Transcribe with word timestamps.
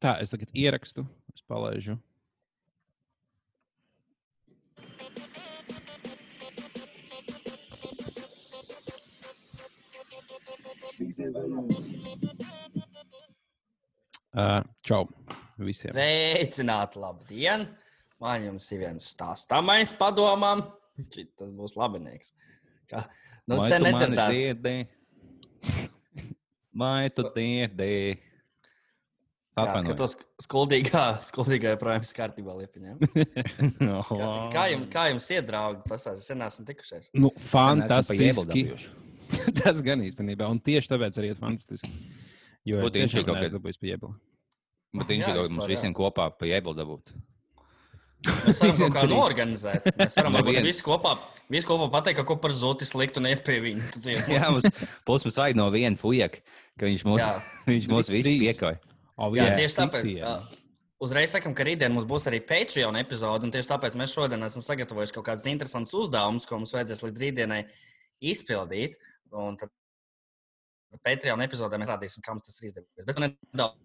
Tā, 0.00 0.14
es 0.24 0.30
tagad 0.32 0.48
ierakstu, 0.56 1.02
es 1.28 1.42
palaižu. 1.44 1.98
Uh, 14.30 14.62
čau 14.86 15.04
visiem. 15.60 15.92
Sveicināti, 15.92 17.00
labdien! 17.02 17.66
Man 18.20 18.46
jums 18.46 18.70
ir 18.72 18.86
viens 18.86 19.10
stāstāmais 19.12 19.92
padomām. 20.00 20.64
Tas 21.36 21.52
būs 21.56 21.76
labinieks. 21.76 22.32
Kā, 22.88 23.04
nu, 23.48 23.60
sen 23.60 23.84
tu 23.84 23.90
mani 23.90 23.92
nedzirdētu. 23.92 24.32
dziedi? 24.32 24.76
Vai 26.72 27.12
tu 27.12 27.28
dziedi? 27.36 27.92
Jā, 28.16 28.29
Atvainojiet. 29.58 29.88
skatos, 29.90 30.14
skuldīgā, 30.46 31.02
skuldīgā 31.30 31.72
ir 31.74 31.80
kārtībā 32.16 32.54
liepiņā. 32.60 32.92
Kā, 33.80 34.28
kā, 34.54 34.64
jums, 34.72 34.86
kā 34.92 35.06
jums 35.10 35.26
iet, 35.34 35.46
draugi? 35.48 35.82
Pasāstiet, 35.90 36.26
sen 36.30 36.44
esam 36.46 36.68
tikušies. 36.68 37.10
Nu, 37.18 37.32
fantastiski. 37.50 38.68
Tas 39.60 39.82
gan 39.86 40.02
īstenībā. 40.06 40.46
Un 40.50 40.60
tieši 40.62 40.90
tāpēc 40.94 41.18
arī 41.20 41.32
ir 41.34 41.40
fantastiski. 41.40 41.90
Jo 42.66 42.78
es 42.80 42.86
Būtu 42.86 42.96
tiešām 42.98 43.20
viņš 43.22 43.26
kaut 43.26 43.40
kad- 43.40 43.56
dabūjis 43.56 43.80
pie 43.82 43.92
jebla. 43.94 44.12
Bet 44.90 45.10
viņš 45.12 45.22
Jā, 45.22 45.28
ir 45.30 45.36
kaut 45.38 45.44
vispār, 45.44 45.54
mums 45.56 45.66
jā. 45.66 45.74
visiem 45.74 45.92
kopā 45.94 46.24
pa 46.34 46.48
iebildu 46.50 46.80
dabūt. 46.82 47.12
Mēs 48.20 48.58
varam 48.60 48.76
kaut 48.82 48.96
kā 48.98 49.04
norganizēt. 49.08 49.86
Mēs 49.96 50.16
varam 50.18 50.34
No 50.34 50.40
varbūt 50.42 50.66
visi 50.66 50.84
kopā, 50.84 51.14
visi 51.48 51.68
kopā 51.68 51.86
pateikt, 51.94 52.18
ka 52.20 52.24
ko 52.28 52.36
par 52.42 52.52
zoti 52.52 52.84
sliktu 52.84 53.22
neiet 53.24 53.40
pie 53.46 53.60
viņa. 53.64 53.86
Jā, 54.28 54.50
mums, 54.52 54.66
mums, 55.30 55.38
vajag 55.40 55.56
no 55.56 55.70
viena 55.72 55.96
fujaka, 55.96 56.42
ka 56.76 56.90
viņš 56.90 57.04
mūs, 57.08 57.28
viņš 57.70 57.86
mūs 57.88 58.10
Visi 58.12 58.18
visus 58.18 58.42
piekoja. 58.44 58.76
Oh, 59.20 59.30
Jā, 59.36 59.50
jā, 59.50 59.56
tieši 59.60 59.76
tāpēc. 59.82 60.10
ā, 60.24 60.34
Uzreiz 61.00 61.32
sakām, 61.32 61.54
ka 61.56 61.64
rītdien 61.64 61.92
mums 61.94 62.04
būs 62.08 62.26
arī 62.28 62.42
Patreon 62.44 62.98
epizode, 63.00 63.46
un 63.46 63.52
tieši 63.52 63.70
tāpēc 63.70 63.94
mēs 63.96 64.12
šodien 64.12 64.44
esam 64.44 64.64
sagatavojuši 64.64 65.14
kaut 65.16 65.26
kādus 65.30 65.46
interesantus 65.48 65.96
uzdevumus, 65.96 66.44
ko 66.48 66.58
mums 66.60 66.74
vajadzēs 66.76 67.00
līdz 67.06 67.22
rītdienai 67.22 67.60
izpildīt. 68.32 68.98
Un 69.32 69.56
tad 69.60 69.72
Patreon 71.06 71.40
epizodē 71.46 71.80
mēs 71.80 71.88
rādīsim, 71.88 72.24
kā 72.24 72.34
mums 72.36 72.44
tas 72.48 72.60
ir 72.60 72.68
izdevies. 72.68 73.08
Bet 73.08 73.16
nu 73.16 73.30
nedaudz 73.30 73.80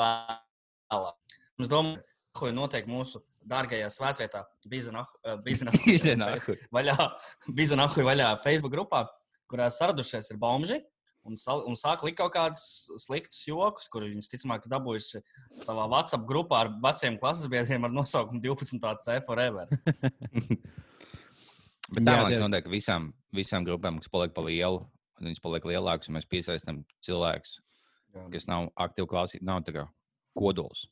vēlāk. 0.00 1.36
Mums 1.60 1.72
domā, 1.72 1.98
ko 2.36 2.48
notiek 2.54 2.88
mūsu 2.88 3.20
dārgajā 3.50 3.90
svētvietā, 3.92 4.44
Bizanahu 4.72 5.20
vaļā, 6.76 6.96
vaļā 8.08 8.30
Facebook 8.44 8.72
grupā, 8.72 9.04
kurā 9.50 9.68
saradušies 9.74 10.32
ir 10.32 10.40
bomži. 10.40 10.80
Un, 11.28 11.36
un 11.68 11.76
sāk 11.76 12.00
likt 12.06 12.16
kaut 12.16 12.32
kādus 12.32 12.62
sliktus 13.02 13.42
jokus, 13.44 13.90
kurus 13.92 14.08
viņi 14.08 14.22
visticamāk 14.22 14.64
dabūjuši 14.72 15.20
savā 15.60 15.84
WhatsApp 15.92 16.24
grupā 16.28 16.62
ar 16.64 16.70
veciem 16.80 17.18
klases 17.20 17.50
biedriem 17.52 17.84
ar 17.84 17.92
nosaukumu 17.92 18.40
12. 18.40 18.80
C 19.04 19.18
forever. 19.26 19.68
Bet 21.90 22.06
tā 22.06 22.14
man 22.14 22.30
liekas, 22.30 22.40
notiek 22.40 22.70
visām, 22.70 23.10
visām 23.34 23.66
grupām, 23.66 23.98
kas 24.00 24.10
paliek 24.12 24.32
pa 24.32 24.46
lielu. 24.46 24.84
un 25.18 25.28
Viņas 25.28 25.42
paliek 25.44 25.66
lielākas, 25.68 26.08
un 26.08 26.16
mēs 26.16 26.28
piesaistām 26.30 26.84
cilvēkus, 27.04 27.58
kas 28.32 28.46
nav 28.48 28.70
aktīvi 28.80 29.10
klausītāji, 29.10 29.48
nav 29.50 29.64
tā 29.66 29.74
kā 29.76 29.86
kodols. 30.38 30.86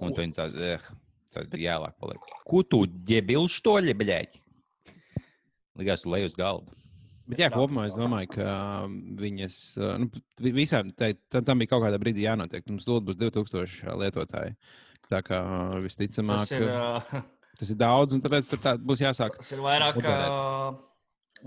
Un 0.00 0.14
viņi 0.16 0.36
tādi, 0.38 0.68
eh, 0.72 0.90
tādi 1.34 1.64
jālāk 1.66 1.98
paliek. 2.00 2.30
Ko 2.48 2.62
tu 2.62 2.86
ģebilš 2.86 3.58
to 3.66 3.76
ļebeļēķi? 3.84 4.40
Likās, 5.80 6.04
tu 6.04 6.14
lej 6.14 6.30
uz 6.30 6.36
galda. 6.38 6.72
Bet 7.30 7.40
jā, 7.42 7.48
kopumā 7.54 7.86
es 7.88 7.94
domāju, 7.98 8.28
ka 8.34 8.46
um, 8.84 8.94
viņas 9.20 9.56
uh, 9.80 9.96
nu, 10.02 10.08
vi- 10.42 10.52
visām 10.56 10.90
tai- 10.96 11.14
tam 11.32 11.58
bija 11.62 11.70
kaut 11.74 11.84
kādā 11.86 11.98
brīdī 12.02 12.24
jānotiek. 12.26 12.64
Mums 12.70 12.86
lūdzu 12.90 13.06
būs 13.10 13.18
2000 13.20 13.96
lietotāji. 14.02 14.56
Tā 15.10 15.20
kā 15.26 15.40
uh, 15.42 15.76
visticamāk, 15.84 16.44
Tas 16.44 16.52
ir, 16.54 16.66
tas 16.66 17.10
ir, 17.12 17.20
ā, 17.20 17.22
tas 17.60 17.70
ir 17.74 17.78
daudz, 17.80 18.14
un 18.14 18.22
tāpēc 18.24 18.50
tur 18.50 18.60
tā 18.62 18.76
būs 18.78 19.02
jāsāk. 19.02 19.36
tas 19.40 19.52
ir 19.52 19.62
vairāk, 19.64 19.98
ā, 20.06 20.76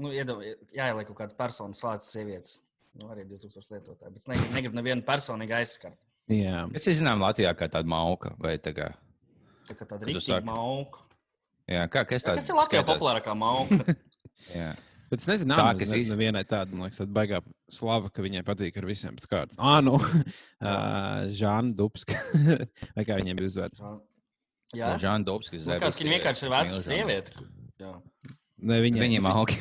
nu, 0.04 0.12
jāieliek 0.16 1.08
kaut 1.12 1.20
kāds 1.22 1.38
personas 1.38 1.80
vārds 1.86 2.10
sievietes. 2.12 2.58
Nu, 3.00 3.08
arī 3.10 3.24
2000 3.26 3.72
lietotāji. 3.74 4.10
Bet 4.14 4.20
es 4.22 4.28
negribu, 4.30 4.54
negribu 4.54 4.76
nevienu 4.78 5.02
personīgi 5.08 5.56
aizskart. 5.58 5.98
Jā, 6.30 6.68
Es 6.78 6.86
zinām, 6.88 7.20
Latvijā 7.24 7.52
kā 7.58 7.68
tāda 7.68 7.90
mauka 7.90 8.36
vai 8.40 8.58
tā 8.62 8.72
kā. 8.76 8.92
Tā 9.68 9.74
kā 9.80 9.88
tāda 9.88 10.06
rīktīva 10.08 10.44
mauka. 10.46 11.02
Jā, 11.68 11.88
kā, 11.88 12.04
kas 12.08 12.22
Jā, 12.22 12.28
tāds 12.30 12.44
Kas 12.44 12.50
ir 12.52 12.56
Latvijā 12.60 12.84
populārākā 12.88 13.34
mauka? 13.36 13.96
Bet 15.14 15.22
es 15.22 15.28
nezinu, 15.30 15.54
Tā, 15.54 15.60
tā, 15.62 15.74
kas 15.78 15.92
kas 15.92 16.00
iz- 16.02 16.12
nevienai 16.16 16.42
tāda, 16.50 16.74
man 16.74 16.88
liekas, 16.88 16.98
tāda 17.04 17.14
baigā 17.14 17.40
slava, 17.70 18.10
ka 18.10 18.24
viņai 18.26 18.42
patīk 18.48 18.80
ar 18.82 18.88
visiem 18.90 19.20
pēc 19.20 19.28
kārtas. 19.30 19.60
Ah, 19.62 19.78
nu, 19.86 19.94
uh, 20.02 21.28
Žāna 21.30 21.76
Dubska. 21.78 22.18
Vai 22.98 23.06
kā 23.06 23.20
viņiem 23.22 23.38
bija 23.38 23.52
uzvērts? 23.52 23.84
Jā, 24.74 24.96
Žāna 24.98 25.28
Dobskis. 25.28 25.68
Nu, 25.70 25.78
kāds, 25.78 26.00
ka 26.00 26.08
viņa 26.08 26.16
vienkārši 26.18 26.48
ir 26.48 26.54
veca 26.56 26.80
sieviete. 26.82 27.46
Jā. 27.84 27.92
Ne, 28.64 28.80
viņai, 28.86 29.02
Viņiem 29.04 29.28
augi. 29.30 29.58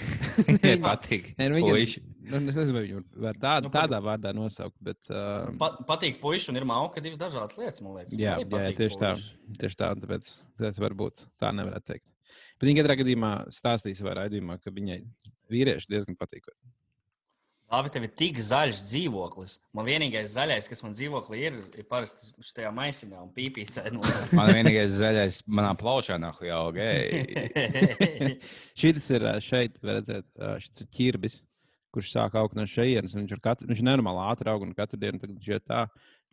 Viņai 0.46 0.74
patīk. 0.84 1.30
Nē, 1.38 1.48
nu, 1.50 1.58
viņa, 1.58 1.72
Puiši. 1.74 2.02
nu, 2.30 2.38
es 2.38 2.58
nezinu, 2.58 2.74
vai 2.76 2.82
viņu 2.86 3.02
var 3.26 3.38
tā, 3.42 3.54
Nu, 3.64 3.72
tādā 3.74 3.98
vārdā 4.04 4.32
nosaukt, 4.36 4.76
bet 4.84 5.00
uh, 5.10 5.50
Pa, 5.60 5.72
patīk 5.88 6.20
puiši 6.22 6.52
un 6.52 6.60
ir 6.60 6.66
mauka 6.68 7.02
divas 7.04 7.20
dažādas 7.20 7.58
lietas, 7.60 7.82
man 7.84 7.98
liekas. 7.98 8.16
Jā, 8.20 8.36
Man 8.46 8.68
jā, 8.68 8.74
tieši 8.78 9.00
tā. 9.00 9.12
puiši. 9.16 9.58
Tieši 9.62 9.80
tā, 9.82 9.90
tāpēc 10.04 10.32
tas 10.62 10.82
varbūt 10.82 11.26
tā 11.42 11.50
nevarētu 11.58 11.90
teikt. 11.92 12.08
Bet 12.60 12.68
viņa 12.70 12.82
katrā 12.82 12.96
gadījumā 13.02 13.32
stāstīja 13.52 13.98
savā 13.98 14.14
raidījumā, 14.22 14.56
ka 14.62 14.72
viņai 14.72 15.00
vīrieši 15.52 15.90
diezgan 15.92 16.16
patīk. 16.20 16.46
Dāvi, 17.72 17.88
tev 17.88 18.04
ir 18.04 18.10
tik 18.20 18.36
zaļš 18.44 18.80
dzīvoklis. 18.84 19.52
Man 19.72 19.86
vienīgais 19.88 20.34
zaļais, 20.34 20.66
kas 20.68 20.82
man 20.84 20.92
dzīvoklī 20.92 21.38
ir, 21.48 21.54
ir 21.80 21.86
parasti 21.88 22.28
šajā 22.44 22.68
maisiņā 22.76 23.20
un 23.22 23.30
pīpītē. 23.32 23.86
Man 24.36 24.50
vienīgais 24.52 24.92
zaļais 24.98 25.38
manā 25.48 25.70
plaušā 25.80 26.18
nav 26.20 26.36
jau 26.44 26.66
gei. 26.76 28.34
Šis 28.76 29.08
ir 29.16 29.24
šeit, 29.44 29.78
redzēt, 29.88 30.28
šis 30.60 30.84
ir 30.84 30.90
ķirbis, 30.98 31.38
kurš 31.96 32.10
sāk 32.12 32.36
augt 32.40 32.58
no 32.60 32.66
šejienes. 32.68 33.14
un 33.16 33.24
Viņš 33.24 33.32
ir 33.38 33.42
katru, 33.48 33.70
viņš 33.72 33.80
ir 33.80 33.88
nenormāli 33.88 34.20
ātri 34.28 34.52
aug 34.52 34.66
un 34.68 34.76
katru 34.76 35.00
dienu 35.00 35.22
tagad 35.22 35.40
ir 35.56 35.64
tā, 35.64 35.86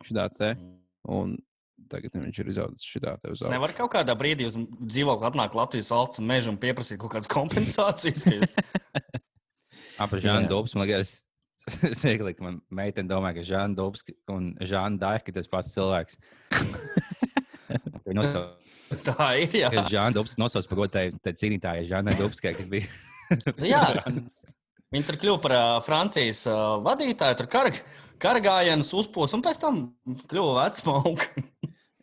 šitā 0.04 0.28
te. 0.36 0.52
Un 1.08 1.38
tagad 1.88 2.20
viņš 2.20 2.42
ir 2.44 2.52
izaudzis 2.52 2.84
šitā 2.84 3.16
te 3.22 3.32
uz 3.32 3.40
Es 3.40 3.48
nevaru 3.48 3.78
kaut 3.80 3.94
kādā 3.96 4.12
brīdī 4.12 4.44
uz 4.50 4.60
dzīvokli 4.60 5.30
atnākt 5.32 5.56
Latvijas 5.56 5.88
valsts 5.96 6.20
mežu 6.20 6.52
un 6.52 6.60
pieprasīt 6.60 7.00
kaut 7.00 7.16
kādas 7.16 7.32
kompensācijas. 7.32 8.28
ka 8.28 8.36
jūs- 8.36 8.54
Ap 10.00 10.12
Jā. 10.16 10.20
Žānu 10.28 10.48
Dobsu 10.52 10.76
man 10.80 10.88
liekas. 10.88 11.10
Es 11.90 12.02
vienkārši, 12.04 12.36
ka 12.38 12.46
man 12.46 12.60
meitene 12.72 13.10
domā, 13.10 13.34
ka 13.36 13.44
Žāna 13.46 13.76
Dobska 13.78 14.14
un 14.32 14.52
Žāna 14.58 15.00
Daika 15.00 15.30
ir 15.30 15.36
tas 15.36 15.50
pats 15.50 15.74
cilvēks. 15.74 16.18
Viņa 18.08 18.26
Tā 18.90 19.26
ir. 19.38 19.52
Jā, 19.54 19.70
ka 19.70 19.84
Žāna 19.86 20.16
Dobska 20.16 20.40
nosauc 20.42 20.66
par 20.70 20.88
tai 20.90 21.34
cīnītājai 21.36 21.86
Žānai 21.90 22.16
Dobskai, 22.18 22.56
kas 22.58 22.70
bija. 22.70 22.90
Nu 23.60 23.68
jā. 23.68 23.84
Viņi 24.90 25.06
tur 25.06 25.16
kļuva 25.22 25.38
par 25.38 25.52
ā, 25.54 25.64
Francijas 25.86 26.40
ā, 26.50 26.54
vadītāju, 26.82 27.36
tur 27.38 27.46
kar, 27.52 27.68
kargājienas 28.18 28.90
uzpūs, 28.98 29.36
un 29.36 29.44
pēc 29.46 29.60
tam 29.62 29.76
kļuva 30.32 30.64
vecmauka. 30.64 31.44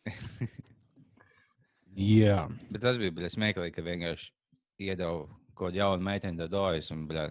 Jā, 1.98 2.46
Bet 2.70 2.84
tas 2.86 3.00
bija 3.02 3.12
bļa, 3.18 3.34
smieklīgi, 3.34 3.74
ka 3.76 3.84
vienkārši 3.84 4.30
iedeva 4.86 5.26
kaut 5.58 5.72
kādu 5.72 5.82
jaunu 5.82 6.06
meiteni 6.06 6.40
dodojas. 6.40 6.92
Un, 6.94 7.04
bļa, 7.10 7.26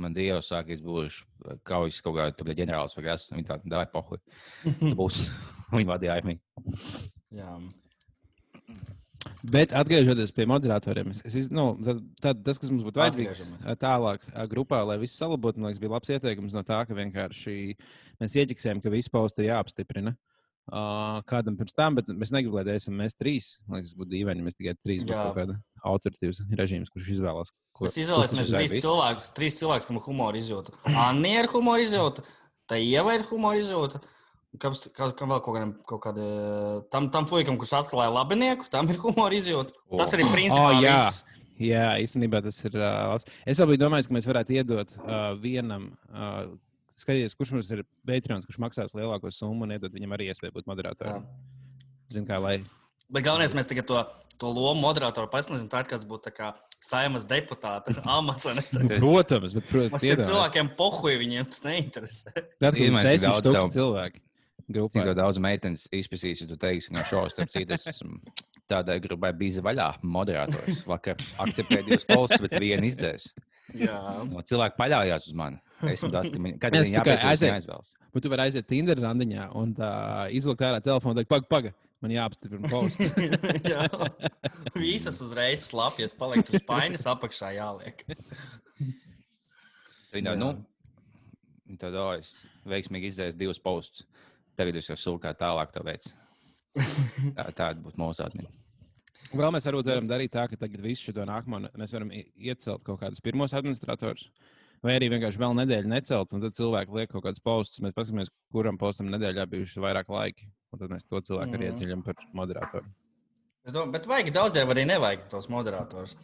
man 0.00 0.14
dievs 0.16 0.50
sāk 0.52 0.70
izbūvējuši 0.74 1.58
kaujas 1.66 2.00
kaut 2.04 2.38
tur 2.38 2.52
ģenerālis 2.54 2.96
vai 2.98 3.04
kas. 3.08 3.28
Viņa 3.32 3.50
tāda 3.52 3.74
dāja 3.76 3.90
pohu. 3.92 4.20
Tu 4.64 4.94
būsi. 5.00 5.28
Viņa 5.76 5.90
vadīja 5.92 6.16
armiju. 6.18 6.40
Jā. 7.36 7.58
bet 9.52 9.74
atgriežoties 9.76 10.32
pie 10.32 10.46
moderatoriem, 10.48 11.10
es, 11.12 11.20
es, 11.26 11.48
nu, 11.52 11.70
tad, 11.84 12.00
tad 12.24 12.40
tas, 12.46 12.60
kas 12.60 12.70
mums 12.72 12.86
būtu 12.86 13.02
vajadzīgs 13.02 13.42
ā, 13.60 13.74
tālāk 13.76 14.24
ā, 14.32 14.46
grupā, 14.48 14.80
lai 14.88 14.96
viss 15.02 15.18
salabotu, 15.20 15.60
man 15.60 15.68
liekas, 15.68 15.82
bija 15.82 15.92
labs 15.92 16.12
ieteikums 16.14 16.56
no 16.56 16.62
tā, 16.64 16.78
ka 16.88 16.96
vienkārši 16.96 17.58
mēs 18.22 18.38
ieķiksējam, 18.40 18.80
ka 18.80 18.94
visi 18.94 19.12
pausti 19.12 19.44
ir 19.44 19.50
jāapstiprina. 19.50 20.14
Uh, 20.68 21.22
kādam 21.24 21.54
pirms 21.56 21.72
tam, 21.72 21.94
bet 21.96 22.10
mēs 22.12 22.28
negribam, 22.34 22.60
lai 22.66 22.74
esam 22.76 22.98
mēs 23.00 23.14
trīs. 23.16 23.46
Man 23.64 23.80
liekas, 23.80 23.94
būtu 23.96 24.10
dīvaini, 24.12 24.42
ja 24.42 24.46
mēs 24.50 24.56
tikai 24.58 24.74
trīs 24.84 25.06
būtu 25.08 25.30
kāda 25.38 25.54
autoritīvs 25.88 26.42
režīms, 26.60 26.90
kurš 26.92 27.06
izvēlās. 27.14 27.54
Ko, 27.72 27.86
Mēs 27.86 27.96
izvēlēsimies 28.02 28.50
trīs 28.52 28.74
cilvēkus, 28.84 29.30
trīs 29.38 29.56
cilvēkus, 29.62 29.88
kam 29.88 29.96
ir 30.00 30.04
humora 30.04 30.36
izjūta. 30.42 30.74
Anna 30.92 31.32
ir 31.40 31.48
humora 31.54 31.80
izjūta, 31.86 32.26
tā 32.68 32.82
Ieva 32.84 33.16
ir 33.16 33.24
humora 33.30 33.62
izjūta. 33.62 34.02
Kam, 34.60 34.76
kam, 34.96 35.10
kam 35.16 35.32
vēl 35.32 35.40
kaut 35.44 35.56
kādam, 35.56 35.72
kaut 35.88 36.00
kāda, 36.04 36.28
tam, 36.92 37.08
tam 37.16 37.26
fuikam, 37.28 37.56
kurš 37.60 37.74
atklāja 37.82 38.12
labinieku, 38.12 38.68
tam 38.72 38.88
ir 38.92 39.00
humora 39.00 39.36
izjūta. 39.40 39.72
Tas 39.96 40.12
arī 40.16 40.28
principā 40.32 40.70
Oh, 40.74 40.78
jā. 40.84 40.94
viss. 41.00 41.24
Jā, 41.58 41.88
īstenībā 42.04 42.38
tas 42.44 42.60
ir 42.68 42.76
uh, 42.78 42.86
labs. 43.14 43.26
Es 43.48 43.58
vēl 43.58 43.72
biju 43.72 43.82
domājis, 43.86 44.06
ka 44.08 44.14
mēs 44.14 44.28
varētu 44.30 44.54
iedot 44.60 44.92
uh, 45.00 45.32
vienam, 45.42 45.88
uh, 46.12 46.44
skatīties, 47.04 47.36
kurš 47.38 47.54
mums 47.56 47.70
ir 47.74 47.84
Patreons, 48.08 48.46
kurš 48.48 48.60
maksās 48.62 48.94
lielāko 48.96 49.30
summu, 49.34 49.66
un 49.66 49.76
iedot 49.76 49.94
viņam 49.94 50.16
arī 50.16 50.30
iespēju 50.32 50.56
būt 50.58 50.68
moderatoram. 50.70 51.26
Zinu, 52.12 52.28
kā 52.28 52.38
lai. 52.42 52.58
Bet 53.08 53.24
galvenais, 53.24 53.54
mēs 53.56 53.68
tagad 53.70 53.86
to, 53.88 54.00
to 54.40 54.50
lomu 54.52 54.82
moderatoru 54.82 55.30
paslēdzam, 55.32 55.70
tā 55.72 55.80
kā 55.86 55.96
tas 55.96 56.04
būtu 56.08 56.28
tā 56.28 56.32
kā 56.36 56.48
saimas 56.84 57.24
deputāta 57.28 57.94
amats. 58.04 58.44
Protams, 59.02 59.54
bet, 59.56 59.68
protams, 59.70 60.04
tiem 60.04 60.20
cilvēkiem 60.20 60.72
pohuj, 60.76 61.16
viņiem 61.20 61.48
tas 61.48 61.64
neinteresē. 61.64 62.34
Tad, 62.62 62.76
kad 62.76 62.96
mēs 62.98 63.12
esam 63.14 63.32
daudz 63.32 63.46
stūks 63.46 63.58
tev- 63.58 63.74
cilvēki. 63.78 64.24
grupā. 64.68 65.00
Tik 65.00 65.16
daudz 65.16 65.40
meitenes 65.40 65.86
izpētīs, 65.96 66.44
ja 66.44 66.50
tu 66.50 66.60
teiksi, 66.60 66.92
ka 66.92 67.06
šos 67.08 67.38
es 67.40 67.88
esmu 67.94 68.20
tādai 68.68 68.98
grupai 69.00 69.32
bijis 69.32 69.62
vaļā. 69.64 69.88
Moderators 70.04 70.84
vakar 70.88 71.16
akceptēja 71.40 71.86
divus 71.88 72.04
postus, 72.08 72.44
bet 72.44 72.58
vienu 72.60 72.90
izdzēs. 72.90 73.30
Jā. 73.76 73.98
No 74.32 74.42
cilvēki 74.46 74.78
paļāvās 74.78 75.28
uz 75.28 75.36
mani. 75.36 75.60
Esmu 75.88 76.10
tas, 76.10 76.30
ka 76.32 76.40
viņi 76.40 76.56
Es 76.80 76.92
tikai 76.92 77.16
jāizvēlas. 77.18 77.92
Bet 78.14 78.24
tu 78.24 78.32
vari 78.32 78.48
aiziet 78.48 78.66
Tinder 78.70 78.98
randiņā 79.02 79.50
un 79.58 79.74
tā, 79.76 79.90
izvilkt 80.34 80.64
ārā 80.66 80.80
telefonu 80.82 81.14
un 81.14 81.20
teikt, 81.20 81.30
pagaidi, 81.30 81.50
pagaidi, 81.52 81.74
man 82.02 82.14
jāapstiprina 82.14 82.70
posts. 82.72 83.12
Jā. 83.72 83.84
Visas 84.74 85.20
uzreiz 85.24 85.68
slapjas, 85.68 86.16
palikt 86.18 86.50
uz 86.50 86.64
spaiņas 86.64 87.06
apakšā 87.14 87.52
jāliek. 87.58 88.02
Viņa 90.16 90.34
Jā. 90.34 90.38
nu, 90.40 90.54
tad 91.78 91.98
o, 92.00 92.08
es 92.18 92.40
veiksmīgi 92.68 93.12
izdzēsu 93.12 93.38
divus 93.38 93.60
postus. 93.62 94.08
Tagad 94.58 94.80
es 94.80 94.88
jau 94.90 94.96
sūku 94.98 95.22
kā 95.22 95.36
tālāk 95.38 95.70
to 95.70 95.84
veids. 95.86 96.14
Tā, 97.36 97.44
tāda 97.52 97.78
būtu 97.82 98.00
mūsu 98.00 98.24
atmiņa. 98.24 98.50
Vēl 99.34 99.52
mēs 99.52 99.66
varam 99.68 100.08
darīt 100.08 100.32
tā, 100.32 100.46
ka 100.48 100.56
tagad 100.56 100.80
visu 100.80 101.10
šo 101.12 101.24
nākamo 101.28 101.60
mēs 101.76 101.92
varam 101.92 102.10
iecelt 102.12 102.82
kaut 102.86 103.00
kādus 103.02 103.20
pirmos 103.24 103.52
administratorus. 103.56 104.28
Vai 104.82 104.94
arī 104.94 105.08
vienkārši 105.10 105.40
vēl 105.42 105.56
nedēļu 105.58 105.90
necelt, 105.90 106.32
un 106.32 106.40
tad 106.44 106.54
cilvēki 106.54 106.94
liek 106.94 107.10
kaut 107.10 107.24
kādus 107.24 107.42
postus. 107.42 107.80
Mēs 107.82 107.96
paskatāmies, 107.96 108.30
kuram 108.54 108.78
postam 108.78 109.08
nedēļā 109.10 109.44
bijuši 109.50 109.82
vairāk 109.82 110.08
laiki. 110.14 110.46
Un 110.72 110.78
tad 110.78 110.92
mēs 110.92 111.04
to 111.08 111.18
cilvēku 111.20 111.56
arī 111.58 111.66
Mhm. 111.68 111.74
ieceļam 111.76 112.04
par 112.04 112.14
moderatoru. 112.32 112.86
Es 113.66 113.72
domāju, 113.72 113.92
bet 113.92 114.06
vajag 114.06 114.32
daudz, 114.32 114.54
jau 114.56 114.66
arī 114.70 114.86
nevajag 114.86 115.28
tos 115.28 115.48
moderatorus. 115.48 116.14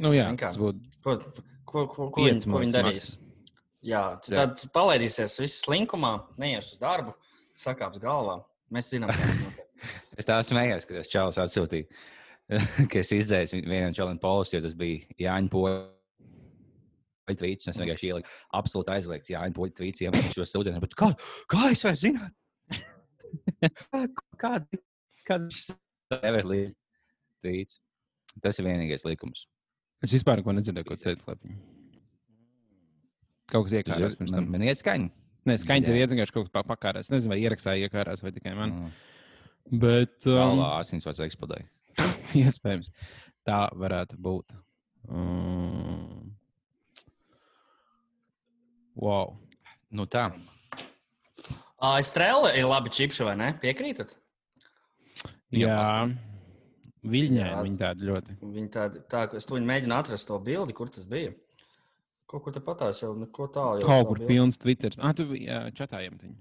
Nu, 0.00 0.10
jā, 0.10 0.26
Vienkārši. 0.28 0.38
tas 0.38 0.56
būtu 0.56 0.80
Ko, 1.02 1.16
ko, 1.64 1.86
ko, 1.86 2.10
ko, 2.10 2.20
viņi, 2.26 2.44
ko 2.50 2.58
viņi 2.58 2.72
darīs? 2.72 3.18
Jā, 3.82 4.20
tad 4.20 4.58
palaidīsies 4.74 5.38
viss 5.40 5.62
slinkumā, 5.64 6.24
neies 6.38 6.72
uz 6.74 6.78
darbu, 6.78 7.14
sakāps 7.54 8.00
galvā. 8.02 8.44
Mēs 8.72 8.90
zinām, 8.92 9.08
kas 9.08 9.38
notiek. 9.44 9.58
Es 10.18 10.24
tā 10.28 10.36
smējos, 10.42 10.86
kad 10.86 10.96
tas 11.00 11.08
čalis 11.08 11.38
atsūtīja, 11.42 11.86
ka 12.90 13.00
es 13.00 13.12
izdzēsu 13.16 13.62
vienam 13.64 13.94
čalim 13.96 14.18
postu, 14.22 14.56
jo 14.58 14.62
tas 14.66 14.74
bija 14.78 15.04
Jāņa 15.20 15.52
Poļa 15.52 17.36
tvīts. 17.38 17.68
Es 17.70 17.78
vienkārši 17.80 18.10
ieliku 18.10 18.28
absolūti 18.58 18.92
aizliegts 18.96 19.32
Jāņa 19.32 19.56
Poļa 19.56 19.76
tvīts, 19.78 20.02
iemetu 20.04 20.34
šo 20.36 20.48
sūdzienu. 20.50 20.82
Bet 20.82 20.96
Kā, 20.98 21.12
kā 21.50 21.70
es 21.72 21.84
varu 21.86 22.00
zināt? 22.02 22.34
Kāda 24.42 24.80
kāda 25.28 25.48
šis 25.54 25.72
nevar 26.12 26.48
līdzi 26.50 26.74
tvīts? 27.44 27.78
Tas 28.42 28.58
ir 28.58 28.66
vienīgais 28.68 29.04
likums. 29.06 29.46
Es 30.02 30.12
vispār 30.16 30.40
neko 30.40 30.54
nedzirdēju, 30.56 30.88
ko 30.88 30.96
teica 30.98 31.30
Lapiņa. 31.30 31.58
Kaut 33.52 33.68
kas 33.68 33.74
iekārās 33.78 34.16
pirms 34.18 34.32
tam. 34.32 34.48
man 34.50 34.64
iet 34.64 34.80
skaņa. 34.80 35.10
Nē, 35.48 35.56
skaņa 35.60 35.88
tev 35.88 35.98
iet 35.98 36.12
vienkārši 36.12 36.34
kaut 36.34 36.46
kas 36.48 36.54
pa- 36.54 36.64
pakārās. 36.72 37.10
Nezinu, 37.12 37.34
vai 37.34 37.40
ierakstāja 37.42 37.88
iekārās 37.88 38.22
vai 38.24 38.32
tikai 38.34 38.54
man. 38.56 38.72
Mm. 38.72 38.92
Bet, 39.82 40.16
um, 40.26 40.38
Galvā 40.38 40.68
asins 40.80 41.04
vairs 41.06 41.20
eksplodēja. 41.26 41.66
iespējams, 42.44 42.90
tā 43.46 43.60
varētu 43.78 44.18
būt. 44.22 44.56
Um, 45.08 46.32
wow. 48.96 49.36
Nu 49.92 50.06
tā. 50.08 50.30
Ā, 51.82 51.98
Estrēla 52.00 52.54
ir 52.56 52.68
labi 52.68 52.92
čipši, 52.94 53.24
vai 53.26 53.36
ne? 53.36 53.52
Piekrītat? 53.60 54.14
Jā, 55.52 56.06
Viļņā 57.02 57.46
viņa 57.66 57.78
tāda 57.80 58.06
ļoti. 58.06 58.36
Viņi 58.40 58.68
tādi, 58.72 59.00
tā, 59.10 59.24
es 59.34 59.48
to 59.48 59.58
mēģinu 59.58 59.96
atrast 59.96 60.28
to 60.28 60.38
bildi, 60.42 60.74
kur 60.78 60.90
tas 60.92 61.08
bija. 61.10 61.32
Kaut 62.30 62.44
kur 62.44 62.54
te 62.54 62.62
patās 62.64 63.02
jau 63.02 63.10
neko 63.18 63.48
tālu. 63.52 63.82
jau 63.82 63.88
Kaut 63.90 64.12
kur 64.12 64.22
pilns 64.28 64.60
Twitter. 64.62 64.94
Ah, 65.02 65.10
tu 65.16 65.26
jā, 65.34 65.64
čatā 65.76 66.00
iemetīji. 66.06 66.36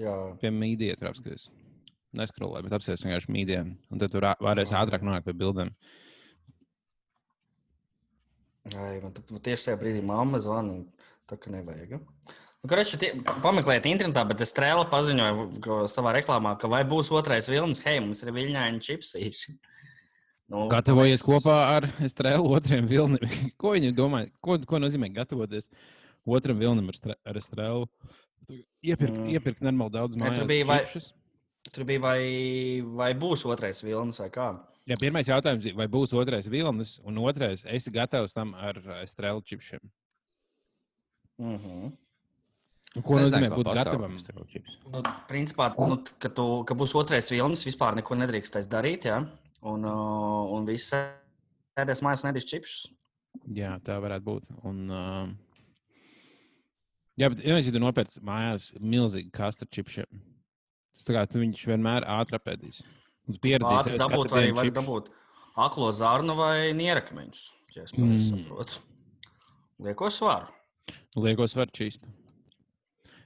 Jā, 0.00 0.14
Pie 0.40 0.50
mīdija 0.56 0.96
tur 0.96 1.10
apskaties. 1.10 1.50
Neskrolēji, 2.12 2.66
bet 2.66 2.74
apsies 2.76 3.00
vienkārši 3.06 3.32
mīdijā. 3.32 3.62
Un 3.90 4.00
tad 4.02 4.12
tur 4.12 4.26
varēs 4.44 4.72
ātrāk 4.76 5.00
nonākt 5.06 5.24
pie 5.24 5.32
bildēm. 5.32 5.70
Ai, 8.78 8.98
man 9.02 9.14
tieši 9.16 9.70
tajā 9.70 9.78
brīdī 9.80 10.02
mamma 10.06 10.38
zvana. 10.42 10.82
Tā 11.30 11.38
kā 11.40 11.50
nevajag. 11.54 11.94
ja? 11.96 12.00
Nu, 12.62 12.68
Karači, 12.70 12.98
tie, 13.00 13.08
pameklējiet 13.42 13.88
internetā, 13.90 14.22
bet 14.28 14.42
es 14.44 14.52
strēlu 14.52 14.84
paziņoju 14.90 15.46
ko- 15.64 15.80
savā 15.90 16.12
reklāmā, 16.18 16.52
ka 16.60 16.68
vai 16.70 16.82
būs 16.86 17.08
otrais 17.14 17.48
vilnis, 17.50 17.80
hei, 17.86 17.98
mums 18.04 18.22
ir 18.22 18.32
viļņaini 18.36 18.84
čipsīši. 18.88 19.56
Nu, 20.52 20.66
Gatavojies 20.68 21.22
mēs- 21.22 21.24
kopā 21.24 21.54
ar 21.78 21.84
Estrēlu 22.04 22.50
otriem 22.52 22.84
vilnim. 22.90 23.22
ko 23.60 23.70
viņi 23.72 23.94
domā? 23.96 24.26
Ko, 24.44 24.58
ko 24.68 24.80
nozīmē 24.82 25.08
gatavoties 25.14 25.70
otram 26.28 26.58
vilnim 26.60 26.90
ar, 26.92 26.96
stre, 26.98 27.14
ar 27.24 27.38
Estrēlu? 27.40 27.86
Iepirkt, 28.84 29.16
Mm. 29.16 29.30
iepirkt 29.32 29.62
normāli 29.64 29.94
daudz 29.94 30.18
Ne, 30.18 30.28
tur 30.34 30.44
mājās 31.70 31.84
bija 31.84 32.00
vai- 32.00 32.16
čipšus. 32.18 32.32
Tur 32.82 32.84
bija, 32.84 32.90
vai, 32.92 32.96
vai 32.98 33.14
būs 33.14 33.46
otrais 33.46 33.82
vilnis 33.82 34.18
vai 34.18 34.30
kā. 34.30 34.52
Jā, 34.88 34.96
pirmais 34.98 35.28
jautājums 35.28 35.64
ir, 35.64 35.74
vai 35.78 35.86
būs 35.86 36.12
otrais 36.18 36.48
vilnis, 36.50 36.96
un 37.06 37.18
otrais, 37.22 37.62
esi 37.64 37.90
gatavs 37.90 38.34
tam 38.34 38.54
ar 38.54 38.80
Estrēlu 39.02 39.44
čipšiem? 39.44 39.80
Mm 41.38 41.58
-hmm. 41.58 41.92
Ko 43.00 43.18
Es 43.18 43.28
nozīmē 43.28 43.48
būt 43.54 43.70
gatavam? 43.72 44.18
Nu, 44.92 45.00
principā, 45.28 45.70
nu, 45.78 46.02
ka, 46.18 46.28
tu, 46.28 46.64
ka 46.64 46.74
būs 46.74 46.92
otrais 46.94 47.30
vilnis, 47.30 47.64
vispār 47.64 47.94
neko 47.96 48.14
nedrīkstēs 48.14 48.68
darīt. 48.68 49.04
Ja? 49.04 49.22
Un, 49.62 49.84
uh, 49.84 50.52
un 50.52 50.66
viss 50.66 50.92
sēdēs 50.92 52.02
mājās 52.02 52.24
un 52.24 52.30
nedīs 52.32 52.44
čipsus. 52.44 52.92
Jā, 53.48 53.78
tā 53.80 53.96
varētu 54.02 54.24
būt. 54.26 54.42
Un, 54.68 54.90
uh, 54.90 55.28
jā, 57.16 57.30
bet 57.32 57.40
ja 57.40 57.72
tu 57.72 57.80
nopērci 57.80 58.20
mājās 58.20 58.72
milzīgi 58.78 59.32
kastu 59.32 59.64
čipšiem, 59.64 60.06
kā 61.10 61.26
tu 61.28 61.40
viņš 61.42 61.66
vienmēr 61.66 62.06
ātri 62.06 62.38
apēdīs. 62.38 62.82
Ātri 63.32 63.58
ēst 63.58 63.98
dabūt, 64.02 64.30
var 64.30 64.46
čipsus. 64.46 64.72
dabūt 64.78 65.10
aklo 65.56 65.90
zārnu 65.92 66.36
vai 66.38 66.72
nierakmeņus. 66.76 67.42
Ja 67.74 67.82
es 67.84 67.92
Mm. 67.96 68.18
saprotu. 68.20 68.80
Lieko 69.80 70.10
svaru. 70.12 70.46
Liekos 71.16 71.54
var 71.56 71.66
čīst. 71.72 72.00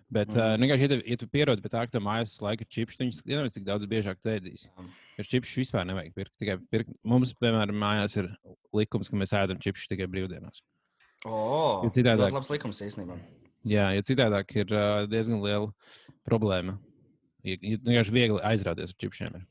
Bet, 0.08 0.28
mm. 0.30 0.38
uh, 0.38 0.54
vienkārši, 0.62 0.84
ja, 0.86 0.88
tu, 0.88 0.96
ja 1.10 1.16
tu 1.18 1.26
pierodi 1.26 1.60
pie 1.64 1.68
tā, 1.72 1.80
ka 1.82 1.96
tev 1.96 2.04
mājās 2.06 2.36
laika 2.40 2.64
čipsi, 2.70 2.94
tad 2.96 3.06
viņš 3.08 3.16
nezina, 3.26 3.50
cik 3.50 3.64
daudz 3.66 3.86
biežāk. 3.90 4.20
Jā. 4.22 4.68
Ar 5.18 5.24
čipsu 5.26 5.58
vispār 5.64 5.84
nevajag 5.88 6.14
pirkt. 6.14 6.32
Tikai 6.38 6.58
pirkt. 6.70 6.94
Mums, 7.02 7.32
piemēram, 7.42 7.74
mājās 7.74 8.14
ir 8.20 8.28
likums, 8.72 9.10
ka 9.10 9.16
mēs 9.18 9.32
ēdam 9.34 9.58
čipsus 9.58 9.88
tikai 9.90 10.06
brīvdienās. 10.06 10.62
O, 11.26 11.82
Jo 11.82 11.90
citādāk- 11.90 12.28
ļoti 12.30 12.36
labs 12.38 12.50
likums 12.54 12.82
īstenībā. 12.86 13.18
Jā, 13.66 13.88
jo 13.96 14.02
citādāk 14.06 14.54
ir 14.54 14.70
uh, 14.70 15.06
diezgan 15.10 15.42
liela 15.42 15.72
problēma. 16.28 16.78
Ja 17.46 17.58
vienkārši 17.62 18.14
viegli 18.14 18.40
aizrauties 18.46 18.92
ar 18.94 18.98
čipsiem. 19.02 19.38
ir. 19.38 19.44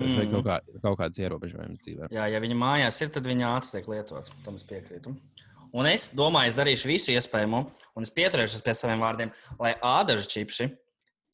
Tāpēc 0.00 0.16
vajag 0.16 0.30
kaut, 0.32 0.46
kā, 0.46 0.56
kaut 0.80 0.98
kādas 1.00 1.20
ierobežojumus 1.20 1.80
dzīvē. 1.84 2.08
Jā, 2.14 2.26
ja 2.32 2.40
viņa 2.40 2.56
mājās 2.56 3.00
ir, 3.04 3.10
tad 3.12 3.26
viņa 3.28 3.50
ātri 3.52 3.74
tiek 3.74 3.88
lietots. 3.92 4.32
Tam 4.44 4.56
es 4.56 4.64
piekrītu. 4.68 5.12
Un 5.76 5.86
es 5.86 6.08
domāju, 6.16 6.50
es 6.50 6.56
darīšu 6.58 6.88
visu 6.90 7.12
iespējamo, 7.14 7.60
un 7.94 8.06
es 8.06 8.12
pieturēšos 8.14 8.64
pie 8.66 8.74
saviem 8.74 9.02
vārdiem, 9.04 9.30
lai 9.60 9.74
ādažu 9.86 10.26
čipsi 10.32 10.70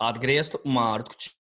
atgrieztu 0.03 0.61
mārtu 0.69 1.31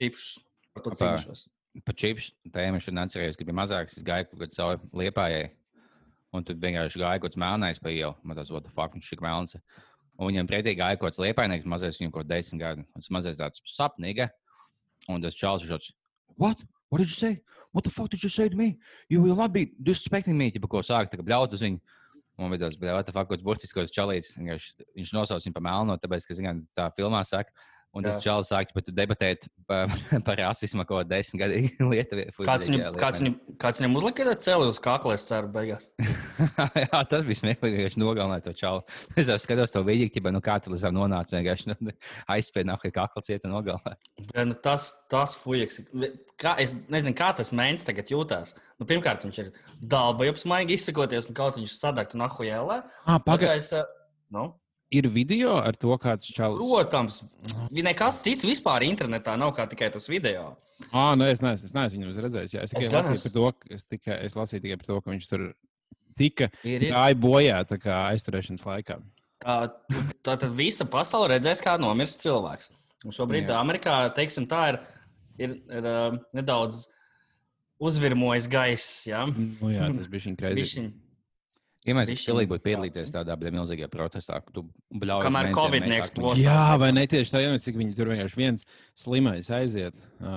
čipsus. 0.00 0.38
Par 0.70 0.86
to 0.86 0.94
cīnīšos. 0.96 1.48
Par 1.86 1.96
čips 1.98 2.30
tēmu 2.54 2.80
šodien 2.82 3.02
atcerējos, 3.04 3.36
ka 3.38 3.46
bija 3.46 3.58
mazāks. 3.58 3.98
Es 3.98 4.06
gāju 4.06 4.30
kaut 4.30 4.40
kādā 4.40 4.54
caur 4.56 4.80
liepājai. 5.02 5.50
Un 6.30 6.46
tur 6.46 6.54
vienkārši 6.62 7.02
gāja 7.02 7.18
kaut 7.18 7.32
kāds 7.32 7.42
melnais 7.42 7.82
pa 7.82 7.90
ielu. 7.90 8.14
Man 8.22 8.38
tas, 8.38 8.52
what 8.54 8.62
the 8.64 8.72
fuck, 8.72 8.94
viņš 8.94 9.12
ir 9.16 9.22
melns. 9.24 9.58
Un 10.20 10.28
viņam 10.28 10.48
pretī 10.50 10.74
gāja 10.76 10.98
kaut 11.00 11.08
kāds 11.08 11.22
liepainieks, 11.22 11.68
mazais 11.68 11.96
viņam 11.96 12.12
kaut 12.12 12.26
kāds 12.26 12.32
desmit 12.34 12.60
gadu. 12.60 12.84
Tas 12.98 13.08
mazais 13.14 13.38
tāds 13.40 13.62
sapnīga. 13.72 14.28
Un 15.08 15.24
tas 15.24 15.36
čāls 15.36 15.64
viņš 15.64 15.72
tāds, 15.72 15.94
what? 16.36 16.60
What 16.90 17.00
did 17.00 17.08
you 17.08 17.16
say? 17.16 17.40
What 17.72 17.86
the 17.86 17.90
fuck 17.90 18.10
did 18.10 18.22
you 18.22 18.28
say 18.28 18.48
to 18.48 18.56
me? 18.56 18.78
You 19.08 19.22
will 19.22 19.36
not 19.36 19.52
be 19.54 19.70
disrespecting 19.80 20.36
me. 20.36 20.50
Tipo, 20.50 20.68
ko 20.68 20.82
sāk, 20.84 21.08
tā 21.08 21.20
kā 21.20 21.24
bļaut 21.24 21.54
uz 21.56 21.62
viņu. 21.64 21.80
Un 22.40 22.52
vidus 22.52 22.76
bija 22.80 22.96
what 22.96 23.06
the 23.06 23.14
fuck, 23.14 23.30
kāds 23.30 23.44
burtiskos 23.46 23.94
čalīts. 23.94 24.34
Viņš 24.36 25.12
nosauc 25.16 25.44
viņu 25.44 25.56
par 25.56 25.64
melno, 25.64 25.96
tāpēc, 26.02 26.26
ka, 26.28 26.36
zinām, 26.36 26.64
tā 26.76 26.90
filmā 26.96 27.22
saka. 27.28 27.54
Un 27.90 28.04
tas 28.06 28.20
Jā. 28.20 28.22
čalis 28.28 28.50
sāk 28.52 28.70
pat 28.70 28.86
debatēt 28.94 29.48
par, 29.66 29.90
par 30.26 30.38
rasismu, 30.38 30.84
ko 30.86 31.00
desmit 31.02 31.40
gadu 31.42 31.56
Lietuvā. 31.90 32.28
Kāds, 32.46 32.68
viņu, 32.70 32.92
kāds, 33.00 33.18
viņu, 33.22 33.32
kāds 33.58 33.80
viņam 33.82 33.96
uzlika 33.98 34.26
tādu 34.28 34.44
celi 34.46 34.68
uz 34.70 34.78
kakla, 34.82 35.16
es 35.18 35.26
ceru, 35.26 35.50
beigās. 35.50 35.90
Jā, 36.84 37.00
tas 37.10 37.26
bija 37.26 37.40
smieklīgi. 37.40 37.88
Viņš 37.88 37.98
nogalināja 37.98 38.46
to 38.46 38.54
čauli. 38.60 38.84
Es 39.18 39.30
jau 39.32 39.38
skatos 39.42 39.74
to 39.74 39.82
video, 39.86 40.06
ķipa, 40.12 40.30
nu 40.34 40.42
kā 40.44 40.60
tas 40.62 40.86
tam 40.86 40.94
nonāca. 41.00 41.34
Vienkārši 41.34 41.72
nu, 41.72 41.96
aizspēja 42.30 42.70
nāk, 42.70 42.86
kā 42.86 42.94
kakla 43.00 43.24
cieta 43.26 43.50
nogalināja. 43.50 43.98
Ja, 44.30 44.46
nu, 44.46 44.54
tas 44.54 44.92
tas 45.10 45.34
fujaks. 45.42 45.82
Kā, 46.40 46.54
es 46.62 46.76
nezinu, 46.92 47.16
kā 47.18 47.32
tas 47.36 47.50
mēnesis 47.50 47.88
tagad 47.90 48.14
jūtas. 48.14 48.54
Nu, 48.78 48.86
pirmkārt, 48.86 49.26
viņš 49.26 49.42
ir 49.42 49.50
dalba, 49.82 50.30
jau 50.30 50.38
smaigi 50.38 50.78
izsakoties, 50.78 51.28
un 51.30 51.38
kaut 51.42 51.58
viņš 51.58 51.74
sadakt 51.74 52.14
un 52.14 52.28
ahujēlē. 52.28 52.80
Ah, 53.04 53.18
Pagaid, 53.18 53.50
Pagājis, 53.50 53.74
nu, 54.34 54.46
ir 54.90 55.08
video 55.12 55.54
ar 55.60 55.76
to, 55.78 55.92
kāds 56.02 56.30
čalis. 56.34 56.60
protams, 56.60 57.22
nekas 57.74 58.20
cits 58.24 58.46
vispār 58.46 58.84
internetā 58.86 59.36
nav 59.38 59.54
kā 59.56 59.66
tikai 59.70 59.90
tas 59.94 60.10
video. 60.10 60.56
Ah, 60.90 61.14
nu, 61.18 61.26
es 61.28 61.42
neesmu, 61.44 61.68
es 61.68 61.76
neesmu 61.76 62.08
viņu 62.08 62.24
redzējis. 62.26 62.54
Jā, 62.56 62.66
es 62.66 62.74
tikai 62.74 62.86
Es 62.86 62.92
lasīju, 62.94 63.22
par 63.24 63.34
to, 63.36 63.74
es, 63.76 63.86
tikai, 63.86 64.18
es 64.26 64.36
lasīju 64.38 64.64
tikai 64.66 64.78
par 64.80 64.90
to, 64.90 65.00
ka 65.04 65.14
viņš 65.14 65.28
tur 65.30 65.46
tika 66.18 66.50
gāja 66.64 67.18
bojā 67.20 67.62
aizturēšanas 68.10 68.66
laikā. 68.66 68.98
Tā, 69.40 69.56
tā 70.26 70.36
tad 70.36 70.50
visa 70.56 70.84
pasaule 70.88 71.30
redzēs, 71.34 71.62
kā 71.64 71.76
nomirst 71.80 72.24
cilvēks. 72.24 72.72
Un 73.06 73.14
šobrīd 73.16 73.48
Jā. 73.48 73.60
Amerikā, 73.62 73.94
teiksim, 74.16 74.44
tā 74.48 74.64
ir, 74.74 74.80
ir, 75.40 75.54
ir 75.72 75.86
uh, 75.88 76.18
nedaudz 76.36 76.82
uzvirmojis 77.80 78.48
gaiss. 78.52 79.06
Ja? 79.08 79.22
Nu, 79.30 79.70
jā, 79.72 79.88
tas 79.96 80.10
bija 80.12 80.26
viņa 80.26 80.38
kreizes. 80.42 80.74
Mēs 81.96 82.10
Bišķiņ 82.12 82.30
pilnīgi 82.30 82.50
būtu 82.52 82.64
piedalīties 82.66 83.12
tādā 83.14 83.36
bet 83.40 83.54
milzīgajā 83.56 83.88
protestā, 83.92 84.40
ka 84.44 84.54
tu 84.54 84.64
bļauj. 85.02 85.24
Kamēr 85.26 85.50
Covid 85.56 85.86
neeksplodē. 85.90 86.44
Jā, 86.44 86.76
vai 86.80 86.90
ne 86.96 87.06
tieši 87.10 87.34
tā, 87.34 87.42
ja 87.44 87.54
cik 87.60 87.78
viņi 87.80 87.96
tur 87.98 88.12
vienkārši 88.12 88.38
viens 88.40 88.66
slimais 88.98 89.50
aiziet 89.54 89.96
uh, 90.20 90.28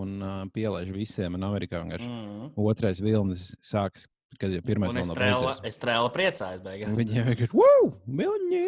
un 0.00 0.16
uh, 0.20 0.38
pielaiž 0.54 0.92
visiem, 0.94 1.36
un 1.38 1.48
Amerikā 1.50 1.82
vienkārši 1.82 2.08
Mm. 2.10 2.50
otrais 2.56 3.00
vilnis 3.02 3.50
sāks, 3.64 4.06
kad 4.40 4.50
jau 4.54 4.60
pirmais 4.64 4.94
trēla, 4.94 5.14
beidzies. 5.16 5.60
es 5.68 5.78
trēla 5.82 6.10
priecājos 6.14 6.62
beigās. 6.64 6.96
Viņi 6.98 7.24
vienkārši, 7.26 7.54
wow, 7.56 7.90
vilņi, 8.06 8.64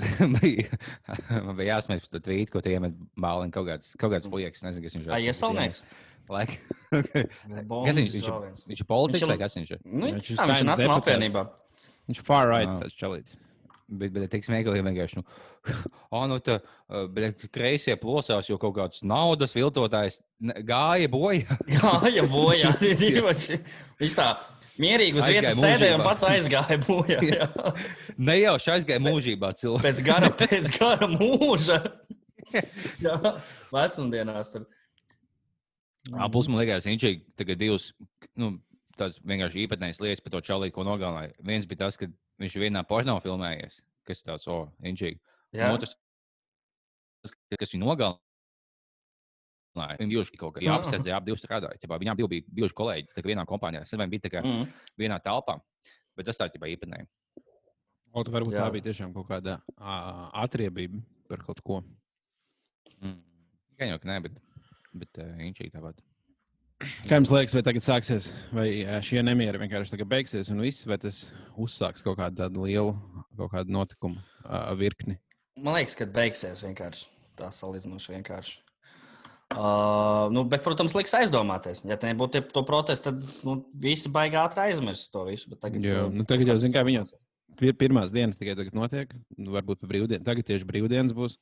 vilņi. 0.40 0.66
Man 1.46 1.56
bija 1.58 1.76
jāsmējas 1.76 2.06
par 2.06 2.14
to 2.16 2.22
tvītu, 2.28 2.52
ko 2.54 2.62
tu 2.64 2.72
iemet 2.72 2.96
bāliņu 3.20 3.54
kaut 3.56 3.68
kāds, 3.70 3.92
kaut 4.00 4.14
kāds 4.14 4.30
liekas. 4.32 4.62
Nezinu, 4.66 4.84
kas 4.86 4.96
viņš 4.98 5.06
ir. 5.08 5.12
Ai, 5.16 5.22
iesaulnieks? 5.30 5.82
Laik. 6.30 6.56
Kas 6.90 7.96
viņš, 7.98 8.10
viņš, 8.14 8.16
ir- 8.26 8.40
viens. 8.44 8.64
viņš 8.70 8.80
ir 8.84 8.86
politiķis 8.90 9.20
Viņš 9.20 9.24
ir- 9.24 9.30
vai 9.30 9.38
kas 9.40 9.56
viņš 9.58 9.70
ir? 9.76 9.80
Nu, 9.86 10.06
Viņš 10.10 10.28
ir 10.30 10.36
jā, 10.36 10.44
viņš 10.50 10.60
ir 10.62 10.68
deputāts. 10.70 10.96
apvienībā. 11.00 11.42
Viņš 12.10 12.20
far 12.26 12.48
right, 12.50 12.68
Wow. 12.70 12.82
tas 12.84 12.94
čalīts. 12.98 13.36
Bet, 13.90 14.12
bet 14.14 14.28
tik 14.30 14.44
smieklīgi 14.46 14.84
vienkārši. 14.86 15.18
Nu, 15.18 15.24
oh, 16.14 16.26
nu, 16.30 16.36
tā, 16.46 16.60
bet 17.10 17.42
kreisie 17.50 17.96
plosās, 17.98 18.46
jo 18.50 18.58
kaut 18.62 18.76
kāds 18.76 19.02
naudas 19.02 19.54
viltotājs 19.56 20.20
gāja 20.68 21.08
bojā. 21.10 21.56
Gāja 21.66 22.22
bojā. 22.30 22.70
tie 22.78 22.92
divi. 22.94 23.24
Viņš 23.24 24.14
tā 24.18 24.28
mierīgi 24.80 25.18
uz 25.18 25.26
Aizgāja 25.26 25.42
vietas 25.42 25.58
sēdēja 25.60 25.96
un 25.96 26.00
mūžībā. 26.00 26.08
pats 26.08 26.26
aizgāja 26.28 26.78
bojā. 26.86 27.18
jā. 27.30 27.48
Nejauši 28.30 28.72
aizgāja 28.74 29.02
mūžībā 29.04 29.52
cilvēks. 29.60 29.84
Pēc 29.86 30.02
gara, 30.06 30.30
pēc 30.40 30.72
gara 30.76 31.08
mūža. 31.10 31.78
Jā, 33.04 33.16
vecumdienās. 33.70 34.50
Tur. 34.54 34.64
Plus, 36.32 36.48
man 36.50 36.58
liekas, 36.62 36.88
viņš 36.88 37.06
ir 37.06 37.18
tagad 37.38 37.60
divas 37.60 37.90
nu, 38.40 38.56
tādas 38.98 39.20
vienkārši 39.22 39.66
īpatnējas 39.66 40.00
lietas 40.02 40.24
par 40.24 40.34
to 40.34 40.40
čalīku, 40.48 40.80
ko 40.80 40.86
nogalināja. 40.88 41.36
Viens 41.46 41.68
bija 41.70 41.84
tas, 41.84 42.00
ka 42.00 42.08
viņš 42.42 42.56
vienā 42.64 42.82
porno 42.88 43.14
filmējies, 43.22 43.78
kas 44.08 44.24
tāds, 44.26 44.48
oh, 44.50 44.66
inčīgi. 44.82 45.20
Otrs, 45.68 45.94
kas 47.54 47.76
viņu 47.76 47.84
nogalināja. 47.86 48.18
Viņi 49.76 50.10
bijuši 50.10 50.38
kaut 50.40 50.56
kā 50.56 50.64
jāapsedz, 50.64 51.06
jā, 51.06 51.20
divi 51.22 51.38
strādāja. 51.38 51.78
Ķipā, 51.78 51.98
viņām 52.02 52.18
bija 52.18 52.42
bijuši 52.50 52.74
kolēģi, 52.74 53.12
tā 53.14 53.22
kā 53.22 53.30
vienā 53.30 53.44
kompānijā. 53.46 53.84
Viņi 53.86 54.10
bija 54.10 54.30
kā 54.32 54.42
Mm. 54.42 54.66
vienā 54.98 55.20
telpā, 55.22 55.60
bet 56.16 56.26
tas 56.26 56.36
tā 56.36 56.48
ir 56.50 56.76
īpatnēji. 56.76 57.06
Tu 58.10 58.30
varbūt 58.34 58.52
Jā. 58.52 58.66
tā 58.66 58.72
bija 58.74 58.82
tiešām 58.90 59.14
kaut 59.14 59.28
kāda 59.28 59.60
atriebība 60.34 61.00
par 61.28 61.38
kaut 61.46 61.60
ko. 61.62 61.82
Mm. 63.00 63.22
Gan 63.78 63.88
jau, 63.88 63.98
ka 64.02 64.08
nē, 64.08 64.22
bet, 64.22 64.32
bet 64.92 65.18
uh, 65.22 65.36
inčīgi 65.38 65.70
tāpat. 65.70 66.00
Kā 66.80 67.18
jums 67.18 67.30
liekas, 67.30 67.54
vai 67.54 67.62
tagad 67.62 67.84
sāksies, 67.84 68.30
vai 68.56 68.66
šie 69.04 69.20
nemieri 69.22 69.60
vienkārši 69.60 69.92
tagad 69.94 70.08
beigsies 70.08 70.48
un 70.50 70.62
viss, 70.64 70.86
vai 70.88 70.96
tas 70.98 71.26
uzsāks 71.60 72.02
kaut 72.02 72.16
kādu 72.18 72.40
tādu 72.40 72.64
lielu 72.64 72.94
kaut 73.36 73.52
kādu 73.52 73.68
notikumu 73.76 74.18
ā, 74.48 74.72
virkni? 74.80 75.18
Man 75.60 75.76
liekas, 75.76 75.94
ka 76.00 76.06
beigsies 76.08 76.64
vienkārši. 76.64 77.06
Tā 77.36 77.50
salīdzinoši 77.52 78.14
vienkārši. 78.16 78.58
Uh, 79.50 80.28
nu, 80.30 80.44
bet, 80.46 80.62
protams, 80.62 80.94
liks 80.94 81.14
aizdomāties. 81.18 81.82
Ja 81.88 81.96
nebūtu 81.98 82.44
to 82.54 82.62
protestu, 82.66 83.10
tad 83.10 83.46
nu, 83.46 83.56
visi 83.82 84.12
baigi 84.12 84.38
ātri 84.38 84.68
aizmirst 84.68 85.10
to 85.10 85.24
visu. 85.26 85.50
bet 85.50 85.58
Tagad, 85.64 85.82
Jā, 85.82 86.04
uh, 86.06 86.12
nu, 86.14 86.26
tagad 86.28 86.52
jau 86.52 86.56
zini, 86.62 86.76
kā 86.76 86.84
sāksies. 86.86 87.26
Pir 87.60 87.74
pirmās 87.76 88.12
dienas 88.14 88.38
tikai 88.40 88.54
tagad 88.56 88.76
notiek, 88.78 89.10
nu, 89.36 89.50
varbūt 89.52 89.82
brīvdienas, 89.84 90.24
tagad 90.24 90.46
tieši 90.48 90.68
brīvdienas 90.68 91.16
būs. 91.16 91.34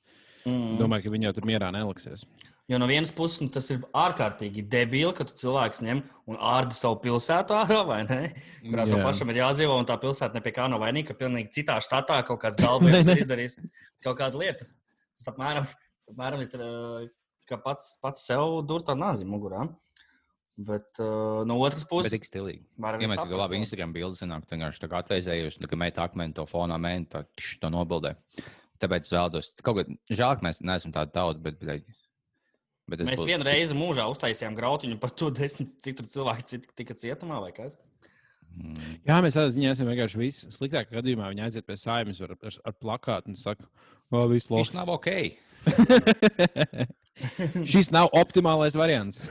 Mm. 0.49 0.79
Domāju, 0.81 1.05
ka 1.05 1.13
viņi 1.13 1.29
jau 1.29 1.35
tur 1.37 1.47
mierā 1.51 1.69
neliksies. 1.75 2.25
Jo 2.69 2.79
no 2.81 2.89
vienas 2.89 3.13
puses 3.17 3.43
nu, 3.43 3.51
tas 3.53 3.69
ir 3.75 3.83
ārkārtīgi 3.97 4.65
debīli, 4.73 5.13
ka 5.17 5.27
cilvēks 5.29 5.83
ņem 5.85 6.01
un 6.31 6.41
ārdi 6.51 6.77
savu 6.79 6.99
pilsētu 7.05 7.57
ārā, 7.59 7.83
vai 7.91 8.01
ne? 8.09 8.19
Kurā 8.65 8.89
Jā. 8.89 8.93
pašam 9.05 9.33
ir 9.33 9.43
jādzīvo, 9.43 9.77
un 9.81 9.89
tā 9.89 9.99
pilsēta 10.01 10.39
ne 10.39 10.45
pie 10.45 10.55
kā 10.57 10.67
nav 10.71 10.81
vainīga, 10.85 11.13
ka 11.13 11.21
pilnīgi 11.23 11.53
citā 11.61 11.79
štatā 11.85 12.23
kaut 12.29 12.41
kāds 12.45 12.61
ne. 13.09 13.17
ir 13.19 13.25
izdarījis 13.25 13.59
kaut 14.05 14.19
kādu 14.21 14.43
lietu. 14.43 14.65
Tas, 14.65 14.75
tas 15.21 15.33
apmēram, 15.35 15.69
apmēram 16.13 16.45
ir, 16.47 16.59
uh, 16.61 17.09
ka 17.49 17.59
pats, 17.63 17.97
pats 18.03 18.25
sev 18.29 18.61
dur 18.69 18.85
tā 18.87 18.97
nāzi 18.99 19.27
mugurā. 19.29 19.67
Bet 20.59 20.99
uh, 20.99 21.45
no 21.47 21.55
otras 21.63 21.85
puses, 21.87 22.11
tik 22.17 22.25
stilīgi. 22.27 22.65
varam 22.83 23.03
Ja 23.05 23.07
mēs 23.13 23.21
jau 23.23 23.39
labi. 23.39 23.61
Instagram 23.63 23.93
bildi 23.95 24.19
sanāk, 24.19 24.43
tad 24.43 24.57
vienkārši 24.57 24.83
tā 24.83 24.89
kā 24.91 25.03
atveizējos, 25.05 25.61
tā 25.63 25.69
kā 25.71 25.79
meita 25.79 26.03
akmeni 26.03 26.35
to 26.35 26.43
fonā 26.51 26.75
mēģina, 26.83 27.07
tā 27.13 27.21
to 27.63 27.71
nobildē. 27.71 28.17
Tāpēc 28.83 29.07
es 29.07 29.15
vēlos, 29.15 29.51
kaut 29.63 29.79
kā 29.79 29.85
žēl, 30.11 30.33
ka 30.41 30.47
mēs 30.49 30.59
neesam 30.67 30.95
tādi 30.95 31.15
tauti, 31.15 31.45
bet, 31.47 31.61
bet, 31.63 31.87
bet 32.91 33.05
Mēs 33.07 33.23
būtu- 33.23 33.31
vienu 33.31 33.47
reizi 33.47 33.79
mūžā 33.79 34.09
uztaisījām 34.11 34.59
grautiņu 34.59 34.99
par 34.99 35.15
to, 35.15 35.31
desmit, 35.31 35.77
cik 35.79 36.01
tur 36.01 36.11
cilvēki 36.11 36.61
tika 36.75 36.99
cietumā 36.99 37.39
vai 37.47 37.53
kas. 37.55 37.79
Mm, 38.57 38.97
Jā, 39.07 39.19
mēs 39.25 39.37
tādā 39.37 39.53
ziņā 39.55 39.73
esam 39.75 39.89
vienkārši 39.91 40.21
visi. 40.21 40.51
Sliktākajā 40.55 40.99
gadījumā 41.01 41.31
viņi 41.33 41.45
aiziet 41.47 41.67
pie 41.69 41.77
saimnes 41.79 42.21
ar, 42.25 42.35
ar, 42.39 42.59
ar 42.71 42.77
plakātu 42.79 43.33
un 43.33 43.39
saka, 43.39 43.69
o, 44.11 44.25
viss 44.33 44.51
labi. 44.51 44.75
nav 44.77 44.93
ok. 44.97 45.09
Šis 47.73 47.91
nav 47.95 48.13
optimālais 48.17 48.77
variants. 48.79 49.23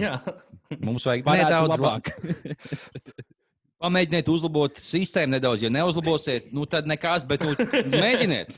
Jā. 0.00 0.18
Mums 0.82 1.06
vajag 1.06 1.26
nedaudz 1.26 1.76
labāk. 1.76 2.12
Pamēģiniet 3.76 4.28
uzlabot 4.32 4.78
sistēmu 4.80 5.34
nedaudz. 5.34 5.66
Ja 5.66 5.70
neuzlabosiet, 5.70 6.48
nu 6.56 6.64
tad 6.70 6.88
nekas, 6.88 7.26
bet 7.28 7.42
nu, 7.44 7.52
mēģiniet. 7.92 8.54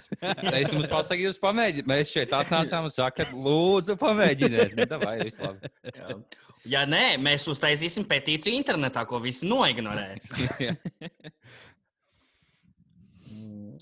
Es 0.54 0.70
jums 0.70 0.86
pasaku, 0.88 1.24
jūs 1.26 1.40
pamēģiniet. 1.42 1.88
Mēs 1.90 2.12
šeit 2.14 2.34
atnācām 2.38 2.86
un 2.86 2.94
sakām, 2.94 3.34
lūdzu, 3.42 3.98
pamēģiniet. 3.98 4.78
Nu, 4.78 4.86
davai. 4.88 5.16
Ja 6.68 6.82
nē, 6.88 7.16
mēs 7.22 7.46
uztaisīsim 7.48 8.04
petīciju 8.10 8.52
internetā, 8.58 9.04
ko 9.08 9.20
visi 9.24 9.46
noignorēs. 9.48 10.32
Jā. 10.66 10.74
Mm. 13.28 13.78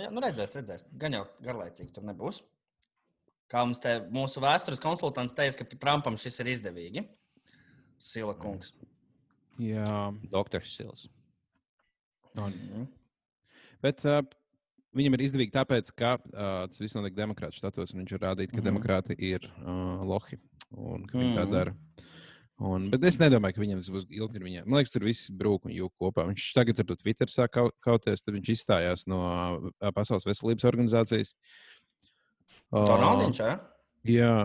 Jā, 0.00 0.08
nu 0.12 0.22
redzēs, 0.24 0.54
redzēs. 0.58 0.84
Gan 1.00 1.16
jau 1.18 1.24
garlaicīgi 1.44 1.92
tur 1.96 2.04
nebūs. 2.08 2.42
Kā 3.52 3.64
mums 3.66 3.80
te 3.84 3.98
mūsu 4.12 4.40
vēstures 4.42 4.80
konsultants 4.80 5.34
teica, 5.36 5.60
ka 5.60 5.76
Trumpam 5.80 6.16
šis 6.20 6.40
ir 6.40 6.52
izdevīgi. 6.54 7.02
Sila 8.02 8.32
kungs. 8.40 8.72
Jā, 9.60 10.10
Doktors 10.32 10.72
Sils. 10.76 11.08
un, 12.40 12.54
Mm. 12.72 12.86
bet 13.84 14.00
uh, 14.08 14.22
viņam 14.96 15.14
ir 15.18 15.24
izdevīgi 15.26 15.52
tāpēc, 15.52 15.90
ka 15.94 16.14
uh, 16.16 16.64
tas 16.72 16.80
viss 16.80 16.96
notiek 16.96 17.12
demokrātu 17.14 17.58
štatos, 17.60 17.92
un 17.92 18.00
viņš 18.00 18.14
ir 18.16 18.22
rādījis, 18.24 18.54
ka 18.54 18.62
mm. 18.62 18.64
demokrāti 18.70 19.16
ir 19.20 19.44
uh, 19.60 20.00
lohi 20.08 20.38
un 20.72 21.04
ka 21.04 21.18
viņi 21.20 21.34
tā 21.36 21.44
Mhm. 21.44 21.52
dara. 21.52 21.74
Un, 22.62 22.84
bet 22.92 23.02
es 23.08 23.16
nedomāju, 23.18 23.56
ka 23.56 23.62
viņam 23.64 23.80
tas 23.80 23.88
būs 23.90 24.04
ilgtermiņā. 24.12 24.60
Man 24.68 24.78
liekas, 24.78 24.92
tur 24.94 25.02
viss 25.06 25.30
brūk 25.34 25.64
un 25.66 25.72
jūka 25.74 25.96
kopā. 25.98 26.26
Viņš 26.28 26.44
tagad 26.54 26.78
ar 26.78 26.86
to 26.86 26.94
Twitter 27.00 27.26
sāk 27.32 27.50
kaut- 27.56 27.74
kauties, 27.82 28.22
tad 28.22 28.36
viņš 28.36 28.50
izstājās 28.54 29.06
no 29.10 29.18
Pasaules 29.96 30.26
veselības 30.28 30.68
organizācijas. 30.70 31.32
Uh, 32.70 32.86
Ronaldiņš, 32.86 33.40
jā? 33.42 33.52
Jā. 34.12 34.36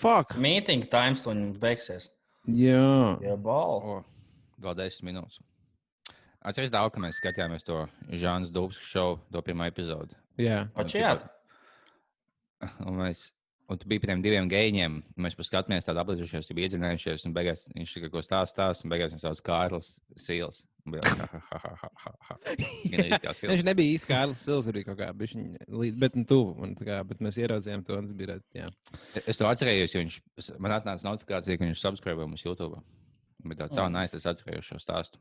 Fuck! 0.00 0.36
Meeting 0.40 0.86
times 0.92 1.24
viņam 1.26 1.50
beigsies. 1.60 2.10
Jā. 2.46 3.18
Jā, 3.24 3.34
bal. 3.36 3.82
O, 3.82 3.96
vēl 4.62 4.78
desmit 4.78 5.10
minūtes. 5.10 5.42
Atcerieties, 6.40 6.72
daudz, 6.72 6.94
ka 6.94 7.02
mēs 7.02 7.18
skatījāmies 7.20 7.66
to 7.66 7.82
Žānas 8.16 8.48
Dubskas 8.54 8.86
šovu, 8.88 9.18
to 9.34 9.42
pirmo 9.44 9.66
epizodi. 9.68 10.14
Jā. 10.40 10.62
Čiāt. 10.88 11.26
Un 12.86 12.96
mēs 13.02 13.26
un 13.70 13.78
tu 13.78 13.86
biji 13.90 14.02
pie 14.02 14.08
tiem 14.10 14.22
diviem 14.24 14.48
gejiem. 14.50 14.96
Mēs 15.20 15.36
paskatāmies 15.38 15.86
tādu 15.86 16.02
apliekušies, 16.02 16.48
tu 16.48 16.56
biji 16.58 16.68
iedzinājušies, 16.72 17.24
un 17.28 17.34
beigās 17.36 17.68
viņš 17.76 17.92
tikai 17.96 18.10
ko 18.10 18.22
stāsta, 18.26 18.50
stāsta, 18.56 18.84
un 18.86 18.92
beigās 18.92 19.14
viņš 19.14 19.22
sauc 19.28 19.42
Kārlis 19.46 19.90
Sīls. 20.18 20.64
Un 20.88 20.94
bija, 20.96 21.04
ha, 21.20 21.26
ha, 21.28 21.40
ha, 21.52 21.72
ha, 21.82 21.90
ha, 22.02 22.12
ha. 22.30 22.36
Gandrīz 22.90 23.18
kā 23.20 23.32
Viņš 23.36 23.40
Sils. 23.44 23.64
nebija 23.68 23.94
īsti 23.94 24.08
Kārlis 24.10 24.42
Sils, 24.46 24.70
arī 24.72 24.82
kaut 24.86 24.96
kā, 24.98 25.10
līdz, 25.68 25.98
bet 26.00 26.16
nu 26.16 26.24
tuvu. 26.24 26.54
un 26.64 26.72
Kā, 26.80 27.02
bet 27.06 27.20
mēs 27.22 27.36
ieraudzījām 27.42 27.84
to, 27.86 28.00
bija, 28.16 28.38
jā. 28.56 28.66
Es 29.26 29.36
to 29.38 29.46
atcerējos, 29.50 29.94
jo 29.94 30.02
viņš 30.02 30.16
man 30.58 30.72
atnāca 30.78 31.04
notifikācija, 31.06 31.58
ka 31.60 31.68
viņš 31.68 31.84
subscribe 31.84 32.24
mums 32.26 32.42
YouTube. 32.46 32.80
Bet 33.44 33.60
tā 33.60 33.68
Mm. 33.70 33.94
nāc, 33.94 34.14
es 34.16 34.26
atcerējos 34.28 34.72
šo 34.72 34.80
stāstu. 34.82 35.20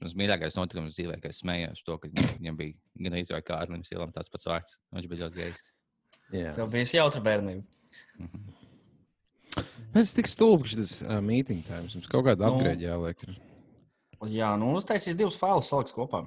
Tas 0.00 0.14
mīļākais 0.14 0.54
notikums 0.56 0.94
dzīvē, 0.94 1.16
ka 1.20 1.28
es 1.32 1.40
smējos 1.42 1.82
to, 1.84 1.96
ka 1.98 2.08
viņam 2.38 2.56
bija 2.56 2.76
gan 3.04 3.16
izvēle 3.18 3.42
kā 3.42 3.56
Kārlim 3.58 3.82
Sīlam 3.84 4.12
tāds 4.14 4.30
pats 4.30 4.46
vārds. 4.46 4.76
Viņš 4.94 5.08
bija 5.10 5.24
ļoti 5.26 5.40
gejs. 5.40 5.72
jā. 6.32 6.52
Tev 6.56 6.70
bija 6.70 6.86
jautra 7.00 7.20
bērnība. 7.20 7.64
Mhm. 8.18 8.46
Es 9.98 10.12
tik 10.14 10.28
stulbi, 10.30 10.68
ka 10.68 10.70
šis 10.76 11.00
uh, 11.02 11.16
meeting 11.24 11.64
times 11.66 11.96
mums 11.96 12.06
kaut 12.06 12.24
kāda 12.28 12.46
Nu. 12.46 12.54
upgrade 12.54 12.84
jāliek. 12.84 13.24
Jā, 14.30 14.52
nu 14.60 14.74
uztaisīs 14.78 15.16
divus 15.18 15.38
failus, 15.40 15.66
saliks 15.72 15.92
kopā. 15.96 16.20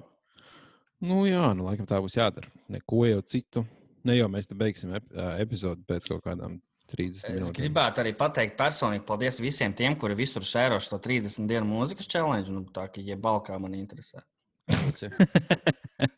Nu 1.04 1.22
jā, 1.28 1.46
nu 1.56 1.64
laikam 1.70 1.88
tā 1.88 2.00
būs 2.04 2.18
jādara. 2.18 2.50
Neko 2.72 3.06
jau 3.08 3.22
citu. 3.22 3.64
Ne 4.04 4.18
jau 4.18 4.28
mēs 4.28 4.50
te 4.50 4.56
beigsim 4.60 4.92
ep 4.98 5.06
epizodi 5.40 5.86
pēc 5.88 6.10
kaut 6.12 6.24
kādām 6.26 6.58
30 6.92 7.24
Es 7.24 7.24
minūtēm. 7.30 7.56
gribētu 7.62 8.04
arī 8.04 8.12
pateikt 8.20 8.58
personīgi 8.60 9.06
paldies 9.08 9.40
visiem 9.40 9.72
tiem, 9.74 9.96
kuri 9.96 10.18
visur 10.20 10.44
šēro 10.44 10.82
šo 10.84 11.00
30 11.00 11.48
dienu 11.48 11.66
mūzikas 11.70 12.10
challenge. 12.12 12.52
Nu, 12.52 12.66
tā 12.76 12.90
kā, 12.92 13.00
ja 13.06 13.16
balkā 13.16 13.56
man 13.64 13.74
interesē. 13.80 14.20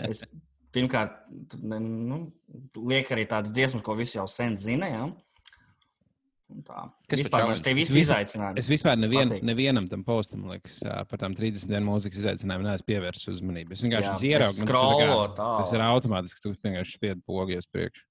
Es, 0.10 0.24
pirmkārt, 0.74 1.20
tu 1.52 1.60
ne- 1.62 1.80
nu, 1.80 2.18
liek 2.90 3.10
arī 3.14 3.28
tādas 3.30 3.54
dziesmas, 3.54 3.84
ko 3.86 3.94
visi 3.98 4.18
jau 4.18 4.26
sen 4.28 4.58
zina. 4.58 4.88
Ja? 4.90 5.06
Kas 7.10 7.20
vispār 7.20 7.48
man 7.48 7.58
šie 7.58 7.74
visi 7.74 7.90
Es 7.90 8.08
vispār- 8.08 8.22
izaicinājumi. 8.26 8.60
Es 8.62 8.68
vispār 8.70 8.98
nevien, 9.02 9.30
Patīk. 9.32 9.44
nevienam 9.44 9.90
tam 9.90 10.04
postam, 10.04 10.44
liekas, 10.46 10.80
par 11.10 11.18
tām 11.20 11.36
30 11.36 11.66
dienu 11.68 11.90
mūzikas 11.90 12.20
izaicinājumiem 12.22 12.68
neesmu 12.70 12.86
pievērsis 12.92 13.30
uzmanību. 13.34 13.72
Es 13.72 13.82
vienkārši 13.82 14.30
ieraugu. 14.30 14.62
un 14.62 14.68
tas. 14.70 15.58
Tas 15.64 15.74
ir 15.74 15.80
automātiski, 15.80 16.42
tu 16.44 16.54
vienkārši 16.64 16.94
spied 17.00 17.24
pogas 17.26 17.66
priekš. 17.66 18.04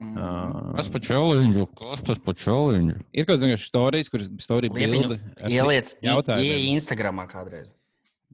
Mm. 0.00 0.16
Ā, 0.16 0.76
Kas 0.76 0.88
par 0.88 1.00
čeliņu? 1.04 1.66
Kas 1.76 2.00
tas 2.00 2.18
par 2.18 2.34
čeliņu? 2.34 2.94
Ir 3.12 3.26
kaut 3.28 3.38
kāds 3.42 3.66
stāstījis, 3.68 4.08
kurš 4.10 4.28
Liepiņu 4.48 4.72
bildi. 4.72 5.20
Ieliec, 5.46 5.94
ieej 6.00 6.70
Instagramā 6.72 7.26
kādreiz. 7.28 7.70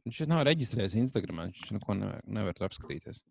Viņš 0.06 0.20
nav 0.30 0.44
reģistrējies 0.46 0.94
Instagram. 1.00 1.40
Viņš 1.48 1.72
neko 1.74 1.96
nevar, 1.98 2.20
nevar 2.30 2.60
apskatīties. 2.68 3.24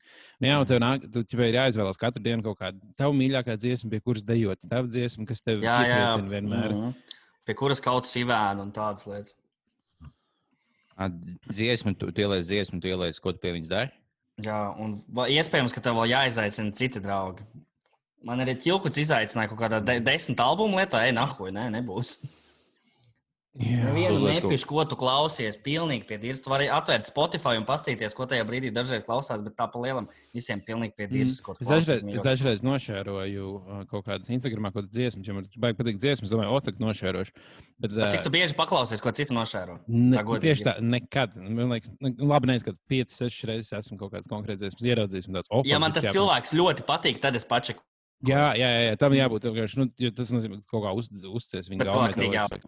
Nu, 0.44 0.50
jā, 0.50 0.58
tev 0.67 0.82
nāk, 0.84 1.05
tu 1.13 1.24
tev 1.24 1.46
ir 1.46 1.55
jāizvēlas 1.55 2.00
katru 2.01 2.24
dienu 2.25 2.44
kaut 2.44 2.60
kāda 2.60 2.91
tava 3.00 3.15
mīļākā 3.15 3.55
dziesma, 3.62 3.94
pie 3.94 4.01
kuras 4.03 4.25
dejot. 4.27 4.60
Tā 4.67 4.82
dziesma, 4.84 5.27
kas 5.29 5.39
tev 5.46 5.63
Jā, 5.63 5.77
jā, 5.86 5.88
jā. 5.88 6.01
iepriecina 6.03 6.34
vienmēr. 6.34 6.75
Mhm. 6.75 7.17
Pie 7.48 7.55
kuras 7.55 7.79
kaut 7.84 8.03
kas 8.03 8.15
īvēna 8.20 8.65
un 8.65 8.74
tādas 8.75 9.08
lietas. 9.08 9.36
Dziesmu, 11.51 11.96
tu 12.00 12.12
ieliec 12.12 12.46
dziesmu, 12.48 12.82
tu 12.84 12.91
ieliec, 12.91 13.20
ko 13.24 13.34
tu 13.36 13.41
pie 13.44 13.55
viņas 13.55 13.72
dari. 13.72 13.91
Jā, 14.44 14.60
un 14.79 14.98
iespējams, 15.32 15.72
ka 15.75 15.84
tev 15.84 15.96
vēl 16.00 16.12
jāizaicina 16.12 16.75
citi 16.75 17.00
draugi. 17.03 17.48
Man 18.25 18.41
arī 18.44 18.55
ķilkuts 18.60 19.00
izaicināja 19.00 19.51
kaut 19.51 19.62
kādā 19.62 19.79
de 19.86 20.00
desmit 20.03 20.39
albumu 20.44 20.79
lietā, 20.79 21.03
ej, 21.08 21.13
nahuj, 21.15 21.51
nē, 21.55 21.67
nebūs. 21.77 22.17
Nevienu 23.55 24.19
kaut- 24.19 24.33
nepišu, 24.35 24.67
ko 24.67 24.83
tu 24.83 24.95
klausies, 25.00 25.55
pilnīgi 25.63 26.03
pie 26.09 26.17
dīras. 26.19 26.41
Tu 26.43 26.50
vari 26.51 26.65
atvērt 26.67 27.07
Spotify 27.07 27.55
un 27.55 27.63
paskatīties, 27.63 28.12
ko 28.13 28.25
tajā 28.27 28.43
brīdī 28.43 28.67
dažreiz 28.75 29.05
klausās, 29.07 29.39
bet 29.45 29.55
tā 29.55 29.71
pa 29.71 29.79
lielam 29.79 30.09
visiem 30.35 30.59
pilnīgi 30.59 30.91
pie 30.97 31.07
dīras. 31.07 31.38
ko 31.41 31.53
tu 31.55 31.63
Mm. 31.63 31.71
Es 31.71 31.88
dažreiz, 31.88 32.03
es 32.15 32.21
dažreiz 32.21 32.62
nošēroju 32.67 33.45
uh, 33.55 33.85
kaut 33.88 34.05
kādas 34.05 34.27
Instagramā, 34.27 34.74
kaut 34.74 34.83
kādas 34.83 34.91
dziesmas, 34.91 35.25
ja 35.27 35.33
man 35.33 35.47
baigi 35.55 35.79
patīk 35.79 35.97
dziesmas, 36.03 36.27
es 36.27 36.33
domāju, 36.35 36.51
o, 36.51 36.59
tā 36.59 36.75
nošērošu. 36.75 37.31
Bet, 37.79 37.95
Bet 37.95 38.12
Cik 38.12 38.19
uh, 38.19 38.24
tu 38.27 38.29
bieži 38.35 38.53
paklausies, 38.59 39.00
ko 39.00 39.12
citu 39.15 39.31
nošēro? 39.33 39.79
Ne, 39.88 40.17
Tā 40.17 40.24
godīgi. 40.27 40.51
tieši 40.51 40.63
tā, 40.67 40.75
nekad. 40.83 41.35
Man 41.39 41.71
liekas, 41.71 41.91
nu, 42.03 42.12
labi, 42.27 42.51
nezinu, 42.51 42.74
kad 42.74 42.75
5, 42.91 43.15
6 43.24 43.47
reizes 43.47 43.71
esmu 43.71 43.97
kaut 43.97 44.12
kādas 44.12 44.27
konkrētas 44.27 44.67
dziesmas 44.67 44.83
ieraudzījis. 44.83 45.27
un 45.31 45.39
Tāds, 45.39 45.47
oh, 45.51 45.63
Ja 45.63 45.79
man 45.79 45.95
tas 45.95 46.03
jā, 46.03 46.12
cilvēks 46.19 46.51
ļoti 46.59 46.83
patīk, 46.83 47.21
tad 47.24 47.35
es 47.39 47.45
pačeku. 47.47 47.79
Jā, 48.25 48.51
jā, 48.55 48.67
jā, 48.89 48.97
tam 49.00 49.13
jābūt. 49.15 49.47
Nu, 49.77 49.88
jo 50.00 50.12
tas 50.12 50.31
nozīmē, 50.31 50.59
ka 50.63 50.75
kaut 50.75 50.83
kā 50.83 50.91
uz, 50.95 51.07
uzcies 51.31 51.69
viņa 51.69 51.83
Bet 51.83 52.62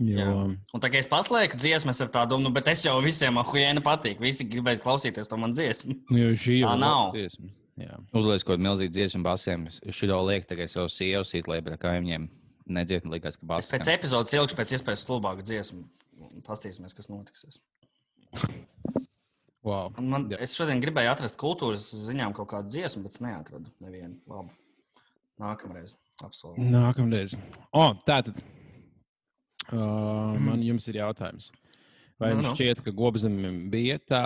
Jo. 0.00 0.54
Un 0.72 0.80
tā 0.80 0.88
kā 0.88 0.96
es 1.02 1.08
paslēdzu 1.10 1.58
dziesmas 1.60 2.00
ar 2.00 2.08
tādu, 2.14 2.38
nu, 2.40 2.48
bet 2.50 2.68
es 2.72 2.80
jau 2.86 2.94
visiem 3.04 3.36
ahuēna 3.42 3.82
patīk. 3.84 4.20
Visi 4.24 4.46
gribēs 4.48 4.80
klausīties 4.80 5.28
to 5.28 5.36
man 5.36 5.52
dziesmu. 5.52 5.98
nu, 6.10 6.18
jo 6.22 6.30
šī 6.32 6.60
jau 6.62 6.70
Tā 6.70 6.74
ir 6.78 6.80
nav. 6.80 7.10
dziesma. 7.12 7.50
Jā. 7.82 7.98
Uzliek 8.12 8.42
kaut 8.44 8.54
kādu 8.56 8.64
milzīgu 8.68 8.92
dziesmu 8.96 9.22
basiem. 9.24 9.66
Šito 9.92 10.16
liek 10.28 10.48
tikai 10.48 10.66
savu 10.68 10.88
sievu 10.92 11.24
sītlē, 11.28 11.60
bet 11.64 11.78
kā 11.80 11.92
viņiem 12.00 12.28
nedzird, 12.72 13.04
likās, 13.12 13.36
ka 13.36 13.44
Es 13.44 13.48
basis. 13.52 13.70
pēc 13.74 13.92
epizodes 13.94 14.32
ilgšu 14.32 14.56
pēc 14.56 14.74
iespējas 14.78 15.04
stulbāku 15.04 15.44
dziesmu. 15.44 15.84
Pastīsimies, 16.48 16.94
kas 16.96 17.08
notiks. 17.12 17.44
Wow. 19.62 19.92
Man, 20.02 20.24
Jā. 20.32 20.40
es 20.42 20.56
šodien 20.58 20.80
gribēju 20.82 21.12
atrast 21.12 21.36
kultūras 21.38 21.84
ziņām 22.08 22.32
kaut 22.34 22.48
kādu 22.50 22.72
dziesmu, 22.74 23.04
bet 23.04 23.14
es 23.14 23.20
neatradu 23.22 23.70
nevienu. 23.78 24.16
Labi. 24.26 24.50
Nākamreiz. 25.38 25.92
Apsolu. 26.22 26.56
Nākamreiz. 26.58 27.36
O, 27.70 27.84
tā 28.02 28.16
tad. 28.26 28.40
Uh, 29.70 30.34
man 30.42 30.62
jums 30.64 30.88
ir 30.90 30.98
jautājums. 30.98 31.52
Vai 32.20 32.32
Nu, 32.32 32.38
jums 32.38 32.50
nu. 32.50 32.54
šķiet, 32.56 32.82
ka 32.84 32.92
gobzemim 32.94 33.66
bija 33.72 33.98
tā, 33.98 34.22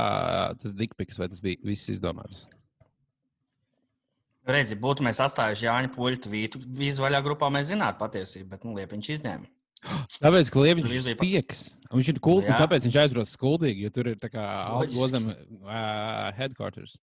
tas 0.61 0.73
dikpiks, 0.77 1.19
vai 1.21 1.29
tas 1.33 1.41
bija 1.45 1.61
viss 1.65 1.89
izdomāts? 1.93 2.43
Redzi, 4.47 4.77
būtu 4.79 5.03
mēs 5.03 5.19
atstājuši 5.25 5.67
Jāņa 5.67 5.91
Puļtu 5.95 6.31
vītu 6.31 6.61
vīzu 6.79 7.03
vaļā 7.03 7.23
grupā, 7.25 7.49
mēs 7.51 7.73
zinātu 7.73 7.99
patiesību, 7.99 8.49
bet 8.53 8.67
nu, 8.67 8.77
Liepiņš 8.79 9.09
izņēma. 9.17 9.49
Tāpēc, 10.23 10.51
ka 10.53 10.63
Liepiņš 10.63 10.95
ir 10.95 11.07
spieks. 11.17 11.63
Un 11.91 12.01
Viņš 12.01 12.11
ir 12.13 12.21
Jā. 12.47 12.59
tāpēc 12.61 12.87
viņš 12.87 12.99
aizbrauc 13.03 13.31
skuldīgi, 13.31 13.87
jo 13.87 13.93
tur 13.95 14.11
ir 14.11 14.19
tā 14.23 14.31
kā. 14.31 14.45
Algozem 14.67 15.31
uh, 15.31 16.31
headquarters. 16.39 16.97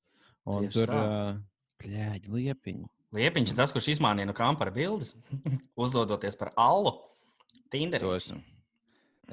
Un 0.50 0.66
Tieši 0.66 0.80
tur, 0.80 0.94
uh, 0.96 1.40
pļēģi, 1.82 2.32
Liepiņi. 2.34 2.88
Liepiņš 3.18 3.54
ir 3.54 3.60
tas, 3.60 3.74
kurš 3.76 3.92
izmainīja 3.96 4.30
no 4.30 4.36
kampara 4.38 4.74
bildes, 4.74 5.16
uzdodoties 5.84 6.38
par 6.40 6.54
allu. 6.60 6.96
Tinder. 7.72 8.04
To 8.04 8.16
esmu, 8.18 8.40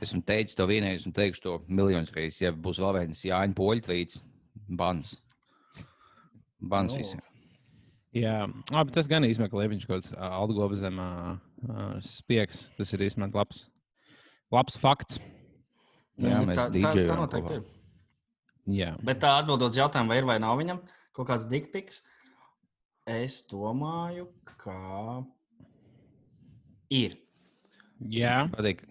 esmu 0.02 0.22
teicis 0.26 0.58
to 0.58 0.66
vienreiz 0.70 1.06
un 1.08 1.14
teikšu 1.16 1.44
to 1.44 1.56
miljonus 1.68 2.12
reizes. 2.14 2.42
Ja 2.44 2.52
būs 2.54 2.80
vēl 2.82 3.00
viens 3.00 3.24
Jāņa 3.26 3.56
Poļtvīts, 3.58 4.22
bans. 4.68 5.16
Bans 6.58 6.94
Nu. 6.94 7.02
visiem. 7.02 7.24
Jā, 8.16 8.48
ah, 8.72 8.82
bet 8.82 8.94
tas 8.96 9.06
gan 9.10 9.26
īstenībā, 9.26 9.50
ka 9.52 9.58
Liepiņš 9.60 9.84
kaut 9.86 10.00
kāds 10.00 10.14
Algozem 10.16 10.96
uh, 11.02 11.34
uh, 11.68 11.98
spieks. 12.02 12.64
Tas 12.78 12.92
ir 12.96 13.04
īstenībā 13.04 13.42
labs, 13.42 13.66
labs 14.54 14.78
fakts. 14.80 15.20
Jā, 16.18 16.40
mēs 16.42 16.58
tā, 16.58 16.70
tā, 16.72 16.94
tā 16.96 17.18
noteikti 17.18 17.58
ir. 17.60 17.66
Jā. 18.78 18.94
Bet 19.04 19.20
tā 19.22 19.36
atbildot 19.38 19.76
jautājumu, 19.76 20.10
vai 20.12 20.18
ir 20.20 20.26
vai 20.28 20.38
nav 20.42 20.56
viņam 20.58 20.80
kaut 21.16 21.28
kāds 21.30 21.46
dikpiks, 21.50 22.02
es 23.08 23.40
domāju, 23.50 24.26
ka 24.58 24.74
ir. 26.92 27.16
Jā. 28.06 28.48
Patīk. 28.52 28.84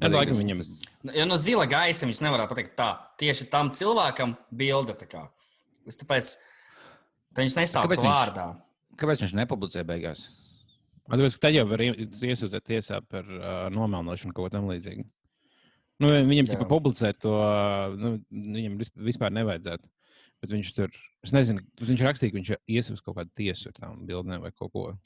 Tad 0.00 0.12
laikam 0.12 0.34
tas- 0.34 0.42
viņam 0.42 1.14
Ja 1.14 1.24
no 1.24 1.36
zila 1.36 1.66
gaisa 1.66 2.06
viņš 2.06 2.20
nevar 2.20 2.48
pateikt, 2.48 2.74
tā 2.76 2.98
tieši 3.18 3.48
tam 3.50 3.70
cilvēkam 3.70 4.36
bilde. 4.54 4.92
tā 4.94 5.06
kā. 5.08 5.28
Es 5.86 5.96
tāpēc 5.96 6.36
tā 7.34 7.44
viņš 7.44 7.54
nesauc 7.56 7.86
Kāpēc 7.86 7.96
to 7.96 8.02
viņš- 8.02 8.34
vārdā. 8.34 8.46
Kāpēc 8.96 9.20
viņš 9.22 9.34
nepublicē 9.34 9.84
beigās? 9.84 10.26
Tāpēc, 11.08 11.34
ka 11.38 11.46
tad 11.46 11.54
jau 11.54 11.66
var 11.68 11.78
ie- 11.78 11.94
iesūdzēt 12.06 12.64
tiesā 12.66 13.00
par 13.08 13.22
uh, 13.22 13.68
nomelnošanu 13.70 14.32
kaut 14.34 14.46
ko 14.46 14.48
tam 14.50 14.66
līdzīgu. 14.66 15.04
Nu, 16.00 16.08
viņam 16.08 16.46
Jā. 16.46 16.56
tikai 16.56 16.68
publicēt 16.68 17.18
to, 17.20 17.30
nu, 17.96 18.18
viņam 18.32 18.76
vis- 18.78 18.90
vispār 18.96 19.30
nevajadzētu. 19.32 19.86
Bet 20.42 20.50
viņš 20.50 20.74
tur, 20.74 20.90
es 21.24 21.32
nezinu, 21.32 21.60
viņš 21.80 22.02
rakstīja, 22.04 22.32
ka 22.32 22.38
viņš 22.38 22.56
ies 22.68 22.90
uz 22.90 23.00
kaut 23.00 23.16
kādu 23.16 23.30
tiesu 23.38 23.68
ar 23.68 23.72
tām 23.72 24.04
bildēm 24.06 24.42
vai 24.42 24.50
kaut 24.50 24.72
ko. 24.72 24.98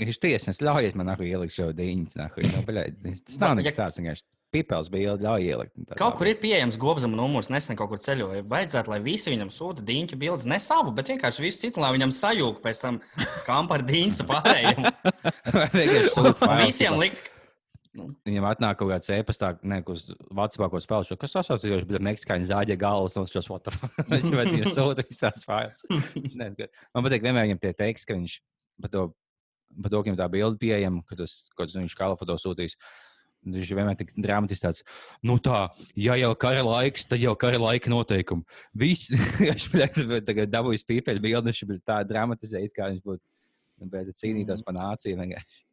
Viņš 0.00 0.18
tiesnes 0.22 0.62
ļaujiet 0.64 0.96
man 0.98 1.12
arī 1.12 1.32
ielikt 1.34 1.56
šo 1.56 1.72
dīņu. 1.76 2.14
Nu, 2.16 3.16
tas 3.26 3.40
nav 3.42 3.58
nekas 3.58 3.76
tāds. 3.76 4.00
Vienkārši 4.00 4.24
pipels 4.52 4.88
bija 4.92 5.16
ļauj 5.20 5.48
ielikt. 5.48 5.82
Kaut 5.98 6.16
kur 6.18 6.28
ir 6.28 6.38
pieejams 6.40 6.78
gobzema 6.80 7.16
numurs, 7.16 7.50
nesen 7.52 7.78
kaut 7.78 7.92
kur 7.92 8.00
ceļoja. 8.02 8.44
Vajadzētu, 8.48 8.92
lai 8.92 9.00
visi 9.04 9.32
viņam 9.32 9.52
sūta 9.52 9.84
dīņu 9.88 10.18
bildes, 10.20 10.48
ne 10.48 10.58
savu, 10.62 10.92
bet 10.96 11.12
vienkārši 11.12 11.44
visu 11.44 11.64
citu, 11.66 11.82
lai 11.82 11.92
viņam 11.96 12.12
sajūg 12.16 12.60
pēc 12.64 12.82
tam 12.84 13.00
kampara 13.48 13.86
dīņas 13.88 14.24
pārējiem. 14.28 14.88
Vienkārši 15.76 16.10
sūta 16.16 16.34
fails, 16.40 16.66
Visiem 16.66 16.98
likt. 17.00 17.32
Viņam 17.92 18.46
atnāk 18.48 18.78
kaut 18.80 18.88
kāds 18.88 19.10
e-pastā, 19.12 19.50
ne, 19.68 19.82
uz 19.92 20.06
Vācijā 20.32 20.64
kaut 20.64 20.78
kāds 20.78 21.10
šo, 21.10 21.16
kas 21.20 21.36
asociējoši, 21.42 21.88
bet 21.90 22.04
meksikāņu 22.06 22.48
zāģē 22.48 22.76
galvas 22.80 23.18
un 23.20 23.28
šos 23.28 23.50
foto. 23.52 23.74
Viņš 24.08 24.30
viņam 24.32 24.70
sūta 24.72 25.04
visās 25.04 25.44
bet 25.44 26.70
Man 26.96 27.04
patīk 27.04 27.26
vienmēr 27.26 27.50
viņam 27.50 27.60
tie 27.60 27.74
teiks, 27.76 28.08
ka 28.08 28.16
viņš 28.16 28.38
par 28.80 28.92
to, 28.94 29.04
par 29.80 29.92
to 29.92 30.02
ka 30.02 30.08
viņam 30.08 30.20
tā 30.20 30.28
bilde 30.32 30.60
pieejama, 30.60 31.02
ka 31.08 31.18
tas, 31.22 31.38
tas 31.56 31.74
viņš 31.78 31.96
kā 31.98 32.12
foto 32.18 32.36
sūtīs. 32.40 32.76
Viņš 33.42 33.72
ir 33.72 33.78
vienmēr 33.80 33.96
tik 33.98 34.12
dramatiski 34.14 34.62
tāds, 34.62 34.84
nu 35.26 35.34
tā, 35.42 35.64
ja 35.98 36.14
jau 36.14 36.30
kara 36.38 36.60
laiks, 36.62 37.08
tad 37.10 37.18
jau 37.18 37.32
kara 37.34 37.58
laika 37.58 37.90
noteikumi. 37.90 38.46
Viss, 38.78 39.10
viņš 39.42 39.66
tagad 40.28 40.52
dabūjis 40.52 40.86
pīpeļu 40.86 41.24
bildi, 41.24 41.50
viņš 41.50 41.64
bija 41.72 41.82
tā 41.90 41.98
dramatizēts, 42.06 42.76
kā 42.76 42.92
viņš 42.92 43.02
būtu 43.02 43.18
nu, 43.82 44.14
cīnītos 44.20 44.62
par 44.62 44.78
nāciju. 44.78 45.18
vienkārši. 45.18 45.64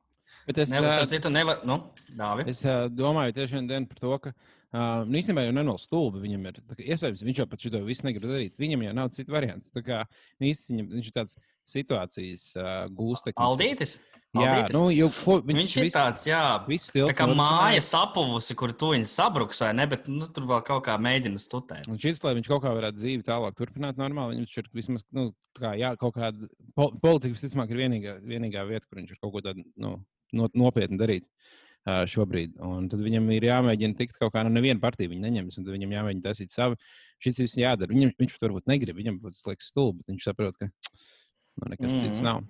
Bet 0.50 0.64
es, 0.64 0.72
Nevis 0.74 0.96
ā, 0.96 1.04
ar 1.04 1.10
citu 1.12 1.30
nevar. 1.30 1.62
Nu, 1.68 1.78
Dāvi. 2.18 2.48
es 2.50 2.64
ā, 2.66 2.88
domāju 2.90 3.36
tiešām 3.38 3.68
dienu 3.70 3.90
par 3.92 4.02
to, 4.02 4.16
ka 4.24 4.34
uh, 4.76 5.02
nu, 5.08 5.18
īstenībā 5.20 5.46
jau 5.48 5.56
nenol 5.56 5.80
stulbi 5.82 6.22
viņam 6.24 6.46
ir. 6.50 6.60
Tā 6.70 6.78
kā 6.78 6.86
Iespējams, 6.86 7.24
viņš 7.28 7.42
jau 7.42 7.48
pat 7.50 7.66
šo 7.66 7.82
visu 7.88 8.06
negrib 8.08 8.30
darīt. 8.30 8.56
Viņam 8.62 8.86
jau 8.88 8.94
nav 9.00 9.12
citu 9.16 9.34
variantu. 9.36 9.72
Tā 9.76 9.84
kā 9.86 10.00
nu, 10.40 10.52
viņam, 10.52 10.94
viņš 10.96 11.10
ir 11.12 11.18
tāds 11.18 11.38
situācijas 11.70 12.46
uh, 12.60 12.72
gūsteknis. 12.94 13.46
Aldītis. 13.46 14.00
Jā, 14.30 14.46
Aldītis. 14.46 14.76
nu, 14.78 14.82
jau, 14.94 15.08
ko, 15.24 15.36
Viņš, 15.42 15.58
viņš 15.58 15.76
ir 15.80 15.86
visu- 15.88 15.98
tāds, 15.98 16.24
jā, 16.30 16.42
Visu 16.68 16.92
tā 16.92 16.96
tiltu 17.00 17.16
kā 17.18 17.26
nodedzināja. 17.26 17.62
māja 17.64 17.86
sapuvusi, 17.88 18.58
kur 18.62 18.74
tu 18.78 18.92
viņu 18.94 19.08
sabruks, 19.10 19.62
vai 19.66 19.72
ne? 19.74 19.88
Bet 19.90 20.06
nu, 20.12 20.28
tur 20.30 20.46
vēl 20.52 20.62
kaut 20.68 20.84
kā 20.86 20.98
mēģina 21.02 21.42
stutēt. 21.42 21.88
Un 21.90 21.98
šis, 22.02 22.22
lai 22.26 22.36
viņš 22.38 22.50
kaut 22.52 22.62
kā 22.62 22.74
varētu 22.78 23.02
dzīvi 23.02 23.26
tālāk 23.26 23.58
turpināt, 23.58 23.98
normāli, 23.98 24.38
viņam 24.38 24.62
ir 24.62 24.70
vismaz 24.78 25.06
nu, 25.18 25.32
tā 25.58 25.64
kā, 25.66 25.72
jā, 25.82 25.96
kaut 25.98 26.14
kāda 26.20 26.50
pol 26.78 26.94
politika, 27.02 27.34
visticamāk, 27.34 27.74
ir 27.74 27.82
vienīgā, 27.82 28.14
vienīgā 28.22 28.68
vieta, 28.70 28.86
kur 28.86 29.02
viņš 29.02 29.16
ir 29.16 29.22
kaut 29.24 29.34
ko 29.34 29.42
tādu 29.50 29.66
nu, 29.82 29.96
no, 30.38 30.52
nopietni 30.54 31.02
darīt 31.02 31.26
uh, 31.26 31.58
šobrīd. 31.88 32.56
Un 32.66 32.90
tad 32.92 33.02
viņam 33.04 33.30
ir 33.36 33.48
jāmēģina 33.50 33.98
tikt 33.98 34.18
kaut 34.20 34.34
kā, 34.34 34.44
nu, 34.46 34.54
neviena 34.54 34.82
partija 34.84 35.12
viņu 35.12 35.26
neņems, 35.26 35.60
un 35.60 35.68
tad 35.68 35.76
viņam 35.76 35.96
jāmēģina 35.96 36.26
taisīt 36.26 36.54
savu. 36.54 36.80
Šis 37.24 37.42
viss 37.44 37.60
jādara. 37.60 37.94
Viņam, 37.94 38.14
viņš 38.20 38.36
pat 38.36 38.48
varbūt 38.48 38.72
negrib, 38.72 39.00
viņam 39.00 39.20
būs 39.24 39.46
liekas 39.48 39.72
stulbi, 39.72 40.04
bet 40.04 40.14
viņš 40.14 40.28
saprot, 40.30 40.60
ka 40.60 40.70
nu, 40.70 41.70
nekas 41.72 41.92
mm 41.92 41.96
-hmm. 41.96 42.04
cits 42.06 42.22
nav 42.24 42.44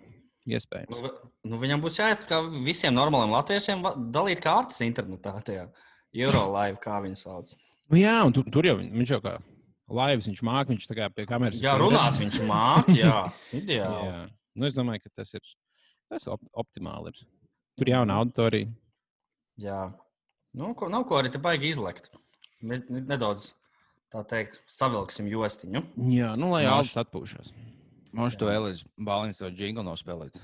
iespējams. 0.50 1.00
Nu, 1.00 1.14
nu, 1.52 1.62
viņam 1.62 1.82
būs 1.84 2.00
jāiet 2.02 2.26
kā 2.30 2.42
visiem 2.66 2.94
normāliem 2.94 3.34
latviešiem, 3.34 3.86
dalīt 4.14 4.42
kārtas 4.44 4.82
internetā, 4.86 5.36
tajā 5.46 5.70
Eurolive, 6.14 6.82
kā 6.82 7.00
viņu 7.04 7.18
sauc. 7.22 7.54
Nu, 7.90 7.98
jā, 7.98 8.18
un 8.26 8.34
tu, 8.34 8.44
tur 8.44 8.66
jau 8.66 8.78
viņ- 8.78 8.92
viņš 9.02 9.16
jau 9.16 9.22
kā 9.22 9.38
laivas, 9.90 10.28
viņš 10.30 10.44
māca, 10.46 10.70
viņš 10.70 10.88
tā 10.90 10.98
kā 10.98 11.10
pie 11.14 11.26
kameras. 11.26 11.62
Jā, 11.62 11.78
runāt 11.78 12.18
viņš 12.22 12.42
māca. 12.46 12.94
Jā, 12.94 13.32
ideāli. 13.62 14.10
Jā. 14.10 14.30
Nu, 14.56 14.66
es 14.66 14.76
domāju, 14.78 15.06
ka 15.06 15.22
tas 15.22 15.34
ir 15.34 15.42
tas 16.10 16.28
op 16.28 16.42
optimāli. 16.54 17.14
Ir. 17.14 17.28
Tur 17.78 17.92
jauna 17.94 18.20
auditorija. 18.22 18.70
Jā. 19.60 19.80
Nu, 20.58 20.74
ko, 20.78 20.88
nav 20.90 21.06
ko 21.10 21.20
arī 21.20 21.32
te 21.34 21.42
baigi 21.42 21.70
izlekt. 21.74 22.10
Ne- 22.62 22.82
ne- 22.90 23.02
Nedaudz, 23.02 23.52
tā 24.14 24.24
teikt, 24.28 24.62
savilksim 24.68 25.28
jostiņu. 25.30 25.84
Jā, 26.10 26.34
nu, 26.40 26.52
lai. 26.52 26.66
Alans 26.66 26.96
atpūšas. 27.00 27.52
Mums 28.12 28.36
tu 28.40 28.48
vēlaties 28.50 28.84
balins 28.98 29.38
to 29.38 29.50
jingle 29.54 29.84
nospēlēt. 29.86 30.40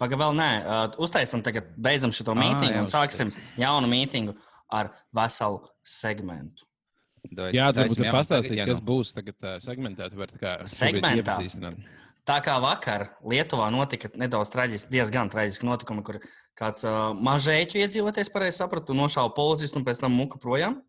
Pagaidām, 0.00 0.18
vēl 0.24 0.38
nē, 0.40 0.50
uh, 0.64 0.94
uztaisam 1.04 1.42
tagad, 1.44 1.68
beidzam 1.78 2.10
šo 2.10 2.24
jā, 2.72 2.80
un 2.80 2.88
sāksim 2.90 3.30
jaunu 3.60 3.86
mītīnu 3.90 4.34
ar 4.72 4.90
veselu 5.14 5.60
segmentu. 5.84 6.64
Dod, 7.24 7.54
Jā, 7.56 7.70
tad 7.72 7.88
pastāstīt, 8.12 8.58
kas 8.66 8.80
nu. 8.82 8.84
būs 8.84 9.14
tagad 9.16 9.36
uh, 9.40 9.54
segmentā. 9.62 10.10
Tu 10.12 10.18
vari 10.18 10.32
tā 12.28 12.38
kā 12.44 12.54
vakar 12.62 13.06
Lietuvā 13.24 13.68
notika 13.74 14.08
nedaudz 14.20 14.50
traģiski, 14.54 14.90
diezgan 14.94 15.30
traģiski 15.32 15.68
notikumi, 15.68 16.04
kur 16.06 16.18
kāds 16.58 16.84
uh, 16.88 17.12
mažēķu 17.16 17.80
iedzīvotājs, 17.82 18.32
pareizi 18.32 18.60
sapratu, 18.62 18.96
nošāva 18.96 19.32
policistu 19.36 19.80
un 19.80 19.86
pēc 19.86 20.00
tam 20.04 20.16
muka 20.16 20.40
projām. 20.42 20.80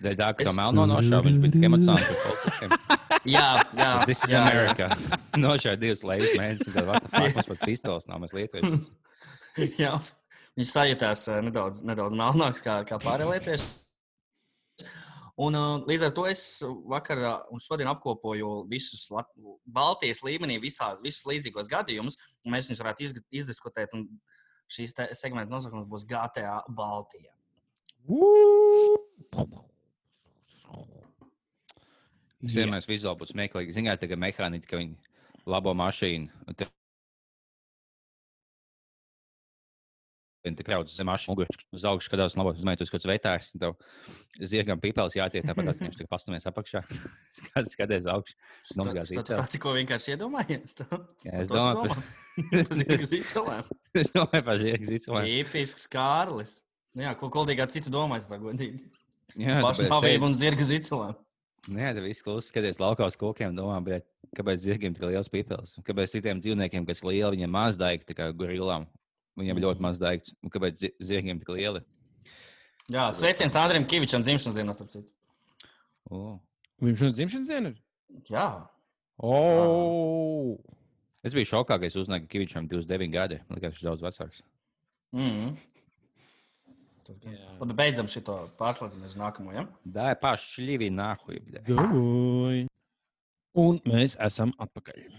Dēļ 0.00 0.14
tā, 0.16 0.30
ka 0.32 0.44
to 0.46 0.52
Es- 0.52 0.56
melno 0.56 0.86
nošāva, 0.88 1.26
viņš 1.26 1.40
bija 1.42 1.52
tik 1.52 1.64
emocionāls 1.68 2.06
par 2.08 2.20
policistiem. 2.24 2.70
Jā, 3.28 3.48
jā, 3.76 3.88
This 4.08 4.22
is 4.24 4.30
jā, 4.32 4.38
jā. 4.40 4.46
America. 4.48 4.86
Nošāva 5.44 5.76
divas 5.76 6.00
lejas 6.08 6.30
mēnesis, 6.40 6.72
tad 6.72 6.86
the 6.88 6.94
fuck, 7.12 7.34
mums 7.36 7.48
pat 7.50 7.60
pistols 7.66 8.06
nav, 8.08 8.22
mēs 8.22 8.32
lietuvieši. 8.32 8.78
Jā, 9.76 9.90
viņš 10.56 10.70
sajūtās 10.72 11.26
nedaudz, 11.44 11.82
nedaudz 11.84 12.16
melnāks 12.16 12.64
kā, 12.64 12.78
kā 12.88 12.96
pārējie 13.02 13.28
lietuvieši. 13.34 13.68
Un, 15.40 15.56
uh, 15.56 15.78
līdz 15.88 16.02
ar 16.08 16.12
to 16.12 16.26
es 16.28 16.42
vakar 16.90 17.20
uh, 17.22 17.30
un 17.54 17.62
šodien 17.64 17.88
apkopoju 17.88 18.66
visus 18.68 19.06
Lat 19.14 19.30
Baltijas 19.64 20.20
līmenī, 20.26 20.58
visā, 20.60 20.90
visus 21.00 21.24
līdzīgos 21.30 21.70
gadījumus, 21.70 22.18
un 22.44 22.52
mēs 22.52 22.68
viņus 22.68 22.82
varētu 22.84 23.06
izg- 23.06 23.24
izdiskutēt. 23.40 23.94
Šīs 24.70 24.92
segmenta 25.18 25.50
nosaukums 25.50 25.88
būs 25.90 26.04
GTA 26.06 26.60
Baltija. 26.68 27.32
Es 32.40 32.54
vienmēr 32.56 32.84
vizuāli 32.88 33.18
būtu 33.20 33.34
smieklīgi. 33.34 33.74
Zināt, 33.76 34.00
tagad 34.00 34.20
mehāniķi, 34.22 34.68
ka 34.68 34.78
viņi 34.80 34.94
labo 35.50 35.74
mašīnu. 35.76 36.30
un 36.48 36.54
te- 36.54 36.68
Viņi 40.40 40.56
tā 40.56 40.64
kraujas 40.64 40.94
zem 40.96 41.04
mašīnas, 41.10 41.28
muguras 41.28 41.58
uz 41.76 41.82
augšu 41.84 42.08
skatās, 42.08 42.32
un 42.32 42.40
labāk 42.40 42.56
uzmanīt 42.56 42.80
uz 42.80 42.88
kaut 42.88 43.02
kāds 43.02 43.08
vetārs. 43.10 43.50
un 43.52 43.60
Tev 43.60 44.46
zirgam 44.48 44.80
pīpēlis 44.80 45.18
jātiek 45.18 45.44
tāpat, 45.44 45.66
kā 45.68 45.74
viņš 45.84 45.98
tur 45.98 46.08
pastumies 46.08 46.46
apakšā. 46.48 46.80
Skats, 47.36 47.74
skaties 47.76 48.08
augšu. 48.08 48.38
Nomazgās 48.80 49.12
īceli. 49.12 49.36
tā 49.36 49.44
tikko 49.52 49.74
vienkārši 49.76 50.14
iedomājies. 50.14 50.76
Tu- 50.80 50.88
Jā, 51.28 51.42
es 51.44 51.52
domāju, 51.52 51.90
domā? 51.90 52.00
Par 52.70 52.78
zirga 52.80 53.10
zīcelēm. 53.12 53.70
es 54.00 54.12
domāju 54.16 54.44
par 54.48 54.60
zirgu 54.64 54.88
zīcelēm. 54.94 55.28
Tipisks 55.28 55.84
Kārlis. 55.92 56.54
Nu 56.96 57.04
Jā, 57.04 57.12
ko 57.20 57.28
koldīgā 57.30 57.68
citu 57.70 57.92
domājas, 57.92 58.30
tā 58.30 58.40
godīgi. 58.40 58.80
Jā, 59.38 59.60
Pašnāvība 59.62 60.24
un 60.26 60.38
zirga 60.40 60.64
zīcelēm. 60.66 61.18
Nē, 61.70 61.90
tas 61.92 62.00
viss 62.06 62.24
klausa, 62.24 62.48
skaties 62.48 62.80
laukā 62.80 63.04
uz 63.06 63.18
kokiem, 63.20 63.52
domā, 63.54 63.76
bet 63.84 64.06
kāpēc 64.34 64.62
zirgiem 64.64 64.94
tik 64.96 65.04
liels 65.04 65.28
pīpels? 65.30 65.74
Kāpēc 65.84 66.14
citiem 66.16 66.40
dzīvniekiem, 66.40 66.86
kas 66.88 67.04
lieli, 67.04 67.36
viņiem 67.36 67.52
maz 67.52 67.76
daigti, 67.78 68.08
tā 68.08 68.16
kā 68.16 68.30
gorilām, 68.32 68.88
viņiem 69.38 69.54
Mhm. 69.56 69.64
ļoti 69.64 69.80
maz 69.80 69.98
daigts? 69.98 70.34
Un 70.42 70.50
kāpēc 70.50 70.76
zi- 70.76 70.94
zirgiem 71.00 71.38
tik 71.38 71.48
lieli? 71.48 71.80
Jā, 72.90 73.10
sveiciens 73.14 73.54
Andriem 73.56 73.84
Kavičam 73.86 74.22
dzimšanas 74.22 74.56
dienā, 74.56 74.74
starp 74.74 74.90
citu. 74.90 75.12
O. 76.10 76.40
Viņš 76.82 77.02
ir 77.02 77.12
dzimšanas 77.12 77.48
diena? 77.48 77.74
Jā, 78.28 78.68
Oh! 79.22 80.56
Es 81.22 81.34
biju 81.34 81.44
šokā, 81.44 81.76
ka 81.78 81.84
es 81.84 81.94
uzzināju, 81.94 82.22
ka 82.24 82.32
Kavičam 82.38 82.66
29 82.66 83.12
gadi. 83.12 83.36
Man 83.50 83.58
liekas, 83.58 83.74
viņš 83.74 83.82
ir 83.82 83.88
daudz 83.90 84.00
vecāks. 84.00 84.40
mm. 85.12 85.56
Jā. 87.10 87.58
Labi, 87.58 87.74
beidzam 87.74 88.06
šo 88.06 88.20
pārslēdzamies 88.56 89.04
uz 89.12 89.16
nākamo. 89.18 89.52
Ja? 89.52 89.64
Dai, 89.84 90.14
pašļīvi 90.14 90.90
nāhuj. 90.94 92.68
Un 93.58 93.80
mēs 93.80 94.14
esam 94.20 94.52
atpakaļ. 94.62 95.10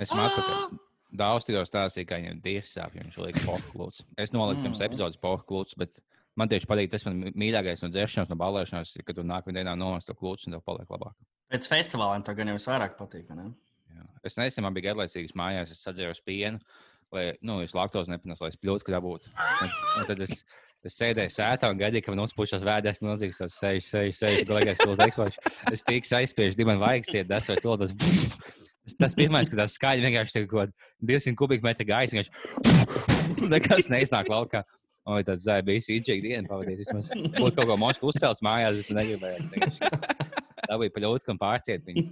Esmu 0.00 0.18
atpakaļ. 0.26 0.78
Daudz 1.10 1.46
tikko 1.48 1.64
stāstīja, 1.66 2.06
ka 2.06 2.18
viņam 2.20 2.40
ir 2.46 2.62
sāpes, 2.62 3.02
viņš 3.02 3.16
liek 3.24 3.38
pohuklūts. 3.42 4.04
Es 4.18 4.30
noliku 4.32 4.62
pirms 4.62 4.78
Mhm. 4.78 4.86
epizodes 4.86 5.18
pohuklūts, 5.18 5.76
bet 5.76 5.98
man 6.36 6.48
tieši 6.48 6.66
patīk 6.70 6.90
tas 6.90 7.04
man 7.04 7.32
mīļākais 7.34 7.82
no 7.82 7.88
dzeršanas, 7.90 8.30
no 8.30 8.36
balēšanās, 8.36 8.94
kad 9.04 9.16
tu 9.16 9.22
nākamajā 9.22 9.58
dienā 9.64 9.76
nolas 9.76 10.04
to 10.04 10.14
klūts 10.14 10.46
un 10.46 10.52
tev 10.54 10.62
paliek 10.62 10.86
labāk. 10.88 11.14
Pēc 11.50 11.66
festivāliem 11.66 12.24
to 12.24 12.34
gan 12.34 12.46
jau 12.48 12.54
vairāk 12.54 12.96
patīk. 12.96 13.28
Ne? 13.34 13.50
Jā. 13.90 14.06
Es 14.22 14.36
nezinu, 14.36 14.62
man 14.62 14.74
bija 14.74 14.94
garlaicīgs 14.94 15.34
mājās, 15.34 15.70
es 15.74 15.82
sadzēru 15.84 16.14
pienu, 16.24 16.60
lai, 17.12 17.36
nu, 17.42 17.60
es 17.60 17.74
laktos 17.74 18.06
nepanesu, 18.06 18.42
lai 18.42 18.50
es 18.54 18.56
pļūtu, 18.56 18.84
kur 18.86 19.00
būtu. 19.02 19.26
Un, 19.62 19.70
un 19.98 20.06
tad 20.06 20.20
es, 20.20 20.44
es 20.84 20.94
sēdēju 20.94 21.34
sētā 21.34 21.68
un 21.68 21.76
gaidīju, 21.82 22.04
ka 22.06 22.14
man 22.14 22.22
uzpušas 22.24 22.62
vēders, 22.62 23.02
man 23.02 23.18
liekas, 23.18 23.38
tas 23.42 23.58
sēž, 23.58 23.82
sēž, 23.90 24.14
sēž, 24.14 24.44
galīgais 24.46 24.78
cilvēks 24.78 25.08
eksplošs. 25.10 25.40
Es 25.74 25.82
pīks 25.82 26.14
aizspiežu, 26.14 26.56
divi 26.56 26.70
man 26.70 26.78
vajag 26.78 27.04
siet, 27.10 27.26
das 27.26 27.48
vai 27.50 27.56
to, 27.56 27.74
tas. 28.92 28.98
Tas, 28.98 29.14
tas 29.14 29.18
pirmais, 29.18 29.50
kad 29.50 29.62
tas 29.62 29.76
skaļi 29.78 30.04
vienkārši 30.06 30.36
tā 30.36 30.44
kaut 30.50 30.74
200 31.06 31.36
kubikmetri 31.38 31.86
gaisa, 31.88 32.16
vienkārši 32.16 33.48
nekas 33.54 33.90
neiznāk 33.92 34.30
laukā. 34.32 34.64
Oi, 35.10 35.22
tāds 35.26 35.46
zāle 35.46 35.64
bija 35.64 35.80
īņķīgi 35.80 36.22
diena 36.26 36.48
pavadīt. 36.50 36.82
Vismaz 36.82 37.08
būtu 37.16 37.54
kaut 37.56 37.70
ko 37.70 37.76
mošu 37.80 38.10
uzcēls 38.10 38.42
mājās, 38.44 38.82
bet 38.82 38.98
negribējās. 38.98 39.80
Tā 40.60 40.76
bija 40.78 40.92
paļauts, 40.94 41.26
kam 41.26 41.40
pārciet 41.40 41.86
viņu. 41.88 42.04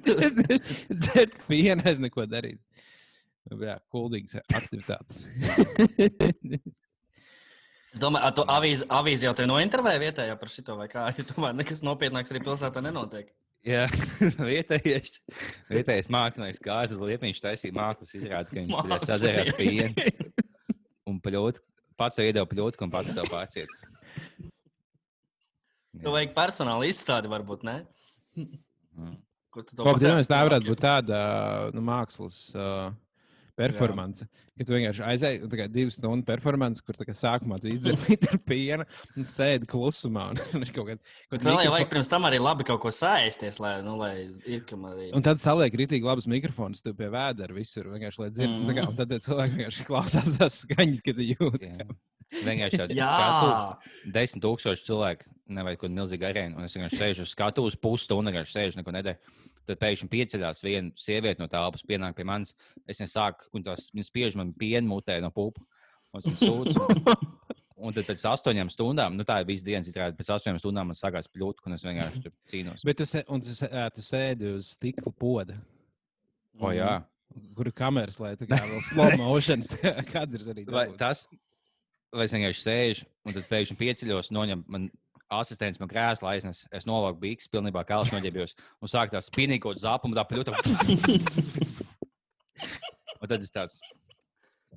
Dzert 1.04 1.38
pienu, 1.46 1.86
es 1.88 2.02
neko 2.02 2.26
darīju. 2.28 2.58
Jā, 3.60 3.78
kuldīgas 3.90 4.42
aktivitātes. 4.52 5.24
Es 7.90 8.02
domāju, 8.02 8.34
ka 8.36 8.44
avīze, 9.00 9.24
jau 9.26 9.32
te 9.34 9.46
nointervēja 9.50 10.02
vietējā 10.02 10.36
par 10.38 10.52
šito 10.52 10.76
vai 10.78 10.86
kā. 10.90 11.08
Jo 11.16 11.24
tomēr 11.32 11.56
nekas 11.58 11.82
nopietnāks 11.86 12.30
arī 12.34 12.42
pilsētā 12.44 12.82
nenotiek. 12.84 13.32
Jā, 13.66 13.84
vietējais, 14.50 15.18
vietējais 15.68 16.08
mākslinieks, 16.12 16.60
kā 16.62 16.70
Kārlis 16.70 17.00
Liepiņš 17.10 17.42
taisīja 17.44 17.76
mākslas 17.76 18.14
izrādi, 18.16 18.54
ka 18.54 18.62
viņš 18.62 18.86
tur 18.86 19.04
sazērās 19.04 19.50
pienu 19.58 20.06
un 21.10 21.18
pļūt, 21.20 21.60
pats 22.00 22.16
sev 22.16 22.30
iedeva 22.30 22.48
pļūt, 22.48 22.78
un 22.80 22.92
pats 22.94 23.12
sev 23.12 23.28
pārciet. 23.28 23.74
Tu 26.00 26.14
vajag 26.14 26.32
personāla 26.32 26.88
izstādi, 26.88 27.28
varbūt 27.28 27.66
ne? 27.68 27.76
Mm. 28.38 29.18
Kur 29.50 29.66
tu 29.66 29.76
to 29.76 29.84
patērē 29.84 30.22
tā 30.30 30.40
varētu 30.46 30.70
būt 30.70 30.80
tāda 30.84 31.20
nu, 31.74 31.82
mākslas 31.84 32.38
uh, 32.54 32.92
performance. 33.60 34.26
Ka 34.58 34.66
tu 34.66 34.74
vienkārši 34.74 35.04
aizēji 35.06 35.48
kā 35.56 35.66
divas 35.72 35.96
stundu 35.96 36.26
performance, 36.28 36.82
kur 36.84 36.98
tā 36.98 37.06
kā 37.08 37.14
sākumā 37.16 37.60
tu 37.60 37.70
izdzer 37.74 37.96
litru 38.08 38.40
piena 38.48 38.86
un 39.14 39.28
sēdi 39.28 39.68
klusumā. 39.70 40.30
Un, 40.34 40.66
kaut 40.76 40.92
kād, 40.92 41.02
kaut 41.30 41.48
vēl 41.48 41.64
jau 41.66 41.74
vajag 41.76 41.90
pirms 41.94 42.12
tam 42.12 42.28
arī 42.28 42.40
labi 42.42 42.66
kaut 42.68 42.82
ko 42.84 42.92
sēsties, 42.94 43.60
lai, 43.62 43.76
nu, 43.86 43.96
lai 44.00 44.14
ir 44.44 44.64
kam 44.68 44.86
arī. 44.90 45.10
Un 45.16 45.26
tad 45.26 45.42
saliek 45.42 45.76
rītīgi 45.82 46.06
labus 46.06 46.28
mikrofonus, 46.30 46.84
tu 46.84 46.94
pie 46.96 47.10
vēdera 47.12 47.56
visur 47.56 47.90
vienkārši, 47.92 48.24
lai 48.24 48.30
dzird. 48.34 48.54
Mm. 48.56 48.78
Kā, 48.78 48.86
un 48.90 48.96
tad 49.00 49.12
tie 49.12 49.20
cilvēki 49.26 49.58
vienkārši 49.58 49.88
klausās 49.88 50.38
tās 50.38 50.62
skaņas, 50.64 51.04
kad 51.06 51.20
tu 51.20 51.28
jūti. 51.32 51.74
Jā. 51.74 51.90
Vienkārši 52.30 52.78
tādu 52.84 52.96
skatu. 52.96 53.92
Desmit 54.14 54.44
tūkstoši 54.44 54.86
cilvēku, 54.86 55.30
nevajag 55.50 55.80
kaut 55.80 55.88
kādu 55.88 55.98
milzīgu 55.98 56.28
arēnu. 56.28 56.58
Un 56.58 56.68
es 56.68 56.76
vienkārši 56.76 57.00
sēžu 57.00 57.26
uz 57.26 57.34
skatuves 57.34 57.78
pusstundu, 57.80 58.30
vienkārši 58.30 58.56
sēžu, 58.56 58.80
neko 58.80 58.94
nedaru. 58.94 59.34
Tad 59.68 59.80
pēkšņi 59.82 60.08
pieceļās 60.10 60.62
viena 60.64 60.90
sieviete 60.98 61.42
no 61.42 61.48
telpas, 61.50 61.84
pienāk 61.86 62.16
pie 62.16 62.24
manis. 62.26 62.54
Es 62.88 63.02
nesāku, 63.02 63.50
un 63.54 63.66
tās 63.66 63.90
viņas 63.94 64.10
spiež 64.10 64.38
man 64.40 64.54
pienu 64.56 64.88
mutē 64.94 65.20
no 65.22 65.32
pupu. 65.34 65.62
Un 66.14 66.24
viņu 66.24 66.40
sūdzu. 66.40 66.86
Un 67.80 67.94
tad 67.96 68.04
pēc 68.04 68.20
astoņām 68.28 68.68
stundām, 68.68 69.14
nu 69.16 69.24
tā 69.24 69.38
ir 69.40 69.46
visa 69.48 69.64
dienas, 69.64 69.86
izrādās, 69.88 70.18
pēc 70.18 70.28
astoņām 70.34 70.58
stundām 70.60 70.90
man 70.90 70.98
sākās 70.98 71.30
pļūt, 71.32 71.62
un 71.64 71.78
es 71.78 71.84
vienkārši 71.86 72.20
tur 72.26 72.34
cīnos. 72.50 72.82
Bet 72.84 72.98
tu, 73.00 73.06
un 73.32 73.40
tu, 73.40 73.54
ā, 73.64 73.86
tu 73.96 74.04
sēdi 74.04 74.50
uz 74.52 74.74
stikla 74.74 75.12
poda, 75.16 75.56
O, 76.60 76.72
jā. 76.74 76.98
kur 77.56 77.70
ir 77.70 77.76
kameras, 77.76 78.18
lai 78.20 78.34
tā 78.38 78.48
kā 78.48 78.58
vēl 78.58 78.82
slow 78.90 79.14
motion 79.20 79.62
kadrs 80.10 80.50
arī. 80.52 80.66
Vai 80.68 80.88
dabūtu. 80.88 80.98
tas, 81.00 81.24
vai 82.12 82.26
es 82.26 82.34
vienkārši 82.36 82.64
sēžu, 82.66 83.06
un 83.24 83.36
tad 83.36 83.46
pēkšņi 83.48 83.78
pieceļos, 83.80 84.32
noņem 84.34 84.64
man 84.68 84.90
asistents 85.34 85.80
man 85.80 85.90
krēslu 85.90 86.28
aiznes, 86.30 86.64
es 86.74 86.86
nolauku 86.88 87.20
bīks, 87.22 87.48
pilnībā 87.52 87.84
kāls 87.88 88.12
noģērbjos, 88.14 88.56
un 88.82 88.90
sāk 88.90 89.12
tā 89.14 89.22
spinīkot 89.24 89.80
zāpumu, 89.82 90.16
tā 90.18 90.26
pļūta. 90.28 90.56
Un 93.20 93.28
tad 93.28 93.40
es 93.40 93.52
tāds. 93.52 93.80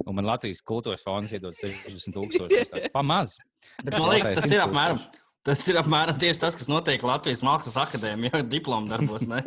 Un 0.04 0.18
man 0.18 0.26
Latvijas 0.28 0.63
kultūras 0.66 1.04
fonds 1.06 1.34
iedod 1.36 1.56
60 1.56 2.16
tūkstoši. 2.16 2.89
Pamaz. 2.96 3.38
Bet 3.84 3.94
man 3.96 4.10
liekas, 4.10 4.34
tas 4.39 4.50
ir 4.52 4.63
apmēram. 4.63 5.04
Tas 5.44 5.60
ir 5.68 5.76
apmēram 5.76 6.18
tieši 6.20 6.39
tas, 6.39 6.56
kas 6.56 6.70
notiek 6.72 7.04
Latvijas 7.04 7.44
Mākslas 7.44 7.76
akadēmijā, 7.82 8.42
diplomu 8.48 8.88
darbos. 8.88 9.26
ne? 9.28 9.42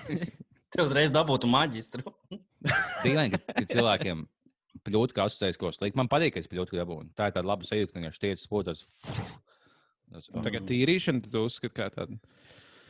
Te 0.74 0.82
uzreiz 0.82 1.12
dabūtu 1.14 1.50
maģistru. 1.50 2.02
Dīvaini, 3.04 3.38
ka, 3.38 3.54
ka 3.56 3.64
cilvēkiem 3.70 4.24
pļūt, 4.86 5.14
kā 5.14 5.26
asociējas 5.26 5.58
ko 5.58 5.70
slikti. 5.74 5.98
Man 5.98 6.10
patīk, 6.10 6.34
ka 6.34 6.42
es 6.42 6.50
pļūtu 6.50 6.78
dabūnu. 6.78 7.12
Tā 7.18 7.30
ir 7.30 7.36
tāda 7.36 7.46
laba 7.46 7.66
sajūta, 7.66 7.94
ka 7.94 8.02
viņš 8.04 8.20
tiecas 8.22 8.50
potos. 8.50 8.84
Un 10.10 10.42
Tagad 10.42 10.66
tīrīšana, 10.68 11.22
tu 11.30 11.44
uzskati, 11.46 11.74
kā 11.76 11.90
tāda. 11.94 12.18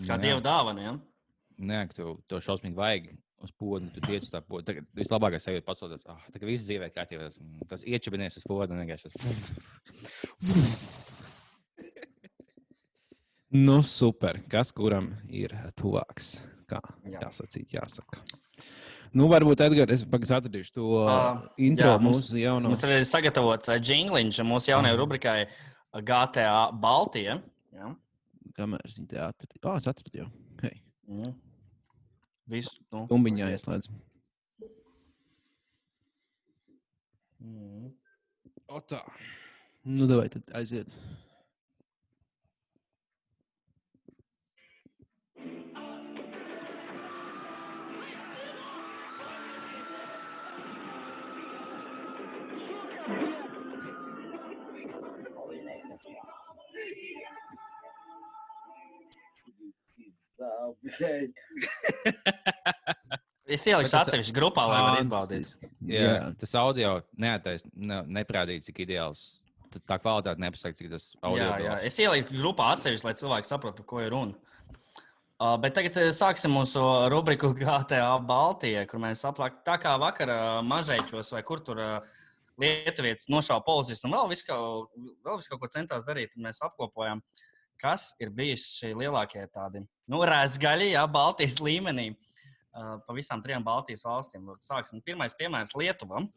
Kā 0.06 0.16
dieva 0.20 0.40
dāvana. 0.40 0.80
Ja? 0.86 0.92
Nē, 1.60 1.82
ka 1.90 1.98
tev 2.00 2.14
to 2.30 2.40
šausmīgi 2.40 2.74
vajag 2.78 3.10
uz 3.44 3.50
podu, 3.56 3.88
tu 3.94 4.00
tiec 4.04 4.24
uz 4.24 4.30
tā 4.32 4.40
podu. 4.44 4.64
Tagad 4.70 4.86
vislabākais 4.96 5.44
sajūta 5.44 5.64
pasaulē. 5.66 5.98
Ah, 6.08 6.20
tagad 6.32 6.48
viss 6.48 6.64
dzīvē 6.68 6.88
kārtībā. 6.94 7.28
Tas, 7.68 7.84
iečabinies 7.84 8.36
uz 8.40 8.44
podu 8.48 8.72
un 8.72 8.80
vienkārši 8.84 9.12
tas. 9.12 9.22
Nu, 13.50 13.80
super. 13.82 14.38
Kas 14.50 14.70
kuram 14.72 15.10
ir 15.28 15.52
tuvāks? 15.78 16.36
Kā 16.70 16.78
Jā. 17.02 17.18
jāsacīt, 17.24 17.72
jāsaka. 17.74 18.20
Nu, 19.12 19.26
varbūt 19.26 19.58
Edgars, 19.64 20.04
es 20.06 20.30
atradīšu 20.30 20.70
to 20.76 20.84
uh, 21.02 21.40
intro 21.58 21.88
jā, 21.96 21.96
mums- 21.98 22.20
mūsu 22.30 22.38
jauno. 22.38 22.70
Mums 22.70 22.84
ir 22.86 23.02
sagatavots 23.08 23.66
jingliņš 23.74 24.38
mūsu 24.46 24.70
jaunajai 24.70 24.94
Mhm. 24.94 25.00
rubrikai 25.02 25.48
GTA 25.98 26.70
Baltija. 26.72 27.40
Ja? 27.74 27.90
Kamēr 28.54 28.84
viņi 28.86 29.08
te 29.10 29.18
atradīja? 29.22 29.62
Ah, 29.66 29.80
es 29.80 29.88
atradu 29.90 30.22
jau. 30.22 30.28
Hei, 30.62 30.76
Mm. 31.10 31.32
Visu, 32.50 32.82
nu, 32.94 33.04
tumbiņā 33.10 33.48
ieslēdz. 33.54 33.88
Mm. 37.42 37.90
O 38.70 38.82
tā. 38.86 39.00
Nu, 39.82 40.06
davai 40.06 40.28
tad 40.30 40.46
aiziet. 40.54 40.90
Es 63.50 63.64
ieliku 63.66 63.90
atsevišķu 63.98 64.34
grupā, 64.36 64.62
lai 64.70 64.80
varētu 64.84 65.06
izbaudīt. 65.08 65.64
Jā, 65.90 66.02
jā. 66.06 66.26
Tas 66.38 66.52
audio 66.60 66.92
neatais, 67.18 67.64
ne, 67.74 67.98
neprādīja, 68.20 68.62
cik 68.68 68.84
ideāls. 68.86 69.24
Tad 69.74 69.82
Tā 69.90 69.98
kvalitāte 70.02 70.42
nepasaka, 70.42 70.78
cik 70.78 70.92
tas 70.92 71.08
audio 71.18 71.42
Jā, 71.42 71.56
ir 71.58 71.66
jā. 71.66 71.74
Es 71.88 71.98
ieliku 72.02 72.38
grupā 72.38 72.68
atsevišķi, 72.76 73.08
lai 73.08 73.16
cilvēki 73.18 73.50
saprastu, 73.50 73.82
par 73.82 73.88
ko 73.90 74.04
ir 74.04 74.14
runa. 74.14 74.38
Uh, 75.40 75.54
bet 75.56 75.72
tagad 75.72 75.96
eh, 75.96 76.10
sāksim 76.12 76.52
mūsu 76.52 76.80
rubriku 77.10 77.54
GTA 77.58 78.12
Baltijā, 78.28 78.84
kur 78.90 79.00
mēs 79.02 79.24
aplākam 79.26 79.62
tā 79.66 79.78
kā 79.82 79.94
vakarā 79.98 80.40
mažēķos 80.68 81.32
vai 81.34 81.42
kur 81.48 81.62
tur 81.64 81.80
uh, 81.80 82.18
lietuvietis 82.60 83.28
nošāva 83.32 83.62
policistu 83.66 84.08
un 84.08 84.16
vēl 84.16 84.28
visu 84.32 84.46
kaut, 84.48 84.90
vēl 85.26 85.40
visu 85.40 85.52
kaut 85.52 85.62
ko 85.62 85.70
centās 85.72 86.04
darīt. 86.06 86.36
Mēs 86.40 86.62
apkopojam, 86.66 87.22
kas 87.80 88.10
ir 88.20 88.32
bijis 88.36 88.66
šie 88.76 88.92
lielākie 88.94 89.46
tādi 89.54 89.82
nu, 90.10 90.22
rēzgaļi, 90.28 90.92
jā, 90.94 91.04
Baltijas 91.10 91.60
līmenī. 91.64 92.10
Uh, 92.70 93.00
pa 93.02 93.14
visām 93.16 93.40
trijām 93.42 93.64
Baltijas 93.66 94.04
valstīm. 94.06 94.44
Sāksim. 94.62 95.00
Pirmais 95.02 95.34
piemērs 95.34 95.74
Lietuvam. 95.74 96.28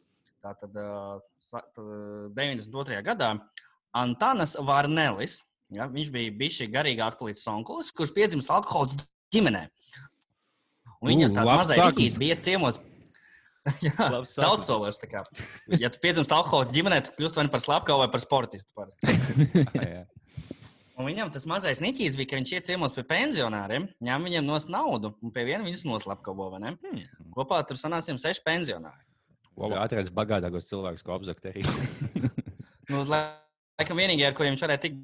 Tātad 0.42 0.74
uh, 0.76 1.20
sa- 1.38 1.62
tā- 1.76 2.30
92. 2.34 2.98
gadā 3.06 3.36
Antānas 3.94 4.56
Vārnelis. 4.58 5.38
Ja, 5.72 5.86
viņš 5.88 6.10
bija 6.12 6.32
bijis 6.34 6.58
garīgi 6.68 7.00
atpalicis 7.06 7.46
onkulis, 7.48 7.92
kurš 7.94 8.12
piedzimis 8.16 8.50
alkohola 8.52 8.98
ģimenē. 9.32 9.68
Un 11.00 11.12
Viņa 11.12 11.30
tāds 11.36 11.50
mazais 11.50 11.80
rīķis 11.80 12.18
bija 12.20 12.36
ciemos. 12.40 12.80
Daudz 14.12 14.66
solēs. 14.66 15.00
Ja 15.80 15.88
tu 15.92 16.00
piedzimst 16.02 16.32
alkohola 16.34 16.68
ģimenē, 16.72 17.00
tad 17.06 17.16
kļūst 17.16 17.38
vai 17.38 17.46
nu 17.46 17.52
par 17.54 17.62
slepkavu 17.64 18.04
vai 18.04 18.10
par 18.12 18.22
sportistu. 18.22 18.74
Un 20.94 21.08
viņam 21.08 21.32
tas 21.34 21.42
mazais 21.50 21.80
niķis 21.82 22.14
bija, 22.20 22.28
ka 22.30 22.38
viņš 22.38 22.50
iet 22.54 22.68
ciemos 22.68 22.92
pie 22.94 23.02
pensionāriem, 23.08 23.88
ņem 24.04 24.26
viņiem 24.28 24.44
nos 24.46 24.68
naudu 24.70 25.10
un 25.24 25.32
pie 25.34 25.42
viena 25.48 25.66
viņus 25.66 25.82
noslapkavo. 25.88 26.52
Hmm. 26.54 27.00
Kopā 27.34 27.58
tur 27.66 27.80
sanācām 27.80 28.20
seši 28.22 28.44
pensionāri. 28.46 29.02
Wow. 29.58 29.74
Atradis 29.82 30.12
bagātākos 30.14 30.68
cilvēkus, 30.70 31.02
ko 31.06 31.16
apzakt 31.16 31.50
arī. 31.50 31.66
Nu, 32.84 32.98
lai- 33.08 33.40
laikam 33.80 33.96
vienīgie, 33.96 34.26
ar 34.28 34.34
kuriem 34.36 34.52
viņš 34.52 34.62
varēja 34.66 34.82
tikt 34.82 34.98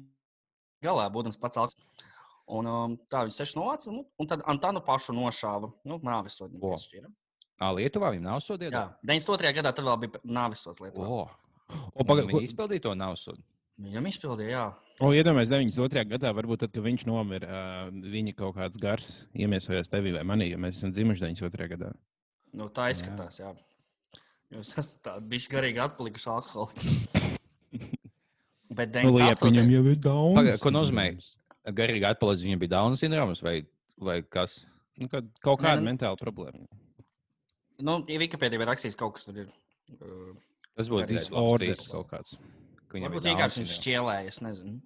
galā, 0.85 1.07
būdams 1.09 1.39
pats 1.41 1.57
augsts. 1.57 2.03
Un 2.51 2.67
um, 2.69 2.93
tā 3.09 3.23
viņš 3.25 3.39
seši 3.39 3.57
novāca, 3.57 3.89
nu, 3.89 4.03
un 4.21 4.29
tad 4.29 4.43
Antānu 4.51 4.83
pašu 4.85 5.15
nošāva. 5.17 5.71
Nu, 5.87 5.97
nāvisot. 6.05 6.53
Vo. 6.61 6.75
Ā, 7.61 7.69
Lietuvā 7.77 8.09
viņam 8.15 8.25
nav 8.25 8.39
sodiet? 8.41 8.73
Jā, 8.73 8.87
92. 9.05 9.53
gadā 9.59 9.71
tad 9.77 9.85
vēl 9.85 9.99
bija 10.05 10.21
nāvisots 10.25 10.81
Lietuvā. 10.81 11.07
O, 11.07 11.29
O, 11.95 12.03
paga, 12.03 12.25
Viņi 12.27 12.49
izpildīja 12.49 12.83
to 12.83 12.91
nav 12.99 13.13
sodu. 13.15 13.39
Viņam 13.81 14.07
izpildīja, 14.09 14.49
jā. 14.51 14.63
o 14.99 15.11
iedomājieties, 15.15 15.53
92. 15.77 16.03
gadā, 16.11 16.33
varbūt 16.35 16.65
tad, 16.65 16.73
kad 16.75 16.83
viņš 16.83 17.05
nomira, 17.07 17.47
uh, 17.87 17.93
viņa 18.11 18.33
kaut 18.35 18.57
kāds 18.57 18.81
gars 18.81 19.11
iemiesojās 19.33 19.87
tevī 19.89 20.11
vai 20.17 20.25
manī, 20.27 20.49
jo 20.51 20.59
mēs 20.61 20.81
esam 20.81 20.91
dzimuši 20.91 21.23
92. 21.23 21.69
gadā. 21.71 21.93
Nu, 22.51 22.67
tā 22.67 22.89
izskatās, 22.91 23.39
jā. 23.39 23.53
Jūs 24.51 24.73
esat 24.81 24.99
tādi 25.07 25.31
bišķi 25.31 25.53
garīgi 25.55 25.79
atpalikuši 25.85 26.29
alkoholi. 26.33 26.91
Bet 28.77 28.93
Nu, 29.03 29.15
liep, 29.15 29.39
98. 29.39 29.47
viņam 29.47 29.71
jau 29.73 29.83
ir 29.91 29.97
daudz. 30.03 30.35
Paga, 30.37 30.57
ko 30.61 30.71
nozīmē? 30.75 31.05
Garīgi 31.79 32.07
atpalicis, 32.11 32.45
viņam 32.47 32.61
bija 32.65 32.73
Dauna 32.75 32.99
sindroms 32.99 33.41
vai, 33.43 33.55
vai 33.99 34.19
kas? 34.27 34.61
Nu, 34.99 35.07
kad 35.11 35.27
kaut 35.43 35.63
kāda 35.63 35.79
nu- 35.81 35.87
mentāla 35.89 36.19
problēma. 36.19 36.67
Nu, 37.85 37.99
ja 38.09 38.21
Wikipēdijā 38.21 38.61
ir 38.61 38.69
rakstīts 38.69 38.97
kaut 38.99 39.15
kas 39.17 39.27
tur 39.27 39.43
ir. 39.43 39.51
Uh, 39.97 40.31
Tas 40.77 40.89
būtu 40.91 41.03
Garīgs 41.03 41.27
diezgan 41.27 41.41
Orders 41.41 41.83
kaut 41.91 42.09
kāds. 42.11 42.37
varbūt 42.93 43.27
vienkārši 43.27 43.61
viņš 43.61 43.75
šķielēja, 43.79 44.31
es 44.31 44.41
nezinu. 44.43 44.79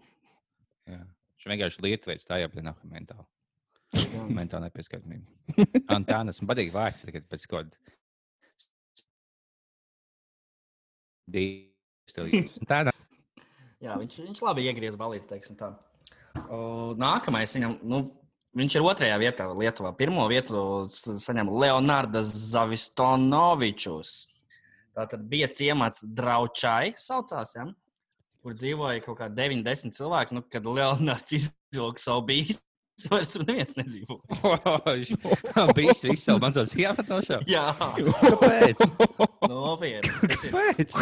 Viņš 0.89 1.47
vienkārši 1.51 1.83
lietuvietis, 1.85 2.27
tā 2.27 2.39
nav 2.65 2.79
mentāli. 2.89 3.25
Mentāli 4.33 4.67
nepieskaitāmība. 4.67 5.65
Antānas, 5.93 6.41
man 6.41 6.49
patīk 6.51 6.73
vārds, 6.73 7.05
tagad 7.05 7.27
pēc 7.29 7.45
kaut 7.51 7.69
kāda. 7.69 7.95
Divas. 11.35 12.57
Tā 12.69 12.81
nav. 12.87 12.97
Jā, 13.83 13.95
viņš, 14.01 14.19
viņš 14.25 14.41
labi 14.45 14.65
iegriez 14.65 14.97
balīti, 14.97 15.29
teiksim 15.29 15.57
tā. 15.59 15.71
O, 16.49 16.93
nākamais 16.99 17.53
viņam, 17.57 17.77
nu, 17.87 18.01
viņš 18.55 18.75
ir 18.79 18.85
otrajā 18.87 19.17
vietā 19.21 19.47
Lietuvā. 19.51 19.91
Pirmo 19.97 20.25
vietu 20.31 20.85
saņem 20.91 21.49
Leonardas 21.51 22.31
Zavistonovičus. 22.53 24.13
Tā 24.95 25.03
tad 25.11 25.25
bija 25.27 25.49
ciemats 25.51 26.05
Draučai, 26.07 26.93
saucās, 27.01 27.55
ja? 27.57 27.65
kur 28.45 28.53
dzīvoja 28.53 29.01
kaut 29.01 29.17
kā 29.17 29.27
90 29.33 29.95
cilvēki, 29.97 30.35
nu, 30.37 30.43
kad 30.53 30.65
Leonards 30.69 31.33
izvilka 31.39 31.99
savu 32.03 32.21
bijis. 32.29 32.61
Vairs 33.11 33.33
tur 33.33 33.41
neviens 33.43 33.73
nedzīvo. 33.75 34.21
Bijis 35.75 36.03
viss 36.07 36.23
savu 36.29 36.39
mazos 36.45 36.71
jāpatošā. 36.79 37.41
Jā, 37.49 37.65
Kāpēc? 37.75 38.83
nopietni. 39.51 40.13
Tas 40.31 40.45
ir- 40.47 40.53
Kāpēc? 40.55 40.95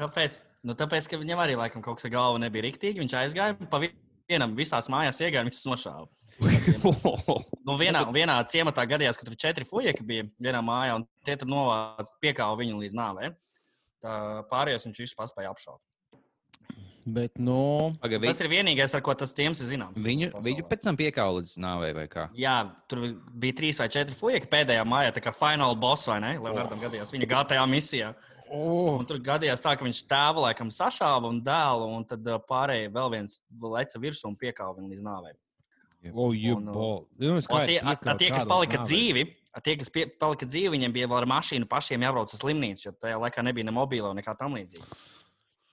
Tāpēc, 0.00 0.38
nu, 0.66 0.74
tāpēc, 0.80 1.06
ka 1.12 1.20
viņam 1.20 1.44
arī 1.44 1.54
laikam 1.60 1.84
kaut 1.84 2.00
kas 2.00 2.08
ar 2.08 2.14
galvu 2.16 2.40
nebija 2.42 2.64
rīktīgi. 2.66 2.98
Viņš 3.04 3.14
aizgāja 3.20 3.68
pa 3.70 3.78
vi- 3.84 3.92
vienam 4.30 4.56
visās 4.58 4.90
mājās, 4.90 5.20
iegāja 5.22 5.44
un 5.46 5.52
viņš 5.52 5.62
nošāva. 5.70 6.08
Nu, 7.66 7.76
vienā, 7.78 8.00
vienā 8.14 8.38
ciematā 8.50 8.86
gadījās, 8.88 9.18
ka 9.20 9.26
tur 9.28 9.36
četri 9.38 9.66
fujeki 9.68 10.06
bija 10.06 10.24
vienā 10.40 10.62
mājā, 10.64 10.96
un 10.98 11.06
tie 11.26 11.36
tur 11.38 11.50
novāca 11.52 12.16
piekāva 12.22 12.56
viņu 12.62 12.80
līdz 12.80 12.96
nāvei. 12.98 13.30
Tā 14.00 14.16
pārējos 14.50 14.88
viņš 14.88 15.00
visu 15.04 15.18
paspēja 15.18 15.52
apšaut. 15.52 15.80
Bet, 17.10 17.38
nu, 17.40 17.92
Paga, 18.00 18.18
Tas 18.22 18.40
ir 18.44 18.48
vienīgais, 18.52 18.92
ar 18.94 19.00
ko 19.04 19.14
tas 19.16 19.32
ciems 19.34 19.60
ir 19.64 19.70
zināms. 19.70 19.96
Viņu, 19.96 20.28
pasaulē. 20.34 20.44
viņu 20.46 20.64
pēc 20.68 20.82
tam 20.84 20.98
piekāva 20.98 21.38
līdz 21.38 21.54
nāvei 21.64 21.94
vai 21.96 22.04
kā? 22.12 22.26
Jā, 22.36 22.56
tur 22.92 23.06
bija 23.40 23.56
trīs 23.56 23.80
vai 23.80 23.88
četri 23.92 24.16
fujeki 24.16 24.50
pēdējā 24.52 24.84
mājā, 24.88 25.14
tā 25.16 25.22
kā 25.24 25.32
fināla 25.34 25.78
boss 25.80 26.06
vai 26.10 26.18
ne? 26.20 26.34
Leonardam 26.36 26.76
Oh. 26.76 26.84
gadījās 26.84 27.12
viņa 27.14 27.28
gātajā 27.30 27.64
misijā. 27.72 28.12
Un 28.52 29.06
tur 29.08 29.20
gadījās 29.24 29.64
tā, 29.64 29.72
ka 29.78 29.86
viņš 29.86 30.02
tēvu 30.10 30.44
laikam 30.44 30.72
sašāva 30.74 31.30
un 31.32 31.40
dēlu, 31.44 31.88
un 31.96 32.04
tad 32.04 32.26
pārējie 32.50 32.92
vēl 32.92 33.12
viens 33.16 33.40
leca 33.48 34.02
virsū 34.02 34.28
un 34.28 34.36
piekāva 34.36 34.76
viņu 34.76 34.92
līdz 34.92 35.06
nāvei. 35.06 35.32
O, 36.08 36.30
you 36.32 36.56
Un, 36.56 36.68
uh, 36.68 36.74
ball. 36.74 37.02
Nu, 37.20 37.36
tie, 37.40 37.78
a, 37.82 37.94
a, 37.94 38.14
tie, 38.16 38.30
kas 38.32 38.46
palika 38.48 38.78
nāvei. 38.80 38.88
dzīvi, 38.88 39.24
tie, 39.66 39.76
kas 39.80 39.92
pie, 39.92 40.06
palika 40.20 40.48
dzīvi, 40.48 40.72
viņiem 40.76 40.94
bija 40.96 41.10
vēl 41.10 41.22
ar 41.22 41.28
mašīnu 41.30 41.68
pašiem 41.70 42.06
jābrauc 42.06 42.32
uz 42.32 42.40
slimnīcu, 42.40 42.86
jo 42.88 42.94
tajā 42.96 43.20
laikā 43.20 43.44
nebija 43.44 43.68
ne 43.68 43.74
mobila, 43.76 44.14
nekā 44.16 44.36
tam 44.40 44.56
līdzīga. 44.56 44.88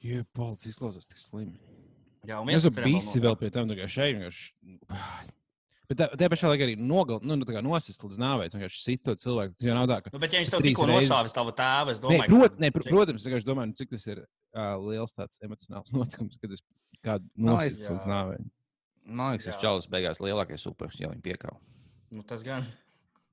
You 0.04 0.26
ball, 0.36 0.58
tas 0.60 0.74
izklausās 0.74 1.08
tik 1.10 1.18
slimi. 1.22 1.58
Jā, 2.28 2.42
un 2.42 2.50
Es 2.52 2.60
viens 2.60 2.66
esmu 2.66 2.74
no 2.74 2.76
ceriem 2.76 2.92
bijis 2.92 3.16
vēl 3.24 3.40
pie 3.40 3.50
tam, 3.56 3.72
kā 3.72 3.88
šeit 3.90 4.18
vienkārši. 4.18 4.54
Bet 5.88 6.02
tajā 6.20 6.28
pašā 6.28 6.50
laikā 6.52 6.66
arī 6.66 6.74
nogal, 6.76 7.22
nu, 7.24 7.38
nu, 7.40 7.46
nosist 7.64 8.02
līdz 8.04 8.18
nāvei. 8.20 8.50
Tu 8.52 8.60
vienkārši 8.60 8.82
sit 8.82 9.06
to 9.08 9.14
cilvēku. 9.16 9.54
Tas 9.56 9.70
jau 9.70 9.76
nav 9.78 9.86
tā, 9.88 10.02
ka. 10.04 10.12
Nu, 10.12 10.20
bet, 10.20 10.34
ja 10.36 10.42
viņš 10.42 10.50
tev 10.52 10.66
tikko 10.66 10.84
reizes- 10.90 11.08
nošāvis 11.08 11.36
tavu 11.38 11.54
tēvu, 11.56 11.94
es 11.94 12.02
domāju, 12.04 12.28
prot, 12.28 12.58
nē, 12.60 12.70
ka- 12.74 12.76
pr 12.76 12.90
protams, 12.92 13.22
es 13.24 13.30
vienkārši 13.30 13.48
domāju, 13.48 13.72
nu, 13.72 13.78
cik 13.80 13.94
tas 13.94 14.04
ir 14.12 14.20
uh, 14.20 14.74
liels 14.84 15.16
tāds 15.16 15.40
emocionāls 15.48 15.94
notikums, 15.96 16.36
kad 16.44 16.58
es 16.58 16.66
kādu 17.08 17.32
nosist 17.40 17.86
jā. 17.86 17.94
līdz 17.96 18.10
nāvei. 18.12 18.42
Man 19.08 19.34
liekas, 19.34 19.48
tas 19.52 19.62
čalis 19.62 19.88
beigās 19.92 20.20
lielākais 20.20 20.64
supers, 20.68 20.98
jau 21.00 21.10
viņa 21.14 21.24
piekāva. 21.24 21.58
Nu, 22.12 22.24
tas 22.28 22.44
gan. 22.44 22.66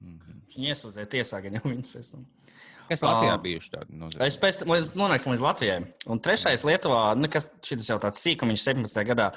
Mhm. 0.05 0.41
Viņi 0.55 0.71
iesūdzēja 0.71 1.09
tiesā, 1.11 1.41
gan 1.43 1.57
jau 1.59 1.65
viņus 1.67 1.93
pēc 1.97 2.09
tam. 2.13 2.25
Kas 2.89 3.01
Latvijā 3.03 3.35
Ā. 3.35 3.41
bijuši 3.43 3.71
tādi? 3.73 3.97
Nu, 3.97 4.09
Es 4.23 4.37
pēc 4.39 4.59
tam 4.61 4.69
nonāksim 5.01 5.33
līdz 5.33 5.45
Latvijai. 5.45 5.79
Un 6.13 6.21
trešais 6.21 6.65
Lietuvā, 6.69 7.17
nu, 7.17 7.31
kas 7.33 7.49
šis 7.65 7.89
jau 7.89 7.97
tāds 8.03 8.21
sīkumiņš 8.21 8.61
17. 8.69 9.05
gadā, 9.09 9.31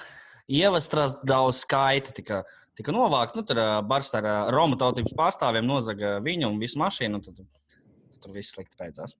ievestras 0.51 1.15
daudz 1.27 1.61
skaita. 1.63 2.11
Tika, 2.17 2.41
tika 2.75 2.91
novākt, 2.95 3.37
nu, 3.39 3.43
tur 3.47 3.57
bars 3.87 4.11
ar 4.19 4.27
Romu 4.53 4.75
tautības 4.79 5.15
pārstāvjiem 5.17 5.65
nozaga 5.65 6.17
viņu 6.25 6.51
un 6.51 6.59
visu 6.59 6.77
mašīnu. 6.81 7.13
un 7.15 7.21
Tad, 7.23 7.35
tad 8.11 8.19
tur 8.25 8.31
viss 8.35 8.51
slikti 8.53 8.75
beidzās. 8.79 9.15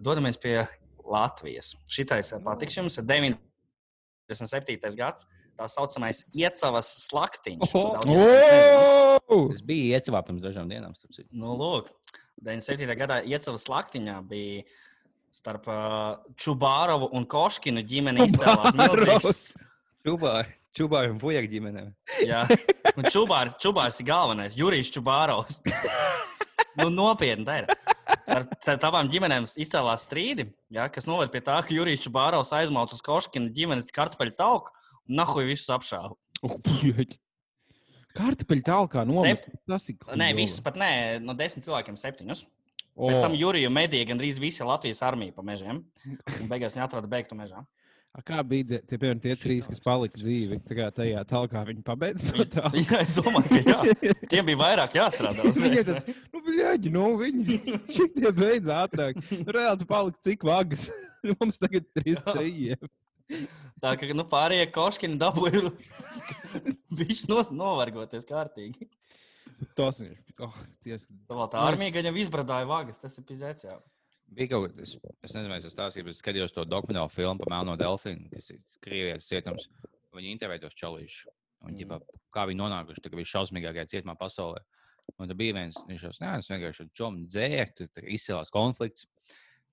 Dodamies 0.00 0.38
pie 0.40 0.62
Latvijas. 1.04 1.74
Šitais 1.90 2.30
patiks 2.46 2.76
jums 2.78 3.00
97. 3.02 4.96
gads. 4.96 5.26
Tā 5.60 5.66
saucamais 5.68 6.22
iecavas 6.32 6.88
slaktiņš. 7.04 7.72
Nezina. 8.08 8.76
Oh! 9.28 9.50
Tas 9.50 9.60
bija 9.68 9.98
iecavā 9.98 10.22
pirms 10.24 10.40
dažām 10.46 10.70
dienām. 10.72 10.94
Nu, 11.36 11.52
lūk, 11.60 11.90
97. 12.40 12.88
gadā 12.96 13.18
iecavas 13.28 13.66
slaktiņā 13.68 14.14
bija 14.30 14.62
starp 15.36 15.68
uh, 15.68 16.14
Čubārovu 16.40 17.10
un 17.12 17.28
Koškinu 17.28 17.84
ģimeni 17.84 18.24
izcēlās 18.30 18.78
milzīgs. 18.80 19.42
Čubāri, 20.08 20.56
čubāri 20.72 21.12
un 21.12 21.20
puikas 21.20 21.52
ģimenēm. 21.52 21.92
Jā, 22.24 22.46
un 22.96 23.10
Čubārs, 23.12 23.58
Čubārs 23.60 24.00
ir 24.00 24.08
galvenais, 24.08 24.56
Jurijs 24.56 24.88
Čubārovs. 24.96 25.60
nu, 26.80 26.88
nopietni, 26.88 27.44
tā 27.44 27.60
ir. 27.60 27.74
Ar 28.30 28.46
ar 28.46 28.78
tām 28.82 29.08
ģimenēm 29.10 29.48
izcēlās 29.60 30.04
strīdi, 30.06 30.46
ja, 30.74 30.86
kas 30.92 31.08
noved 31.10 31.32
pie 31.32 31.42
tā, 31.44 31.56
ka 31.66 31.74
Jurijs 31.74 32.04
Čubārovs 32.04 32.52
aizmauca 32.56 32.94
uz 32.96 33.02
Koškinu 33.06 33.50
ģimenes 33.56 33.90
kartupeļu 33.94 34.36
tauku 34.38 34.72
un 35.08 35.18
nahuj 35.20 35.48
visus 35.50 35.72
apšāva. 35.74 36.14
Oh. 36.46 36.56
Kartupeļu 38.16 38.64
tālākā 38.66 39.04
nomet. 39.06 39.50
Tas 39.70 39.86
ir. 39.90 39.98
Nē, 40.18 40.32
visus 40.38 40.62
pat 40.64 40.78
nē, 40.80 40.92
no 41.22 41.34
desmit 41.38 41.66
cilvēkiem 41.66 41.98
septiņus. 42.00 42.46
O, 42.96 43.08
Pēc 43.08 43.20
tam 43.22 43.36
Juriju 43.38 43.70
medīja 43.72 44.08
gandrīz 44.10 44.40
visa 44.42 44.66
Latvijas 44.66 45.02
armija 45.06 45.34
pa 45.36 45.44
mežiem. 45.46 45.84
Un 46.06 46.50
beigās 46.50 46.74
viņi 46.74 46.84
atrada 46.84 47.10
beigtu 47.10 47.38
mežā. 47.38 47.62
A 48.16 48.22
Kā 48.26 48.40
bija 48.46 48.80
tie- 48.82 48.98
piemēram, 48.98 49.20
tie 49.22 49.34
trīs, 49.38 49.68
kas 49.70 49.82
palika 49.84 50.18
dzīvi? 50.18 50.58
Tajā 50.66 51.22
tālākā 51.30 51.62
viņi 51.68 51.84
pabeidz 51.86 52.24
to 52.26 52.46
tā. 52.50 52.66
Jā, 52.84 53.02
es 53.04 53.14
domāju, 53.16 53.48
ka 53.48 53.60
jā. 53.62 53.94
Tiem 54.32 54.48
bija 54.48 54.60
vairāk 54.60 54.96
jāstrādā. 54.98 55.46
vietas, 55.54 55.86
tāds, 56.04 56.24
nu, 56.34 56.42
bļaigi, 56.48 56.92
nu, 56.94 57.04
viņi 57.20 57.58
šik 57.96 58.16
tie 58.18 58.32
beidz 58.34 58.72
ātrāk. 58.74 59.20
Reāli 59.46 59.82
tu 59.82 59.88
paliki 59.90 60.24
cik 60.30 60.48
vagas. 60.48 60.88
Mums 61.36 61.60
tagad 61.62 61.86
trīs 61.94 62.22
trījiem. 62.26 62.90
Tā 63.80 63.92
kā 63.94 64.08
nu, 64.16 64.24
pārējie 64.26 64.66
koškini 64.74 65.18
dabūja. 65.20 65.68
Viņš 66.98 67.20
no, 67.30 67.44
novargoties 67.54 68.26
kārtīgi. 68.26 68.88
Tas 69.76 70.00
ir. 70.02 70.16
Oh, 70.40 70.54
ties. 70.82 71.04
Tā 71.28 71.46
tā 71.52 71.62
armija 71.68 71.94
gan 71.98 72.08
jau 72.08 72.14
izbradāja 72.18 72.66
vagas. 72.68 72.98
Tas 72.98 73.18
ir 73.20 73.26
pizēts. 73.28 73.66
Jā. 73.68 73.76
Bija 74.30 74.52
kaut 74.52 74.76
kas, 74.76 74.94
es 75.26 75.32
nezinu, 75.34 75.50
vai 75.50 75.58
es 75.58 75.72
stāstīju, 75.74 76.06
bet 76.06 76.14
es 76.14 76.20
skatījos 76.22 76.52
to 76.54 76.62
dokumentālo 76.68 77.10
filmu 77.10 77.42
par 77.42 77.50
Melno 77.50 77.74
Delfinu, 77.78 78.28
kas 78.30 78.52
ir 78.52 78.60
Krievijas 78.84 79.26
cietums. 79.26 79.66
Viņi 80.14 80.34
intervēja 80.36 80.66
tos 80.66 80.76
čalīšus. 80.78 81.30
Un, 81.66 81.74
ģipā, 81.76 81.98
kā 82.32 82.46
viņi 82.48 82.60
nonākuši, 82.62 83.02
kā 83.04 83.18
bija 83.18 83.30
šausmīgākajā 83.34 83.88
cietumā 83.90 84.14
pasaulē. 84.20 84.62
Un 85.18 85.26
tad 85.26 85.36
bija 85.36 85.56
viens, 85.58 85.80
viņš 85.88 86.04
jau 86.06 86.12
es 86.14 86.50
vienkārši 86.52 86.84
ar 86.84 86.92
džomu 86.94 87.26
dzēru, 87.26 87.88
tur 87.90 88.06
izcēlās 88.14 88.54
konflikts. 88.54 89.08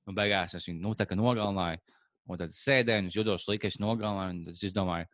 Un 0.08 0.18
beigās 0.18 0.56
es 0.58 0.68
viņu 0.68 0.82
nu, 0.82 0.96
nogalināju. 1.22 1.84
Un 2.28 2.42
tad 2.42 2.56
sēdēju, 2.56 3.06
un 3.06 3.12
es 3.12 3.16
jutos 3.16 3.46
slikti, 3.46 3.70
es 3.72 3.80
nogalināju. 3.80 4.48
Tad 4.50 4.66
es 4.68 4.76
domāju, 4.76 5.08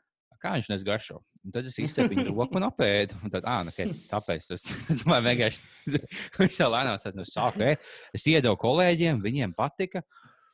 kā 0.43 0.55
viņš 0.57 0.69
nes 0.73 0.83
garšo. 0.87 1.19
Un 1.43 1.53
tad 1.55 1.67
es 1.69 1.77
izcepu 1.83 2.13
viņu 2.13 2.33
roku 2.33 2.59
un 2.59 2.67
apēdu. 2.67 3.19
Un 3.23 3.33
tad, 3.33 3.47
ah, 3.49 3.61
nu, 3.65 3.73
okay, 3.73 3.93
tāpēc 4.11 4.49
tas 4.51 4.65
es 4.93 4.99
domāju, 5.01 5.27
vienkārši 5.29 6.01
viņš 6.41 6.59
tā 6.59 6.69
lēnām 6.75 6.99
sēž 7.01 7.17
no 7.19 7.27
sākuma. 7.29 7.71
ēst. 7.73 7.89
Es 8.19 8.27
iedevu 8.31 8.59
kolēģiem, 8.63 9.23
viņiem 9.23 9.55
patika. 9.57 10.03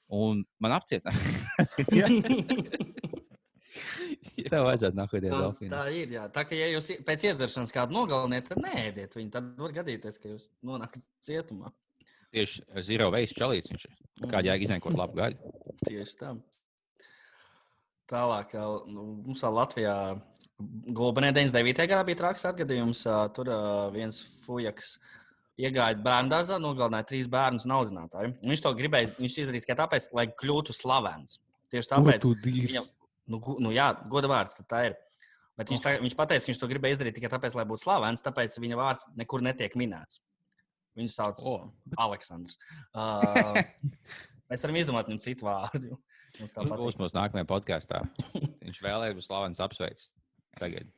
Un 0.09 0.39
man 0.57 0.73
apcietināja. 0.73 1.19
Tev 4.49 4.63
vajadzētu 4.65 4.97
nākamajā 4.97 5.29
Tā, 5.29 5.41
dienā. 5.59 5.69
tā 5.75 5.93
ir. 5.93 6.13
Jā. 6.15 6.23
Tā 6.33 6.43
kā 6.47 6.57
ja 6.57 6.69
jūs 6.71 6.87
pēc 7.05 7.27
iedzeršanas 7.29 7.73
kādu 7.75 7.93
nogaliniet, 7.93 8.47
tad 8.49 8.61
neēdiet 8.63 9.13
viņu. 9.17 9.31
Tad 9.35 9.51
var 9.59 9.75
gadīties, 9.75 10.17
ka 10.21 10.31
jūs 10.31 10.47
nonākat 10.65 11.05
cietumā. 11.25 11.69
Tieši 12.33 12.63
zero 12.85 13.09
veids 13.13 13.33
čalīts 13.37 13.71
viņš 13.71 13.85
ir. 13.89 13.93
Kādā 14.25 14.51
jēga 14.51 14.65
iznēkot 14.67 14.97
labu 14.97 15.17
gaļu? 15.21 15.53
Tieši 15.85 16.17
tā. 16.19 16.33
Tālāk, 18.09 18.55
nu, 18.89 19.05
mums 19.27 19.43
Latvijā 19.45 19.95
Gulbenē 20.59 21.29
99. 21.31 21.87
gadā 21.87 22.03
bija 22.07 22.19
traks 22.19 22.47
atgadījums. 22.49 23.05
Tur 23.35 23.51
viens 23.93 24.19
fujaks 24.43 24.97
iegāja 25.59 25.99
bērnu 26.03 26.31
dārzā, 26.31 26.57
nogalināja 26.61 27.07
trīs 27.11 27.29
bērnus 27.31 27.67
un 27.67 27.75
audzinātāju. 27.77 28.33
Viņš 28.47 28.63
to 28.65 28.71
gribēja, 28.79 29.11
viņš 29.19 29.37
izdarīja 29.43 29.65
tikai 29.65 29.77
tāpēc, 29.81 30.09
lai 30.15 30.25
kļūtu 30.41 30.75
slavens. 30.75 31.37
Tieši 31.69 31.91
tāpēc, 31.93 32.25
dīrs. 32.43 32.89
nu, 33.29 33.39
nu 33.61 33.71
jā, 33.75 33.91
goda 34.09 34.31
vārds 34.31 34.57
tā 34.65 34.87
ir. 34.89 34.97
Bet 35.59 35.71
viņš, 35.73 35.83
tā, 35.83 35.93
viņš 35.99 36.15
teica, 36.15 36.39
ka 36.39 36.49
viņš 36.49 36.59
to 36.61 36.69
gribēja 36.71 36.95
izdarīt 36.95 37.17
tikai 37.19 37.31
tāpēc, 37.33 37.55
lai 37.59 37.67
būtu 37.67 37.83
slavens, 37.83 38.23
tāpēc 38.23 38.55
viņa 38.63 38.79
vārds 38.79 39.07
nekur 39.19 39.43
netiek 39.43 39.75
minēts. 39.79 40.21
Viņu 40.97 41.11
sauc 41.13 41.43
O, 41.47 41.55
Aleksandrs. 42.07 42.59
Uh, 42.99 43.59
mēs 44.49 44.65
varam 44.65 44.79
izdomāt 44.81 45.09
viņam 45.09 45.21
citu 45.23 45.47
vārdu. 45.47 45.99
Mums 46.39 46.55
tā 46.55 46.65
būs 46.69 46.99
mūsu 46.99 47.17
nākamajā 47.17 47.47
podkāstā. 47.49 48.03
Viņš 48.65 48.81
vēlēja 48.85 49.17
būt 49.17 49.27
slavens 49.27 49.61
apsveicis. 49.63 50.11
Tagad 50.59 50.89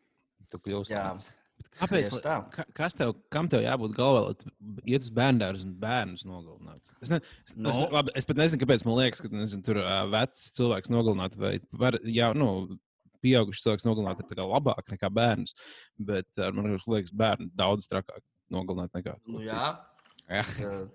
tu 0.52 0.60
kļūsi 0.62 0.94
slavens. 0.96 1.30
Kāpēc? 1.78 2.16
Ka, 2.54 2.64
kas 2.76 2.96
tev, 2.98 3.14
kam 3.34 3.48
tev 3.52 3.64
jābūt 3.64 3.94
galvā, 3.96 4.22
lai 4.32 4.86
iet 4.96 5.06
uz 5.06 5.12
bērnu 5.14 5.50
un 5.62 5.74
bērnus 5.82 6.24
nogalinātu? 6.28 6.90
Es, 7.06 7.12
ne, 7.14 7.20
es, 7.46 7.54
Nu. 7.56 7.70
es, 7.70 7.80
labi, 7.94 8.14
es 8.18 8.28
pat 8.28 8.40
nezinu, 8.42 8.62
kāpēc 8.64 8.86
man 8.88 8.98
liekas, 8.98 9.22
ka 9.24 9.30
nezinu, 9.34 9.64
tur 9.66 9.82
uh, 9.84 10.02
vecs 10.12 10.48
cilvēks 10.58 10.92
nogalināt 10.94 11.38
vai 11.40 11.54
var, 11.84 12.00
jā, 12.02 12.32
nu, 12.38 12.80
pieaugušs 13.22 13.64
cilvēks 13.66 13.86
nogalināt 13.88 14.24
ir 14.26 14.42
labāk 14.42 14.90
nekā 14.96 15.12
bērns. 15.14 15.56
Bet 16.02 16.28
uh, 16.42 16.50
man 16.56 16.74
liekas, 16.76 17.14
bērnu 17.14 17.52
daudz 17.58 17.90
trakāk 17.92 18.24
nogalināt 18.54 18.98
nekā. 18.98 19.16
Nu, 19.30 19.46
jā, 19.46 19.72
Jā. 20.28 20.42
tas, 20.42 20.58
uh, 20.66 20.86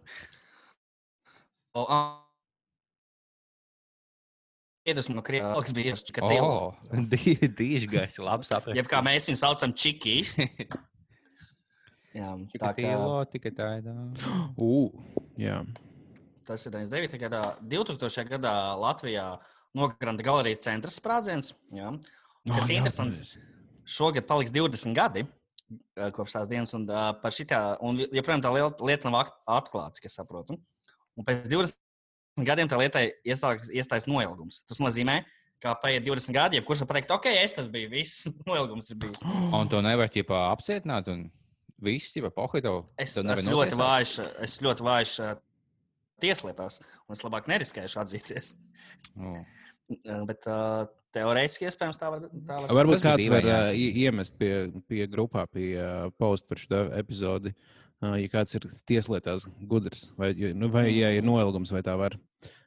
o, 1.79 1.87
a- 1.87 2.26
Iedvesmu 4.87 5.17
no 5.19 5.23
Krievijas 5.27 5.65
kas 5.67 5.75
bija 5.75 5.95
tieši 5.97 6.15
tā, 6.15 6.37
O, 6.47 6.75
dī- 7.13 7.49
Dīžgais, 7.59 8.19
labi 8.23 8.47
sapratu. 8.47 8.77
jeb 8.79 8.87
kā 8.91 9.01
mēs 9.03 9.27
viņu 9.31 9.41
saucam, 9.41 9.73
čikīs. 9.75 10.37
Jā, 12.17 12.31
tā 12.33 12.71
kā 12.73 12.73
Tikatilo, 12.73 13.17
tikai 13.29 13.51
tādā. 13.53 13.95
Uh, 14.57 14.89
jā. 15.37 15.59
tas 16.47 16.63
ir 16.65 16.73
99. 16.73 17.19
gadā, 17.21 17.43
2000. 17.61 18.25
gadā 18.31 18.53
Latvijā 18.81 19.27
nogranda 19.77 20.25
galerijas 20.25 20.63
centra 20.65 20.93
sprādziens. 20.95 21.53
Jā. 21.77 21.91
Kas 22.47 22.63
Oh, 22.63 22.71
ir 22.71 22.77
jā, 22.77 22.79
interesants, 22.79 23.19
pareizi. 23.21 23.43
šogad 23.91 24.25
paliks 24.29 24.53
20 24.55 24.95
gadi 24.97 25.27
kopš 26.15 26.37
tās 26.37 26.47
dienas, 26.49 26.71
un 26.79 26.85
uh, 26.87 27.09
par 27.19 27.35
šitā, 27.35 27.59
un 27.83 27.99
joprojām 27.99 28.39
tā 28.45 28.53
lieta 28.87 29.11
nav 29.11 29.25
at- 29.25 29.35
atklāta, 29.59 29.99
kas 30.05 30.15
saprotu. 30.21 30.55
Un 31.19 31.27
pēc 31.27 31.49
20 31.51 31.75
gadiem 32.45 32.69
tā 32.69 32.79
lietai 32.81 33.07
iesāks- 33.25 33.71
iestājas 33.73 34.07
noilgums. 34.11 34.61
Tas 34.69 34.81
nozīmē, 34.83 35.23
ka 35.63 35.75
paiet 35.81 36.05
20 36.05 36.35
gadi, 36.37 36.59
jebkurš 36.61 36.83
var 36.85 36.91
pateikt, 36.93 37.11
ok, 37.15 37.31
es 37.41 37.55
tas 37.57 37.69
biju, 37.73 37.91
viss 37.95 38.27
noilgums 38.51 38.91
ir 38.93 39.01
bijis. 39.01 39.23
Un 39.57 39.69
to 39.73 39.81
nevar 39.85 40.11
ķipā 40.13 40.43
apcietināt, 40.53 41.09
un 41.13 41.27
viss 41.83 42.13
ķipā 42.17 42.33
pohito. 42.37 42.79
Es 43.01 43.17
esmu 43.17 43.55
ļoti 43.57 43.79
vājš, 43.81 44.17
es 44.45 44.59
ļoti 44.65 44.87
vājš 44.87 45.15
tieslietās, 46.21 46.81
un 47.07 47.17
es 47.17 47.25
labāk 47.27 47.49
neriskēšu 47.53 48.03
atzīties. 48.05 48.55
Eh, 49.87 50.23
Bet 50.27 50.43
uh, 50.51 50.81
teorētiski 51.15 51.69
iespējams 51.69 52.01
tā 52.01 52.09
var 52.11 52.25
var 52.49 52.73
Varbūt 52.75 53.05
kāds 53.05 53.29
var 53.31 53.45
uh, 53.47 53.69
ie- 53.71 53.93
iemest 54.03 54.35
pie, 54.35 54.49
pie 54.91 55.05
grupā, 55.07 55.45
pie 55.47 55.77
uh, 55.79 56.09
posta 56.19 56.49
par 56.51 56.59
šo 56.59 56.81
epizodi. 56.99 57.53
Uh, 57.55 57.86
ja 58.05 58.31
kāds 58.33 58.57
ir 58.59 58.67
tieslietās 58.89 59.47
gudrs, 59.69 60.11
vai, 60.19 60.33
nu, 60.57 60.69
vai 60.73 60.89
ja 60.93 61.13
ir 61.17 61.25
noilgums, 61.25 61.73
vai 61.73 61.83
tā 61.87 61.95
var. 61.99 62.19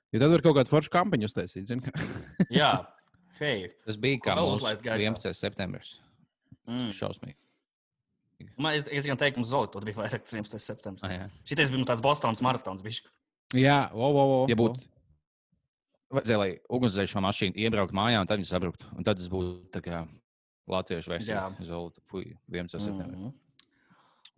Jo 0.09 0.21
tad 0.23 0.31
var 0.33 0.41
kaut 0.45 0.57
kādu 0.57 0.71
foršu 0.71 0.93
kampaņu 0.93 1.29
uztaisīt. 1.29 1.67
zini, 1.69 1.85
kā. 1.85 1.93
Jā, 2.61 2.71
hei. 3.37 3.69
Tas 3.85 3.99
bija 4.01 4.23
kā 4.25 4.37
mūsu 4.39 4.57
uzlaist 4.57 4.81
gaisā? 4.85 5.11
11. 5.11 5.37
septembris. 5.37 5.99
Mm. 6.69 6.89
Šausmīgi. 6.97 7.37
Man, 8.55 8.73
es, 8.77 8.87
es 8.87 9.05
gan 9.05 9.19
teiktu, 9.19 9.43
ka 9.43 9.49
Zolīta 9.51 9.81
bija 9.83 9.99
vairāk 9.99 10.23
11. 10.25 10.61
septembris. 10.63 11.03
Ah, 11.05 11.13
jā. 11.13 11.27
Šitais 11.51 11.71
bija 11.73 11.89
tāds 11.91 12.01
Bostonas 12.03 12.41
maratons. 12.45 12.81
Bišķi. 12.85 13.11
Jā, 13.59 13.89
o, 13.93 14.07
o, 14.07 14.23
o, 14.23 14.39
Ja 14.49 14.57
būtu. 14.57 14.81
Vajadzēja, 16.09 16.39
lai 16.41 16.49
ugunsdzēsēju 16.73 17.21
mašīnu 17.21 17.61
iebrauktu 17.67 17.97
mājā, 17.97 18.21
un 18.23 18.29
tad 18.29 18.41
viņi 18.41 18.49
sabruktu. 18.49 18.87
Un 18.97 19.05
tad 19.05 19.19
tas 19.19 19.29
būtu 19.29 19.69
tā 19.75 19.81
kā 19.85 20.01
latviešu 20.69 21.13
versija. 21.13 21.43
Jā. 21.43 21.67
Zolta, 21.69 22.01
fuj, 22.09 22.31
11. 22.49 22.81
septembrī. 22.81 23.17
Mhm. 23.17 23.35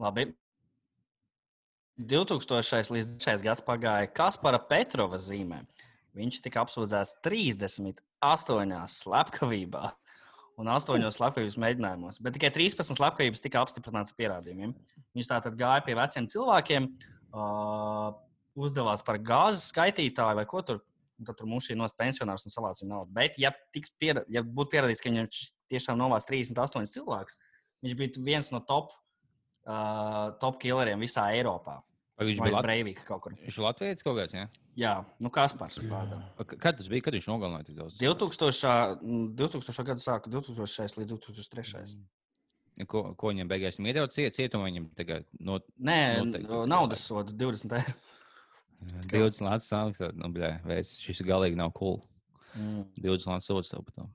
Labi. 0.01 0.25
2000. 1.99 2.91
līdz 2.95 3.15
2000. 3.19 3.43
gads 3.45 3.63
pagāja 3.65 4.09
Kaspara 4.15 4.59
Petrova 4.59 5.19
zīmē. 5.21 5.61
Viņš 6.15 6.41
tika 6.43 6.63
apsūdzēts 6.65 7.17
38 7.23 8.87
slepkavībā 8.91 9.83
un 10.61 10.69
8 10.69 11.07
slepkavības 11.15 11.57
mēģinājumos, 11.61 12.19
bet 12.21 12.35
tikai 12.35 12.51
13 12.53 12.97
slepkavības 12.97 13.43
tika 13.43 13.63
apstiprināts 13.63 14.13
ar 14.13 14.19
pierādījumiem. 14.19 14.73
Viņš 15.15 15.29
tātad 15.31 15.55
gāja 15.59 15.83
pie 15.85 15.95
veciem 15.97 16.27
cilvēkiem, 16.31 16.87
uh, 17.31 18.11
uzdevās 18.59 19.03
par 19.05 19.19
gāzes 19.23 19.69
skaitītāju 19.71 20.41
vai 20.41 20.47
ko 20.47 20.63
tur. 20.65 20.81
tad 21.21 21.37
tur 21.37 21.45
mums 21.45 21.67
šī 21.69 21.75
nos 21.77 21.93
pensionārs 21.93 22.47
un 22.47 22.49
savāc 22.49 22.79
viņa 22.81 22.89
naudu. 22.89 23.11
Bet, 23.13 23.35
ja, 23.37 23.51
piera, 24.01 24.23
ja 24.25 24.41
būtu 24.41 24.71
pierādīts, 24.71 25.03
ka 25.03 25.11
viņam 25.11 25.27
tiešām 25.69 25.99
novāc 25.99 26.25
38 26.25 26.89
cilvēkus, 26.89 27.37
viņš 27.85 27.93
bija 27.99 28.23
viens 28.25 28.49
no 28.49 28.57
top, 28.65 28.89
uh, 29.65 30.31
top 30.41 30.59
killeriem 30.61 31.01
visā 31.01 31.27
Eiropā. 31.35 31.79
Vai 32.21 32.27
viņš 32.29 32.41
bija. 32.45 32.61
Breivika 32.61 33.05
kaut 33.07 33.23
kur. 33.25 33.33
viņš 33.33 33.57
ir 33.57 33.65
Latvijas 33.65 34.05
kaut 34.05 34.17
kāds? 34.19 34.35
Ja? 34.37 34.45
Jā, 34.77 34.93
nu 35.19 35.31
Kaspars. 35.33 35.79
Kad 36.61 36.77
tas 36.77 36.87
bija? 36.91 37.07
Kad 37.07 37.17
viņš 37.17 37.27
nogalināja 37.31 37.67
tik 37.71 37.79
daudz? 37.79 37.97
2000. 37.99 39.01
mm, 39.01 39.27
2000. 39.39 39.85
gada 39.89 40.03
sākuma, 40.03 40.35
2006 40.37 40.99
līdz 41.01 41.15
2003. 41.17 41.97
Ja 42.79 42.85
Ko, 42.87 43.03
ko 43.19 43.33
viņam 43.33 43.49
beigās 43.51 43.81
iedod 43.81 44.13
ciet, 44.15 44.37
cietumā? 44.37 44.69
Viņam 44.69 44.85
tagad 44.95 45.25
no 45.43 45.57
Nē, 45.77 46.21
Noteikti. 46.23 46.61
naudas 46.71 47.03
sodu 47.03 47.33
20 47.35 47.75
eiro. 47.81 47.97
20 49.11 49.43
lācis 49.45 49.67
samaksāt. 49.69 50.15
Nu, 50.17 50.31
bļā, 50.33 50.53
veids, 50.65 50.95
šis 51.03 51.21
galīgi 51.27 51.59
nav 51.59 51.73
cool. 51.77 51.99
Mm. 52.55 52.85
20 53.01 53.27
lācis 53.33 53.49
sods 53.51 53.73
tev 53.73 53.83
par 53.89 53.97
to. 53.99 54.07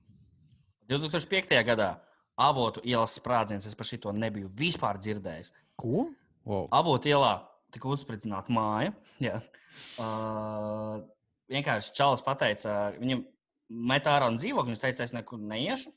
2005. 0.89 1.53
gadā 1.67 1.91
avotu 2.37 2.83
ielas 2.85 3.17
sprādziens, 3.17 3.67
es 3.67 3.77
par 3.77 3.89
šito 3.89 4.13
nebiju 4.15 4.51
vispār 4.57 5.01
dzirdējis. 5.01 5.53
Ko? 5.81 6.09
Wow. 6.47 6.69
Avotu 6.75 7.11
ielā 7.11 7.35
tika 7.75 7.91
uzspridzināta 7.91 8.53
māja. 8.55 8.93
Jā. 9.27 9.41
Uh, 10.01 11.05
vienkārši 11.53 11.95
Čalis 11.97 12.25
pateica, 12.27 12.77
viņam 13.01 13.25
met 13.91 14.09
ārā 14.11 14.31
no 14.31 14.41
dzīvokļa. 14.41 14.73
Viņš 14.73 14.85
teica, 14.85 15.07
es 15.07 15.15
nekur 15.17 15.41
neiešu, 15.43 15.93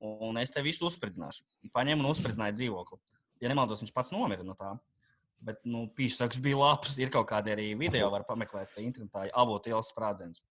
un 0.00 0.40
es 0.40 0.54
te 0.54 0.62
visu 0.64 0.88
uzspridzināšu. 0.88 1.44
Paņēmu 1.76 2.04
un 2.04 2.12
uzspridzināju 2.14 2.56
dzīvokli. 2.58 3.00
Ja 3.40 3.50
nemaldos, 3.52 3.82
viņš 3.84 3.92
pats 3.96 4.12
nomira 4.14 4.44
no 4.44 4.56
tā. 4.58 4.74
Bet, 5.40 5.62
nu, 5.64 5.86
pīsaks 5.96 6.36
bija 6.44 6.58
labs. 6.60 6.98
Ir 7.00 7.12
kaut 7.12 7.30
kādi 7.30 7.54
arī 7.54 7.70
video, 7.80 8.10
var 8.12 8.26
pameklēt 8.28 8.74
internetā. 8.82 9.24
Avotu 9.40 9.72
ielas 9.72 9.88
sprādziens. 9.88 10.42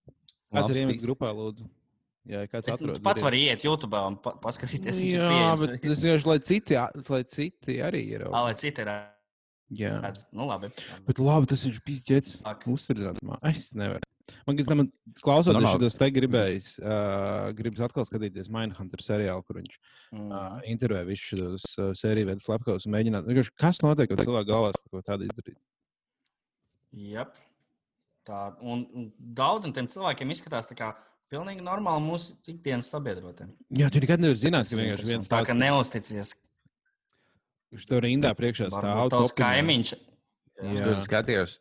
Kāds 0.50 0.64
Labs 0.64 0.72
ir 0.72 0.80
iemesls 0.80 0.98
bijis. 0.98 1.06
grupā, 1.06 1.30
lūdzu? 1.30 1.68
Jā, 2.28 2.42
kāds 2.52 2.66
Bet, 2.68 2.80
nu, 2.80 2.90
atrod. 2.90 2.96
tu 2.98 3.02
pats 3.06 3.22
vari 3.24 3.38
iet 3.48 3.62
YouTube 3.64 3.96
un 3.96 4.16
pa, 4.20 4.34
paskatīties, 4.42 4.98
viņš 5.00 5.14
ir 5.14 5.22
Jā, 5.22 5.30
pieejams. 5.32 5.62
bet 5.66 5.84
es 5.94 6.02
vienkārši, 6.04 6.26
lai 6.28 6.38
citi, 6.44 6.76
lai 7.08 7.22
citi 7.24 7.78
arī 7.80 8.02
ir. 8.18 8.26
Ā, 8.28 8.42
Lai 8.44 8.52
citi 8.60 8.82
ir 8.84 8.90
Jā. 9.80 9.94
redz. 10.04 10.24
Nu, 10.36 10.44
labi. 10.50 10.68
Bet 11.06 11.18
labi, 11.22 11.46
tas 11.46 11.64
ir 11.64 11.78
bijis 11.86 12.04
ģērbs. 12.04 12.34
Ak. 12.44 12.64
Uzspridzināt. 12.68 13.18
Es 13.48 13.70
nevaru. 13.72 14.04
Man 14.46 14.54
liekas, 14.54 14.68
man 14.76 14.92
klausoties 15.24 15.56
Normāli. 15.58 15.80
šos 15.88 15.96
te 15.98 16.06
gribējis, 16.14 16.66
uh, 16.84 17.50
gribas 17.56 17.80
atkal 17.88 18.04
skatīties 18.06 18.50
Mindhunter 18.52 19.00
seriālu, 19.02 19.42
kur 19.46 19.56
viņš 19.58 19.72
uh, 19.74 20.18
Mm. 20.20 20.60
intervē 20.70 21.00
visus 21.06 21.32
šos 21.38 21.64
uh, 21.78 21.90
sēriju 21.98 22.26
veidu 22.28 22.44
slepkavus 22.44 22.86
un 22.86 22.92
mēģināt, 22.94 23.26
kas 23.58 23.80
notiek, 23.82 24.08
kad 24.12 24.22
cilvēku 24.22 24.46
galvās 24.52 24.76
kaut 24.78 24.90
ko 24.92 25.02
tādu 25.02 25.26
izdarīt. 25.26 25.56
Jep. 26.94 27.34
Tā, 28.26 28.40
un, 28.62 28.84
un 28.94 29.08
daudziem 29.18 29.72
tiem 29.74 29.86
cilvēkiem 29.90 30.30
izskatās 30.34 30.68
tā 30.70 30.76
kā 30.78 30.92
pilnīgi 31.30 31.62
normāli 31.64 32.02
mūsu 32.04 32.34
ikdienas 32.50 32.90
sabiedrotiem. 32.92 33.52
Jā, 33.78 33.88
tu 33.92 34.02
nekad 34.02 34.22
nevari 34.22 34.40
zināt, 34.40 34.66
Tas 34.66 34.72
ka 34.74 34.80
vienkārši 34.80 35.06
viens 35.06 35.12
interesanti. 35.14 35.32
tā 35.32 35.40
kā 35.46 35.54
tāds, 35.54 35.62
neusticies. 35.62 36.32
kurš 37.70 37.86
to 37.86 38.00
rindā 38.02 38.32
priekšā 38.34 38.70
stāv. 38.74 39.08
Topinā. 39.14 39.36
kaimiņš. 39.38 39.92
Es 40.60 40.78
Jā. 40.80 40.84
tur 40.84 40.98
skatījos, 41.06 41.52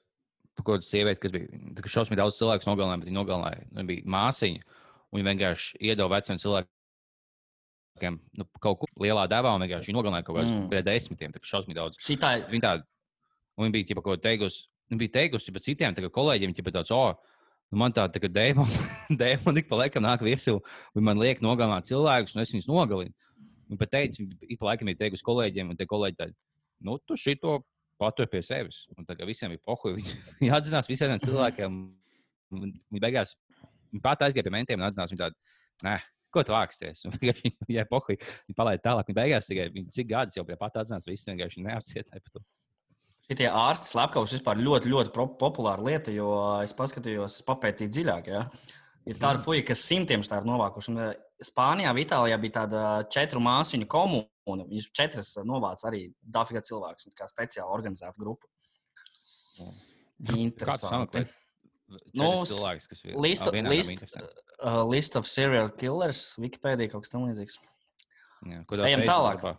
ko 0.65 0.75
tas 0.81 0.89
sieviete, 0.91 1.21
kas 1.23 1.31
bija. 1.31 1.47
Šausmīgi 1.85 2.19
daudz 2.19 2.35
cilvēku 2.39 2.67
nogalināja, 2.67 2.99
bet 2.99 3.07
viņa 3.11 3.19
nogalināja. 3.21 3.61
Viņa 3.77 3.87
bija 3.87 4.09
māsiņa. 4.17 4.61
Un 5.09 5.19
viņa 5.21 5.29
vienkārši 5.31 5.79
iedeva 5.79 6.09
veciem 6.17 6.37
cilvēkiem 6.41 8.19
nu, 8.37 8.45
kaut 8.59 8.81
ko 8.81 8.85
lielā 9.01 9.23
devā, 9.31 9.53
un 9.55 9.63
vienkārši 9.63 9.89
viņa 9.89 9.97
nogalināja 9.97 10.25
kaut 10.27 10.37
kādus 10.41 10.51
Mm. 10.51 10.67
mm. 10.67 10.83
desmitiem. 10.83 11.31
Tā 11.31 11.39
kā 11.39 11.45
šausmīgi 11.53 11.77
daudz. 11.79 11.97
Šitā 12.01 12.33
ir. 12.39 12.45
Viņa 12.51 12.61
tāda, 12.65 12.83
un 13.57 13.65
viņa 13.65 13.73
bija 13.77 13.87
ķipa, 13.93 14.03
ko 14.03 14.17
teikusi. 14.17 14.67
Viņa 14.89 14.99
bija 14.99 15.15
teikusi 15.15 15.51
par 15.53 15.61
citiem 15.61 15.93
kolēģiem, 15.95 16.53
ja 16.57 16.71
tāds, 16.73 16.91
oh, 16.91 17.13
nu 17.69 17.79
man 17.81 17.93
tā, 17.95 18.05
tā 18.11 18.21
kā 18.23 18.29
dēmoni, 18.33 18.83
dēmoni 19.21 19.63
ik 19.63 19.69
pa 19.69 19.79
laikam 19.83 20.05
nāk 20.05 20.23
virsū, 20.25 20.57
un 20.95 21.05
man 21.05 21.21
liek 21.21 21.43
nogalināt 21.45 21.89
cilvēkus, 21.89 22.35
un 22.35 22.43
es 22.43 22.53
viņus 22.53 22.69
nogalinu. 22.69 23.13
Viņa 23.69 23.81
pat 23.81 23.91
teica, 23.93 24.23
viņa 24.23 24.49
ik 24.49 24.61
pa 24.61 24.71
laikam 24.71 24.89
ir 24.89 24.97
teikusi 24.97 25.25
kolēģiem, 25.25 25.73
un 25.73 25.77
tie 25.77 25.85
kolēģi 25.89 26.17
tādi, 26.17 26.37
nu, 26.87 26.97
tu 27.05 27.17
šito 27.19 27.59
patur 28.01 28.29
pie 28.31 28.41
sevis. 28.45 28.85
Un 28.95 29.05
kā 29.05 29.27
visiem 29.27 29.53
ir 29.53 29.61
pohuļi, 29.65 30.05
viņi, 30.39 30.53
atzinās 30.55 30.89
visiem 30.89 31.17
cilvēkiem. 31.21 31.81
Viņi 32.49 33.03
beigās, 33.03 33.35
viņi 33.91 34.01
pat 34.05 34.25
aizgāja 34.25 34.47
pie 34.47 34.55
mentiem 34.55 34.81
un 34.81 34.87
atzinās, 34.87 35.13
viņi 35.13 35.21
tādi, 35.21 35.51
nē, 35.85 35.99
ko 36.33 36.45
tu 36.45 36.55
vāksties? 36.55 37.05
Jā, 37.69 37.85
pohuļi, 37.93 38.17
viņi 38.49 38.57
palaida 38.57 38.85
tālāk. 38.87 39.11
Viņi 39.11 39.19
beigās 39.19 39.49
tikai, 39.49 39.67
viņi 39.75 39.93
cik 39.93 40.09
gadus 40.09 40.39
jau 40.39 40.45
pie 40.47 40.57
pat 40.59 40.81
atzinās, 40.81 41.05
visi 41.09 41.29
vienkārši 41.29 41.65
neapcietināja 41.67 42.25
par 42.25 42.39
to. 42.39 42.45
Šitie 43.29 43.45
ārsti 43.53 43.91
slepkavas 43.91 44.33
vispār 44.33 44.57
ļoti, 44.57 44.89
ļoti 44.89 45.11
populāra 45.37 45.83
lieta, 45.85 46.09
jo 46.09 46.29
es 46.63 46.73
paskatījos, 46.73 47.35
es 47.37 47.45
papētīju 47.45 47.91
dziļāk. 47.93 48.29
Ja? 48.31 48.47
Ir 49.05 49.19
tāda 49.21 49.43
fuja, 49.45 49.61
kas 49.67 49.83
simtiem 49.85 50.23
tā 50.25 50.39
ir 50.41 50.47
novākuši. 50.49 50.95
Eh, 50.97 51.11
Spānijā, 51.45 51.93
Itālijā 52.01 52.39
bija 52.41 52.55
tāda 52.63 52.81
četru 53.13 53.39
māsiņu 53.45 53.85
komūna. 53.87 54.65
Viņas 54.67 54.89
četras 54.97 55.29
novāca 55.47 55.87
arī 55.91 56.07
un 57.07 57.13
tā 57.13 57.21
kā 57.21 57.29
speciāli 57.29 57.69
organizēta 57.77 58.17
grupa. 58.19 58.49
Interesanti. 60.35 61.23
Nu, 61.23 61.97
Nu, 62.13 62.25
cilvēks, 62.45 62.85
kas 62.89 62.99
ir 63.01 63.15
List, 63.17 63.47
nav 63.49 63.71
list, 63.71 64.03
uh, 64.61 64.83
list 64.85 65.15
of 65.17 65.25
serial 65.25 65.71
killers, 65.73 66.35
Wikipēdija 66.37 66.91
kaut 66.91 67.05
kas 67.05 67.13
tamlīdzīgs. 67.15 67.55
Ejam 68.85 69.01
tālāk. 69.07 69.39
grupā- 69.41 69.57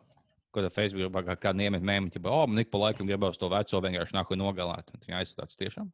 Tā 0.51 0.67
Facebook 0.75 1.05
grupā 1.05 1.23
kā 1.29 1.37
kāda 1.47 1.63
iemet 1.63 1.85
mēmī, 1.87 2.11
ja, 2.11 2.21
oh, 2.27 2.43
man 2.51 2.59
ik 2.59 2.71
pa 2.73 2.79
laikam 2.83 3.07
gribās 3.07 3.39
to 3.39 3.47
veco 3.53 3.81
vienkārši 3.85 4.17
nāku 4.17 4.35
nogalāt. 4.39 4.91
Viņa 5.05 5.21
aizsūtās 5.21 5.59
tiešām. 5.61 5.91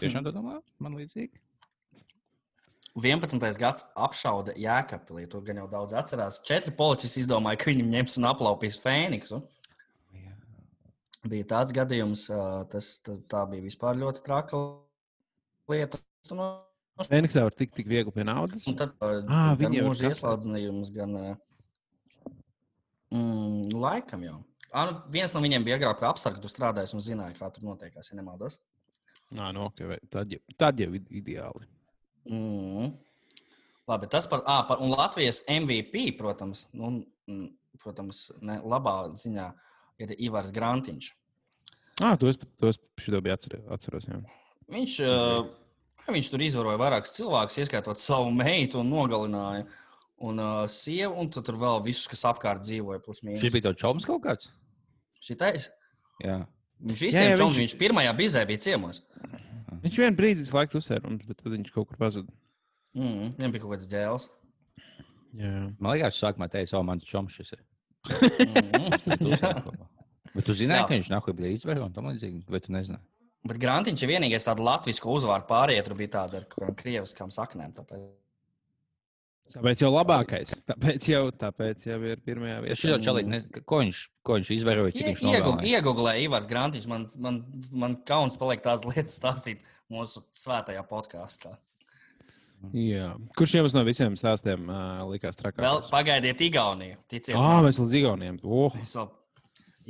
Tiešām 0.00 0.24
tā 0.24 0.32
domā, 0.32 0.60
man 0.80 0.96
līdzīgi. 0.96 1.36
11. 2.96 3.40
gads 3.60 3.86
apšauda 3.96 4.54
Jēkabpilī. 4.60 5.26
To 5.32 5.40
gan 5.44 5.62
jau 5.62 5.68
daudz 5.68 5.94
atcerās. 5.96 6.40
Četri 6.44 6.72
policisti 6.76 7.22
izdomāja, 7.24 7.60
ka 7.60 7.70
viņam 7.70 7.92
ņems 7.92 8.16
un 8.20 8.28
aplaupīs 8.28 8.80
Fēniksu. 8.82 9.40
Jā. 10.16 10.34
Bija 11.32 11.48
tāds 11.54 11.72
gadījums, 11.76 12.26
tas, 12.72 12.90
tas 13.04 13.22
tā 13.32 13.46
bija 13.52 13.64
vispār 13.64 14.00
ļoti 14.00 14.24
traka 14.26 14.60
lieta. 15.72 16.00
Fēniksā 17.02 17.46
var 17.46 17.56
tikt 17.56 17.78
tik 17.80 17.88
viegli 17.88 18.12
pie 18.12 18.24
naudas. 18.28 18.66
un 18.68 18.76
tad 18.76 18.92
Ā, 19.00 19.56
gan 19.60 19.72
jau 19.72 19.88
mūža 19.88 20.10
kasē. 20.10 20.12
ieslodzinājums, 20.12 20.92
gan 20.92 21.16
ā, 21.16 21.32
mm, 23.12 23.70
laikam 23.82 24.24
jau. 24.26 24.38
Ā, 24.72 24.86
nu, 24.88 24.98
viens 25.12 25.32
no 25.36 25.42
viņiem 25.44 25.64
bija 25.66 25.76
agrāk 25.78 26.00
pie 26.00 26.08
apsarga, 26.08 26.40
tur 26.40 26.50
strādājis 26.52 26.94
un 26.96 27.04
zināja, 27.04 27.36
kā 27.36 27.50
tur 27.52 27.66
notiekās, 27.68 28.08
ja 28.10 28.16
nemaldos. 28.16 28.58
Nā, 29.32 29.50
nu, 29.52 29.66
okay, 29.68 29.86
vai- 29.92 30.00
tad, 30.12 30.32
jau, 30.32 30.40
tad 30.60 30.80
jau 30.80 30.90
ideāli. 30.96 31.68
Mm. 32.28 32.92
Labi, 33.88 34.08
tas 34.08 34.26
par, 34.30 34.42
à, 34.46 34.62
par 34.68 34.80
un 34.80 34.92
Latvijas 34.94 35.42
MVP, 35.50 36.12
protams, 36.18 36.66
nu, 36.72 37.04
mm, 37.28 37.48
protams 37.82 38.30
ne, 38.40 38.60
labā 38.64 38.96
ziņā 39.18 39.48
ir 40.02 40.14
Ivars 40.18 40.52
Grantiņš. 40.54 41.10
Ah, 42.00 42.16
to 42.16 42.28
es, 42.30 42.38
to 42.38 42.70
es 42.70 42.78
šito 42.98 43.20
biju 43.20 43.34
atcerē- 43.36 43.64
atceros. 43.74 44.06
Jā. 44.08 44.20
Viņš, 44.72 44.94
uh, 45.04 45.50
viņš 46.08 46.30
tur 46.32 46.40
izvaroja 46.46 46.80
vairākus 46.80 47.12
cilvēkus, 47.18 47.58
ieskaitot 47.62 48.00
savu 48.00 48.30
meitu 48.32 48.80
un 48.80 48.88
nogalināja. 48.90 49.66
Un 50.22 50.38
uh, 50.38 50.64
sievu, 50.70 51.16
un 51.18 51.30
tad 51.34 51.46
tur 51.48 51.56
vēl 51.58 51.80
visus, 51.82 52.06
kas 52.10 52.22
apkārt 52.30 52.62
dzīvoja, 52.62 53.00
plus 53.02 53.22
Šis 53.22 53.54
bija 53.56 53.68
tāds 53.68 53.80
čoms 53.82 54.06
kaut 54.06 54.22
kāds. 54.22 54.50
Šitais. 55.22 55.70
Jā. 56.22 56.42
Viņš 56.82 57.00
Jā, 57.02 57.08
visiem 57.08 57.26
jā, 57.32 57.38
čoms, 57.40 57.56
viņš- 57.56 57.62
viņš 57.62 57.74
pirmajā 57.80 58.12
bizē 58.18 58.44
bija 58.46 58.62
ciemos. 58.62 59.02
Viņš 59.82 59.98
vienā 59.98 60.14
brīdī 60.18 60.46
laiku 60.54 60.78
uzsēra 60.78 61.02
mums, 61.08 61.26
bet 61.26 61.42
tad 61.42 61.52
viņš 61.54 61.72
kaut 61.74 61.88
kur 61.90 61.98
pazuda. 61.98 62.30
Mm, 62.94 63.32
viņam 63.34 63.54
bija 63.54 63.64
kaut 63.64 63.74
kāds 63.74 63.90
ģēls. 63.90 64.28
Jā. 65.42 65.52
Man 65.80 65.94
liekas, 65.96 66.18
sākumā 66.20 66.48
teica, 66.52 66.76
o, 66.78 66.82
mans 66.86 67.06
čoms 67.08 67.34
šis 67.38 67.54
ir. 67.56 67.62
Mm. 68.46 69.88
Bet 70.32 70.46
tu 70.48 70.54
zināji, 70.56 70.80
Jā. 70.80 70.86
ka 70.88 70.96
viņš 70.96 71.10
nāk 71.12 71.26
bija 71.36 71.52
izvērts 71.52 71.84
un 71.84 71.92
tam 71.92 72.06
līdzīgi, 72.08 72.44
vai 72.48 72.60
tu 72.64 72.72
nezināji? 72.72 73.04
Bet 73.50 73.58
Grantiņš 73.58 74.04
ir 74.04 74.10
vienīgais 74.14 74.46
tāds 74.46 74.62
latviešu 74.62 75.10
uzvārdu 75.12 75.48
pārējie, 75.50 75.82
tur 75.84 75.96
bija 75.98 76.12
tāda 76.14 76.40
ar 76.40 76.74
krieviskām 76.78 77.32
saknēm. 77.34 77.74
Tāpēc... 77.76 78.04
Tāpēc 79.52 79.80
jau 79.82 79.88
labākais. 79.90 80.52
Tāpēc 80.68 81.06
jau, 81.10 81.22
tāpēc 81.34 81.82
jau 81.88 81.96
ir 82.06 82.20
pirmajā 82.24 82.54
Ja 82.54 82.60
vietā. 82.62 82.76
šī 82.78 82.92
čalīte, 83.04 83.28
ne, 83.28 83.40
ko 83.66 83.80
viņš, 83.82 83.98
ko 84.24 84.36
viņš 84.38 84.50
izvēroja, 84.54 84.92
viņš 84.94 85.24
nogalināja? 85.26 85.80
Iegūlēja 85.80 86.22
Ivars 86.28 86.46
Grantiņš. 86.48 86.86
Man, 86.88 87.08
man, 87.18 87.40
man 87.72 87.96
kauns 88.06 88.38
paliek 88.40 88.62
tādas 88.62 88.86
lietas 88.90 89.18
stāstīt 89.18 89.64
mūsu 89.90 90.22
svētajā 90.32 90.84
podkāstā. 90.88 91.56
Jā. 92.72 93.08
Kurš 93.34 93.56
jums 93.58 93.74
no 93.74 93.82
visiem 93.82 94.14
stāstiem 94.14 94.68
uh, 94.70 95.02
likās 95.10 95.34
Vēl 95.34 95.50
trakākais? 95.50 95.90
pagaidiet 95.90 96.44
Igauniju. 96.46 97.00
Ticiet, 97.10 97.34
Ah, 97.34 97.58
mēs 97.66 97.80
līdz 97.82 97.96
Igaunijam. 97.98 98.38
Oh, 98.46 98.70
Es 98.78 98.94
vēl- 98.94 99.10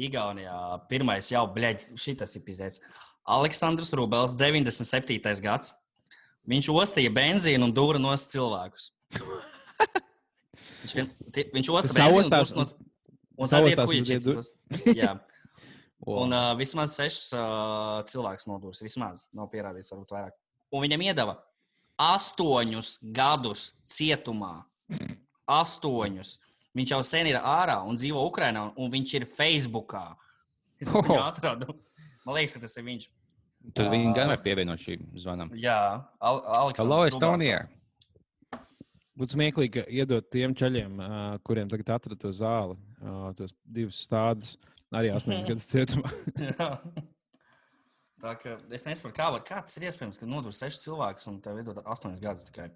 Igaunijā 0.09 0.57
pirmais 0.89 1.29
jau, 1.29 1.45
bļaļ, 1.53 1.83
šitas 2.01 2.33
ir 2.41 2.43
pizēts. 2.47 2.81
Aleksandrs 3.29 3.93
Rubels, 3.93 4.33
97. 4.35 5.21
gads. 5.45 5.75
Viņš 6.49 6.71
ostīja 6.73 7.13
benzīnu 7.15 7.69
un 7.69 7.75
dūra 7.77 8.01
nos 8.01 8.25
cilvēkus. 8.33 8.89
Viņš, 10.83 10.95
vien, 10.99 11.11
ti- 11.35 11.47
viņš 11.55 11.69
un 11.75 11.89
saostās 11.91 12.53
nos. 12.57 12.75
Un 13.39 13.47
un 13.47 13.49
tad 13.49 13.67
ir 13.67 13.79
un 13.81 13.95
ied- 14.05 14.97
Jā. 14.99 15.13
Un 16.07 16.35
uh, 16.35 16.53
vismaz 16.59 16.97
sešas 16.99 17.33
uh, 17.39 18.01
cilvēkus 18.11 18.47
nodūris. 18.51 18.83
Vismaz 18.83 19.25
nav 19.35 19.49
pierādīts, 19.53 19.93
varbūt 19.95 20.11
vairāk. 20.17 20.35
Un 20.75 20.83
viņam 20.85 21.05
iedeva 21.07 21.37
astoņus 22.03 22.97
gadus 23.15 23.69
cietumā. 23.87 24.65
Astoņus. 25.51 26.37
Viņš 26.75 26.93
jau 26.95 27.01
sen 27.05 27.29
ir 27.31 27.37
ārā 27.39 27.77
un 27.87 27.99
dzīvo 28.01 28.23
Ukrajinā, 28.31 28.67
un 28.81 28.91
viņš 28.93 29.15
ir 29.21 29.27
Facebookā. 29.29 30.05
Es 30.81 30.89
viņu 30.91 31.13
Oh. 31.15 31.27
atradu. 31.29 31.75
Man 32.27 32.37
liekas, 32.39 32.55
ka 32.57 32.61
tas 32.65 32.77
ir 32.81 32.85
viņš. 32.87 33.09
Tad 33.77 33.91
viņi 33.93 34.15
gan 34.17 34.29
var 34.33 34.41
pievienot 34.43 34.81
šīm 34.83 35.05
zvanam. 35.23 35.51
Jā, 35.55 36.03
Al 36.21 36.41
Aleks. 36.59 36.81
Hello, 36.83 37.05
Estonija! 37.07 37.61
Būtu 39.19 39.37
smieklīgi 39.37 39.83
iedot 39.93 40.25
tiem 40.33 40.55
ceļiem, 40.57 40.93
uh, 40.97 41.25
kuriem 41.45 41.69
tagad 41.69 41.91
atrada 41.99 42.17
to 42.23 42.31
zāli, 42.33 42.79
uh, 43.03 43.27
tos 43.37 43.53
divus 43.61 43.99
stādus, 44.07 44.55
arī 44.89 45.11
8 45.13 45.43
gadus 45.51 45.69
cietumā. 45.69 46.13
Jā. 46.49 46.69
Tā 48.23 48.33
kā 48.39 48.55
es 48.73 48.87
nesaprotu, 48.87 49.17
kā, 49.19 49.27
var- 49.35 49.45
kā 49.45 49.61
tas 49.67 49.77
ir 49.77 49.89
iespējams, 49.91 50.21
ka 50.21 50.29
nodur 50.31 50.55
sešus 50.57 50.85
cilvēkus 50.87 51.29
un 51.29 51.41
tev 51.45 51.61
iedod 51.61 51.83
astoņus 51.83 52.23
gadus 52.23 52.47
tikai. 52.49 52.71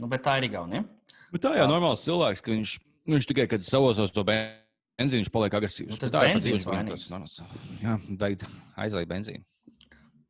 Nu, 0.00 0.08
bet 0.10 0.24
tā 0.26 0.38
ir 0.40 0.48
Igaunija. 0.48 0.84
Bet 1.34 1.44
tā 1.44 1.52
jau 1.58 1.66
ir 1.66 1.70
normāls 1.70 2.04
cilvēks, 2.06 2.42
ka 2.42 2.54
viņš, 2.54 2.74
viņš 3.10 3.28
tikai, 3.30 3.48
kad 3.50 3.66
savos 3.66 3.98
to 4.14 4.24
benzīnu, 4.26 5.20
viņš 5.20 5.32
paliek 5.34 5.58
agresīvs. 5.58 5.92
Nu, 5.92 6.00
tas 6.00 6.14
tā 6.14 6.22
ir 6.24 6.32
benzīns 6.38 6.64
tas 6.66 7.08
normāls. 7.12 7.40
Jā, 7.82 7.98
vajag 8.22 8.46
aizliegt 8.86 9.10
benzīnu. 9.12 9.44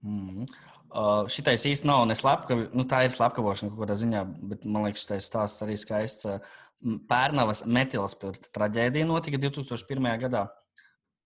Mm. 0.04 0.48
Uh, 0.94 1.24
šitais 1.26 1.64
īsti 1.66 1.88
nav 1.90 2.04
ne 2.06 2.14
slepkava, 2.14 2.68
nu, 2.70 2.84
tā 2.86 3.00
ir 3.02 3.10
slepkavošana 3.10 3.72
kaut 3.72 3.80
kādā 3.82 3.96
ziņā, 3.98 4.20
bet 4.52 4.66
man 4.70 4.84
liekas, 4.86 5.08
šis 5.08 5.26
stāsts 5.26 5.64
arī 5.64 5.74
skaists. 5.80 6.28
Uh, 6.30 6.60
Pērnavas 7.08 7.64
metilspilta 7.66 8.50
traģēdija 8.54 9.08
notika 9.08 9.40
2001. 9.40 10.06
gadā. 10.26 10.44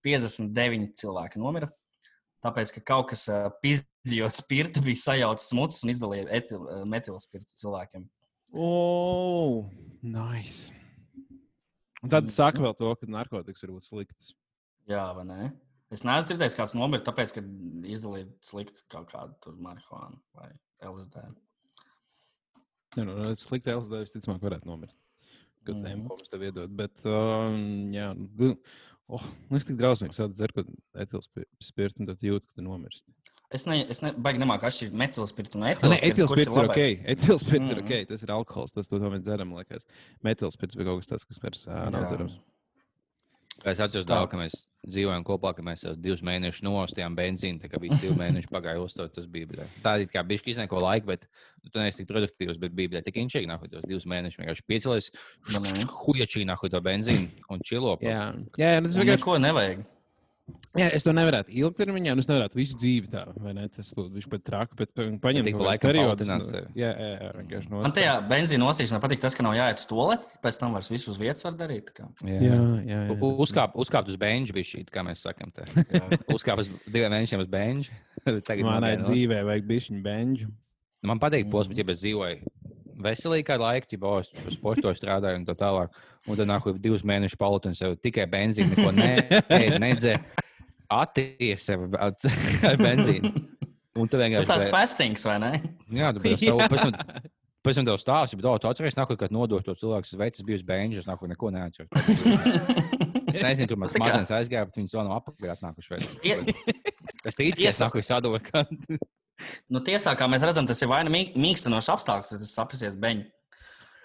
59 0.06 0.94
cilvēki 1.00 1.42
nomira. 1.42 1.68
Tāpēc, 2.46 2.72
ka 2.76 2.84
kaut 2.92 3.10
kas 3.10 3.26
uh, 3.28 3.50
pizdījot 3.60 4.38
spirtu, 4.38 4.84
bija 4.86 5.02
sajaucis 5.02 5.52
mutes 5.58 5.82
un 5.84 5.92
izdalīja 5.92 6.40
uh, 6.54 6.80
metilspirtu 6.88 7.58
cilvēkiem. 7.58 8.08
Oh, 8.56 9.66
nice. 10.00 10.72
Un 12.00 12.12
tad 12.14 12.30
saka 12.32 12.62
vēl 12.62 12.76
to, 12.78 12.94
ka 12.96 13.10
narkotikas 13.10 13.66
var 13.66 13.74
būt 13.76 13.88
sliktas. 13.90 14.32
Jā, 14.88 15.10
vai 15.12 15.26
ne? 15.28 15.50
Es 15.90 16.02
neesmu 16.04 16.28
dzirdējis, 16.34 16.56
kāds 16.58 16.74
nomira, 16.76 17.00
tāpēc, 17.06 17.30
ka 17.32 17.40
izdalīja 17.88 18.28
sliktu 18.44 18.82
kaut 18.92 19.08
kādu 19.12 19.54
marihuānu 19.64 20.18
vai 20.36 20.50
LSD. 20.84 21.22
Nē, 22.98 23.04
nu, 23.08 23.14
slikti 23.40 23.72
LSD 23.72 24.02
visticamāk 24.04 24.42
varētu 24.44 24.68
nomirt. 24.68 24.94
Kad 25.64 25.76
Mhm. 25.76 25.84
tēmu 25.86 26.08
mums 26.08 26.28
tev 26.32 26.42
iedod. 26.42 26.74
Bet, 26.76 27.00
um, 27.06 27.90
jā, 27.92 28.10
nu, 28.16 28.56
oh, 29.08 29.24
nu, 29.50 29.56
es 29.56 29.64
tik 29.68 29.76
drausmīgi 29.76 30.16
sāku 30.16 30.34
dzert, 30.36 30.54
kad 30.54 30.66
etilspirtu, 31.06 32.00
un 32.00 32.06
tad 32.06 32.18
jūtu, 32.24 32.46
ka 32.48 32.54
tu 32.56 32.62
nomirsti. 32.62 33.12
Es, 33.50 33.64
ne, 33.64 33.78
es 33.88 34.02
ne, 34.02 34.12
baigi 34.12 34.38
nemāku 34.42 34.66
atšķirt 34.68 34.92
metilspirtu 34.92 35.56
no 35.56 35.64
Nē, 35.64 35.72
etilspirta. 35.72 36.08
etilspirts 36.12 36.56
ir 36.56 36.64
ok. 36.68 36.80
Etilspirts 37.14 37.70
ir 37.70 37.76
Mhm. 37.80 37.84
ok. 37.86 38.08
Tas 38.08 38.22
ir 38.22 38.28
alkohols. 38.28 38.72
Tas, 38.72 38.88
to 38.88 38.98
mēs 38.98 39.22
dzeram, 39.24 39.52
liekas. 39.56 39.86
Metilspirts 40.22 40.76
bija 40.76 40.84
kaut 40.84 41.00
kas 41.00 41.08
tāds, 41.08 41.24
kas 41.26 41.38
vairs 41.40 41.66
nav 41.66 42.04
Jā. 42.04 42.40
Es 43.66 43.80
atceros, 43.82 44.06
daudz, 44.06 44.30
ka 44.30 44.38
mēs 44.38 44.54
dzīvojam 44.86 45.24
kopā, 45.26 45.50
ka 45.56 45.64
mēs 45.66 45.82
divus 45.98 46.22
mēnešus 46.26 46.62
nostājām 46.62 47.16
benzīnu. 47.18 47.58
Tā 47.62 47.70
kā 47.72 47.80
bija 47.82 47.98
divi 47.98 48.14
mēneši 48.18 48.50
pagāja 48.52 48.82
uzstāvot, 48.82 49.12
tas 49.16 49.26
bija. 49.26 49.48
bļa. 49.50 49.66
Tā 49.82 49.96
ir 50.02 50.10
kā 50.12 50.22
bija 50.26 50.44
izsmeļot 50.44 50.70
ko 50.70 50.82
laiku, 50.84 51.10
bet 51.10 51.26
nu, 51.26 51.72
tu 51.72 51.82
neesi 51.82 52.00
tik 52.00 52.10
produktīvs. 52.12 52.60
Bet 52.62 52.76
bija 52.78 52.94
bļa, 52.94 53.04
tik 53.08 53.18
inčīgi, 53.24 53.50
nāk, 53.50 53.66
tos 53.72 53.86
divus 53.88 54.06
mēnešus 54.08 54.42
vienkārši 54.42 54.66
piecēlies, 54.70 55.12
Nu, 55.48 55.62
hujačī 56.04 56.44
nāk 56.46 56.62
to 56.70 56.80
benzīnu 56.84 57.50
un 57.50 57.62
čilo. 57.66 57.98
Jā, 58.04 58.32
jā, 58.60 58.74
jā 58.76 58.82
tas 58.84 58.94
vienkārši. 58.94 59.18
Neko 59.18 59.38
nevajag. 59.42 59.86
Jā, 60.78 60.86
es 60.94 61.02
to 61.02 61.10
nevarētu 61.16 61.50
ilgtermiņā, 61.58 62.12
un 62.14 62.20
es 62.22 62.28
nevarētu 62.28 62.54
visu 62.58 62.76
dzīvi 62.78 63.08
tā, 63.10 63.24
vai 63.42 63.52
ne? 63.56 63.64
Tas 63.72 63.88
būtu 63.96 64.12
viņš 64.14 64.26
pat 64.30 64.42
traki, 64.46 64.76
bet 64.78 64.92
pa- 64.94 65.06
paņemt 65.24 65.48
paaugstināt 65.56 66.44
nu, 66.44 66.46
sevi. 66.46 66.68
Jā, 66.78 66.90
jā, 66.92 67.08
jā, 67.18 67.30
vienkārši 67.38 67.70
Man 67.72 67.82
nostāj. 67.82 67.96
tajā 67.98 68.12
benzīna 68.30 68.62
nostīšanā 68.64 69.00
patīk 69.02 69.20
tas, 69.24 69.34
ka 69.34 69.42
nav 69.42 69.56
jāiet 69.58 69.82
uz 69.82 69.86
toleti, 69.90 70.38
pēc 70.44 70.58
tam 70.60 70.76
vairs 70.76 70.90
visu 70.92 71.10
uz 71.10 71.18
vietas 71.18 71.42
var 71.48 71.56
darīt. 71.58 71.90
tā 71.90 71.96
kā. 71.98 72.06
Jā, 72.22 72.38
jā, 72.44 72.60
jā. 72.92 73.00
Tas- 73.10 73.42
Uzkāp, 73.48 73.74
uzkāpt 73.74 74.08
uz 74.12 74.16
benža 74.16 74.52
bija 74.54 74.64
šī, 74.70 74.84
kā 74.92 75.02
mēs 75.08 75.24
sakām. 75.26 75.50
te. 75.52 75.64
Uzkāpt 76.36 76.62
uz 76.66 76.68
diviem 76.86 77.10
mēnešiem 77.16 77.42
uz. 77.48 77.90
Tagad 78.48 78.64
Manai 78.64 78.96
dzīvē 79.02 79.42
vajag 79.50 79.66
bišķiņu 79.66 80.02
benžu. 80.04 80.48
Man 81.02 81.18
patīk 81.22 81.50
posms, 81.50 81.76
ja 81.78 81.84
es 81.86 82.00
dzīvoju 82.02 82.42
veselīgi 83.04 83.46
kādu 83.48 83.64
laiku, 83.66 83.88
ja 83.94 84.00
es 84.20 84.30
uz 84.46 84.56
sporto 84.58 84.92
strādāju 84.96 85.40
un 85.40 85.46
tā 85.48 85.54
tālāk. 85.58 85.96
Un 86.28 86.36
tad 86.36 86.50
nāku 86.50 86.74
divus 86.76 87.04
mēnešus 87.06 87.38
un 87.70 87.74
sev 87.78 87.96
tikai 88.02 88.26
benzīnu, 88.30 88.74
neko 88.76 88.92
ne, 88.92 89.12
nedzēru. 89.80 90.44
Atties 90.88 91.66
sev 91.68 91.88
ar 92.00 92.14
ar 92.64 92.78
benzīnu. 92.80 93.32
Un 93.98 94.06
tu 94.06 94.14
Tas 94.14 94.22
vienkārši. 94.22 94.48
tāds 94.48 94.70
fastings, 94.70 95.24
vai 95.26 95.38
ne? 95.42 95.52
Jā, 95.90 96.12
tu 96.14 96.22
pēc 96.24 96.44
tam, 96.46 96.94
pēc 97.66 97.80
tam, 97.80 97.88
tev 97.88 97.98
stāsti, 97.98 98.38
bet 98.38 98.46
oh, 98.46 98.58
tu 98.62 98.70
atceries, 98.70 98.96
nāku, 98.98 99.16
kad 99.18 99.34
nodot 99.34 99.64
to 99.66 99.74
cilvēku, 99.74 100.06
kas 100.06 100.18
veids 100.20 100.44
bija 100.46 100.60
uz 100.60 100.64
benžas, 100.68 101.08
nāku, 101.08 101.28
neko 101.30 101.50
neatceros. 101.54 101.90
Es 103.28 103.42
nezinu, 103.44 103.68
kur 103.68 103.76
man 103.76 103.90
Tas 103.90 103.92
tā 103.92 104.00
kā- 104.00 104.08
smadzenes 104.08 104.30
aizgāja, 104.38 104.66
bet 104.70 104.76
viņi 104.78 104.88
to 104.88 105.02
no 105.04 105.12
apakšā 105.18 105.52
atnākuši 105.52 105.98
Es 107.28 107.36
ticu, 107.36 107.58
ka 107.60 107.68
es 107.68 107.80
nāku 107.82 108.00
sadot, 108.06 108.40
ka 108.46 108.62
Nu, 109.72 109.82
tiesā, 109.84 110.14
kā 110.18 110.26
mēs 110.30 110.46
redzam, 110.46 110.66
tas 110.68 110.80
ir 110.82 110.90
vai 110.90 111.02
nu 111.06 111.12
mī- 111.14 111.32
mīkstinošs 111.38 111.92
apstākļus, 111.94 112.34
tad 112.34 112.44
tas 112.44 112.54
sapsies 112.58 112.96
beņķi. 112.98 113.32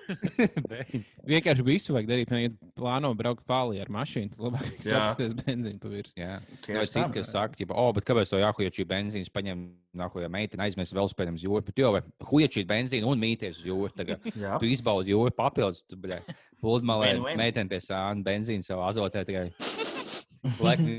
Vienkārši 1.31 1.63
visu 1.65 1.93
vajag 1.95 2.09
darīt. 2.09 2.31
Ja 2.35 2.49
plāno 2.77 3.13
braukt 3.17 3.45
pāri 3.47 3.79
ar 3.83 3.91
mašīnu, 3.93 4.33
tad 4.33 4.43
labāk 4.47 4.81
sapsties 4.83 5.35
benzīnu 5.37 5.79
pa 5.81 5.91
virsmu. 5.91 6.19
Jā, 6.19 6.33
vai 6.67 6.83
tā. 6.83 6.89
citi, 6.91 7.05
kas 7.17 7.31
saka, 7.31 7.57
ka, 7.59 7.77
oh, 7.79 7.91
bet 7.95 8.07
kāpēc 8.07 8.33
to 8.33 8.41
jāhuja 8.41 8.73
šī 8.75 8.85
benzīna, 8.89 9.31
paņem, 9.33 9.63
nākamajā 10.03 10.31
meitene 10.33 10.67
aizmest 10.67 10.95
vēl 10.97 11.09
spēļiem 11.11 11.39
uz 11.39 11.45
jūru, 11.47 11.63
bet 11.69 11.79
jau 11.79 11.93
huja 12.31 12.51
šī 12.51 12.65
benzīna 12.69 13.09
un 13.09 13.23
mīties 13.23 13.61
uz 13.61 13.69
jūru. 13.69 13.91
Tagad 13.95 14.27
tu 14.61 14.69
izbaudi 14.69 15.15
jūru 15.15 15.33
papildus, 15.37 15.83
tu, 15.87 15.99
bļā, 16.03 16.19
pludmalē, 16.63 17.15
meitene 17.39 17.71
pie 17.71 17.81
sāna, 17.83 18.23
benzīna 18.25 18.65
savā 18.67 18.89
azotē 18.91 19.23
tikai. 19.29 19.47
Laikam, 20.59 20.89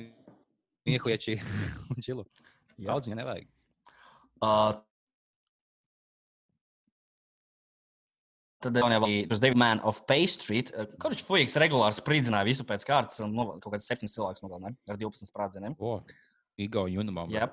iehuja 0.88 1.20
šī 1.20 1.38
un 1.92 2.04
čilu. 2.04 2.24
Jā. 2.78 2.94
Daudz 2.94 3.10
viņa 3.10 3.20
nevajag. 3.20 3.50
Uh, 4.42 4.74
Tad 8.64 8.78
jau 8.80 9.00
bija 9.04 9.26
tas 9.28 9.40
David 9.42 9.58
Man 9.60 9.80
of 9.84 10.00
Bay 10.08 10.24
Street. 10.30 10.70
uh, 10.72 10.86
Kurš 11.00 11.24
fujiks 11.26 11.56
regulāri 11.60 11.96
spridzināja 11.98 12.48
visu 12.48 12.64
pēc 12.64 12.86
kārtas 12.88 13.20
un 13.24 13.34
nova- 13.36 13.58
kaut 13.60 13.74
kāds 13.74 13.88
septiņus 13.90 14.14
cilvēkus 14.16 14.44
nogalināja 14.44 14.76
ar 14.88 14.96
12 15.00 15.28
sprādzieniem. 15.28 15.74
O, 15.78 15.98
Igo 16.56 16.86
Junamam. 16.88 17.28
Jā, 17.34 17.50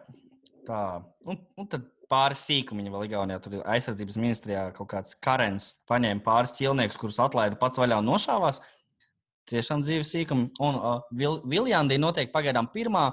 tā. 0.68 1.04
Un, 1.28 1.42
un 1.60 1.68
tad 1.68 1.90
pāris 2.12 2.46
sīkumiņi 2.48 2.92
vēl 2.94 3.08
Igaunijā. 3.10 3.42
Tur 3.44 3.58
aizsardzības 3.74 4.18
ministrijā 4.22 4.64
kaut 4.78 4.88
kāds 4.94 5.18
karens 5.20 5.74
paņēma 5.90 6.24
pāris 6.24 6.56
ķilniekus, 6.56 7.00
kurus 7.02 7.20
atlaida 7.24 7.60
pats 7.60 7.82
vaļā 7.82 8.00
un 8.00 8.08
nošāvās. 8.14 8.62
Tiešām 9.52 9.84
dzīves 9.84 10.12
sīkumi. 10.16 10.52
Un 10.64 10.78
uh, 10.80 11.02
Vil 11.12 11.42
Viljandī 11.44 11.98
notiek 12.00 12.32
pagaidām 12.32 12.70
pirmā 12.72 13.10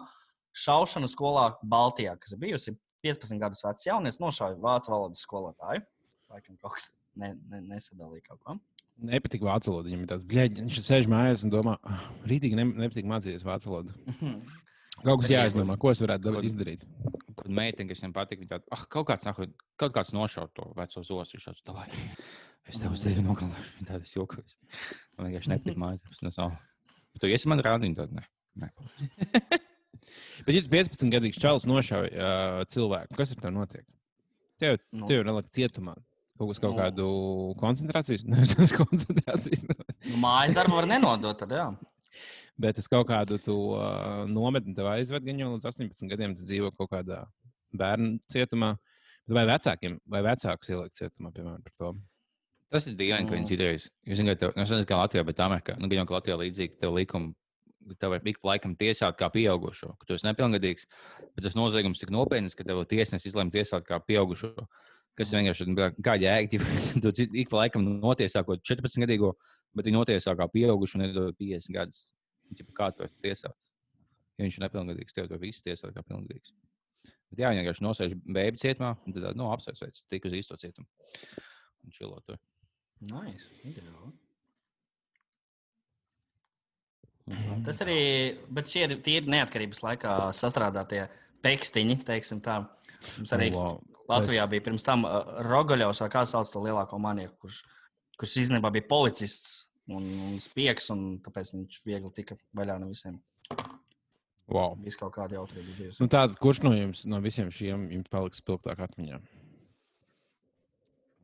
šaušana 0.55 1.09
skolā 1.11 1.49
Baltijā, 1.67 2.15
kas 2.21 2.37
bijusi 2.39 2.77
15 3.05 3.39
gadus 3.43 3.63
vecs 3.65 3.87
jaunietis, 3.87 4.21
nošāva 4.23 4.59
vācu 4.63 4.91
valodas 4.95 5.23
skolotāju. 5.27 5.85
Laikam 6.33 6.57
kaut 6.61 6.75
kas 6.77 6.91
ne, 7.17 7.35
ne, 7.49 7.61
nesadalīja 7.71 8.27
kaut 8.29 8.41
ko. 8.45 8.57
Nepatīk 8.99 9.45
vācu 9.47 9.71
valoda. 9.71 9.89
Viņam 9.89 10.01
ir 10.05 10.09
tāds, 10.11 10.25
bļaigi, 10.29 10.65
viņš 10.67 10.79
sēž 10.83 11.07
mājās 11.11 11.45
un 11.47 11.53
domā, 11.55 11.77
ah, 11.87 12.09
rītīgi 12.27 12.59
ne, 12.59 12.65
nepatīk 12.83 13.07
mācīties 13.09 13.47
vācu 13.47 13.71
valodu. 13.71 13.95
Kaut 14.99 15.23
kas 15.23 15.31
jāizdomā, 15.31 15.77
ko 15.79 15.93
es 15.93 16.03
varētu 16.03 16.27
Kaut- 16.27 16.41
dab- 16.41 16.49
izdarīt. 16.49 16.83
Kad 17.39 17.53
meitene, 17.55 17.87
kas 17.93 18.03
viņam 18.03 18.15
patīk, 18.17 18.41
viņa 18.43 18.51
tāda, 18.57 18.65
ah, 18.75 18.83
kaut 18.91 19.07
kāds, 19.07 19.29
nāk, 19.29 19.39
kaut 19.79 19.95
kāds 19.95 20.11
nošaut 20.17 20.51
to 20.59 20.67
veco 20.75 21.05
zosu. 21.07 21.39
Viņš 21.39 21.47
tāds, 21.47 21.63
davai, 21.71 21.87
es 22.67 22.81
tev 22.83 22.97
uz 22.97 23.05
tevi 23.05 23.23
nogalināšu. 23.23 23.77
Viņa 23.79 23.89
tādas 23.93 24.17
jokojas. 24.19 24.59
Man 25.17 25.31
vienkārši 25.31 25.55
nepatīk 25.55 25.79
mācības. 25.79 26.23
No 26.27 26.35
savu. 26.35 26.59
Tu 27.23 27.31
esi 27.31 27.49
man 27.55 27.63
rādiņš, 27.63 27.97
tad 28.03 28.19
ne. 28.19 28.27
ne. 28.59 28.73
Bet, 30.47 30.55
ja 30.55 30.63
tu 30.65 30.71
15 30.73 31.11
gadīgs 31.13 31.41
čalis 31.43 31.67
nošauj 31.69 32.09
uh, 32.13 32.65
cilvēku, 32.73 33.17
kas 33.19 33.33
ar 33.35 33.43
to 33.43 33.51
notiek? 33.55 33.85
Tev, 34.59 34.79
Nu. 34.93 35.07
tev 35.07 35.21
ir 35.23 35.29
nelikt 35.29 35.53
cietumā. 35.55 35.95
Kaut 36.39 36.53
kas, 36.53 36.61
kaut 36.63 36.75
Nu. 36.77 36.81
kādu 36.83 37.07
koncentrācijas, 37.59 38.25
nevis 38.31 38.75
koncentrācijas. 38.75 39.65
Nu, 40.09 40.19
Mājas 40.23 40.55
darbu 40.59 40.79
var 40.79 40.87
nenodot. 40.91 41.39
Tad, 41.41 41.51
jā. 41.55 41.69
Bet 42.59 42.79
es 42.79 42.89
kaut 42.91 43.07
kādu 43.11 43.39
to 43.43 43.55
uh, 43.77 44.25
nometni 44.27 44.75
tev 44.75 44.87
aizvedu, 44.91 45.27
gan 45.31 45.39
jau 45.45 45.53
līdz 45.55 45.67
18 45.71 46.09
gadiem 46.11 46.35
dzīvo 46.39 46.73
kaut 46.75 46.91
kādā 46.95 47.25
bērnu 47.75 48.19
cietumā. 48.33 48.77
Vai 49.29 49.43
vecākiem, 49.45 49.99
vai 50.09 50.23
vecākus 50.25 50.71
ielikt 50.73 50.97
cietumā, 50.97 51.29
piemēram, 51.35 51.61
par 51.63 51.75
to? 51.77 51.91
Tas 52.73 52.87
ir 52.89 52.95
dīvaini, 52.97 53.29
ka 53.29 53.35
Mm. 53.35 53.39
viņi 53.43 53.49
citreiz. 53.51 53.91
Jūs 54.09 54.19
zināt, 54.23 54.39
tev, 54.41 54.55
nu, 54.57 54.63
nezinu, 54.65 54.87
kā 54.89 54.97
Latvijā, 54.97 55.25
bet 55.25 55.37
Amerikā, 55.45 55.75
nu, 55.79 55.89
gan 55.89 56.01
jau 56.01 56.07
Latvijā 56.17 56.37
līdzīgi 56.41 56.79
tev 56.81 56.95
likumi. 56.97 57.35
Tev 57.99 58.13
var 58.13 58.27
ik 58.27 58.41
laikam 58.45 58.75
tiesāt 58.77 59.17
kā 59.19 59.29
pieaugušo, 59.33 59.95
ka 60.01 60.07
tu 60.09 60.17
esi 60.17 60.27
nepilngadīgs, 60.27 60.87
bet 61.37 61.47
tas 61.47 61.57
noziegums 61.57 62.01
tik 62.03 62.11
nopietns, 62.13 62.57
ka 62.59 62.67
tev 62.67 62.83
tiesnesis 62.91 63.31
izlemj 63.31 63.55
tiesāt 63.55 63.87
kā 63.87 64.01
pieaugušo. 64.05 64.53
Kas 65.19 65.33
vienkārši 65.35 65.65
ir 65.65 65.71
nu, 65.73 65.87
kā 66.05 66.15
jēga, 66.21 66.61
tu 67.03 67.13
ik 67.27 67.49
pa 67.51 67.65
laikam 67.65 67.87
notiesā 67.87 68.45
kaut 68.47 68.63
14 68.67 69.03
gadīgo, 69.03 69.33
bet 69.75 69.89
viņi 69.89 69.99
notiesā 69.99 70.35
kā 70.39 70.47
pieaugušo 70.53 70.99
un 70.99 71.09
iedod 71.09 71.39
50 71.39 71.75
gadus. 71.75 72.05
Kā 72.77 72.93
tu 72.93 73.05
vari 73.05 73.15
tiesāt? 73.25 73.57
Ja 74.39 74.47
viņš 74.47 74.61
ir 74.61 74.67
nepilngadīgs, 74.67 75.17
tev 75.17 75.31
to 75.31 75.41
visu 75.43 75.65
tiesāt 75.65 75.95
kā 75.97 76.05
pilngadīgs. 76.07 76.55
Bet 77.33 77.43
jā, 77.43 77.51
vienkārši 77.57 77.85
nosēž 77.85 78.15
bēbi 78.25 78.63
cietumā, 78.63 78.95
un 79.05 79.17
tad, 79.17 79.33
nu, 79.37 79.51
apsveic, 79.53 80.01
tik 80.09 80.31
uz 80.31 80.39
īsto 80.39 80.57
cietumu. 80.61 80.87
Un 81.85 81.95
čilot 81.95 82.25
tur. 82.29 82.41
Nice. 83.11 83.51
Ideāli. 83.67 84.15
Mhm. 87.29 87.63
Tas 87.67 87.83
arī, 87.85 88.01
bet 88.49 88.71
šie 88.73 88.87
ir 88.87 88.97
tīri 89.05 89.31
neatkarības 89.33 89.83
laikā 89.85 90.17
sastrādātie 90.37 91.07
pekstiņi, 91.45 92.01
teiksim 92.09 92.43
tā. 92.45 92.63
Mums 93.17 93.33
arī 93.37 93.53
Wow. 93.55 93.81
Latvijā 94.09 94.47
bija 94.49 94.65
pirms 94.65 94.85
tam 94.87 95.05
uh, 95.05 95.41
Rogaļovs, 95.45 96.01
kā 96.09 96.25
sauc 96.27 96.49
to 96.51 96.63
lielāko 96.65 96.99
manieku, 96.99 97.35
kurš, 97.45 97.61
kurš 98.19 98.37
īstenībā 98.45 98.71
bija 98.73 98.89
policists 98.89 99.69
un, 99.93 100.07
un 100.31 100.39
spiegs, 100.41 100.89
un 100.95 101.19
tāpēc 101.25 101.53
viņš 101.55 101.83
viegli 101.85 102.13
tika 102.17 102.39
vaļā 102.57 102.79
no 102.81 102.89
visiem. 102.89 103.19
Wow. 104.49 104.79
Viss 104.81 104.97
kaut 104.97 105.13
kāda 105.13 105.37
jautrība 105.37 105.75
bijusi. 105.77 106.01
Nu, 106.01 106.09
tāda, 106.09 106.33
kurš 106.41 106.63
no 106.65 106.73
jums, 106.73 107.05
no 107.05 107.21
visiem 107.21 107.51
šiem, 107.53 107.91
jums 107.93 108.09
paliks 108.13 108.41
spilgtāk 108.41 108.81
atmiņā? 108.87 109.21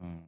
Mm. 0.04 0.20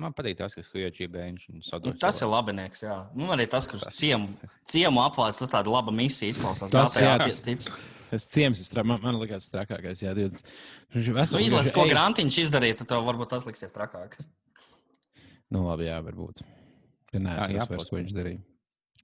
Man 0.00 0.14
patīk 0.16 0.38
tas, 0.38 0.54
kas 0.56 0.68
Huijāķī 0.72 1.06
bēņš 1.12 1.42
un 1.50 1.58
Nu, 1.60 1.64
sadūrās. 1.66 1.98
tas 2.00 2.20
ir 2.24 2.28
labinieks, 2.32 2.82
jā. 2.86 2.96
Nu, 3.18 3.26
arī 3.34 3.44
tas, 3.52 3.66
kurš 3.68 3.88
ciemu, 3.98 4.30
ciemu 4.70 5.02
apvāc, 5.04 5.36
tas 5.36 5.50
tāda 5.52 5.68
laba 5.74 5.92
misija 5.92 6.32
izklausās. 6.32 6.70
Tas, 6.72 6.94
jā, 6.96 7.16
ties- 7.24 7.42
tips. 7.44 7.68
Es 8.10 8.24
ciems, 8.26 8.58
es 8.58 8.70
tra... 8.72 8.82
man, 8.82 8.98
man 9.04 9.18
liekas, 9.20 9.46
trakākais. 9.52 10.00
Jā, 10.02 10.14
20. 10.16 10.40
Viņš 10.96 11.04
ir 11.10 11.12
Nu, 11.12 11.18
vesels. 11.20 11.44
izlaiž, 11.46 11.68
ko. 11.76 11.84
Grantiņš 11.86 12.38
izdarīja, 12.46 12.78
tad 12.80 12.88
tev 12.90 13.04
varbūt 13.06 13.30
tas 13.30 13.44
liksies 13.46 13.70
trakāk. 13.76 14.16
Nu, 15.50 15.62
labi, 15.68 15.86
jā, 15.86 15.98
varbūt. 16.02 16.42
Ja 17.14 17.20
neatceros 17.22 17.70
vairs, 17.70 17.88
ko 17.90 17.98
viņš 18.00 18.14
darīja. 18.16 18.40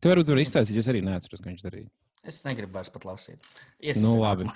Tu 0.01 0.11
varbūt 0.11 0.28
tur 0.32 0.40
izstāstīt, 0.42 0.78
es 0.82 0.88
arī 0.90 1.05
neatceros, 1.07 1.42
ko 1.42 1.51
viņš 1.53 1.62
darīja. 1.66 1.88
Es 2.26 2.40
negribu 2.47 2.74
vairs 2.80 2.90
pat 2.90 3.07
lasīt. 3.07 3.47
Nu, 4.03 4.16
labi. 4.22 4.49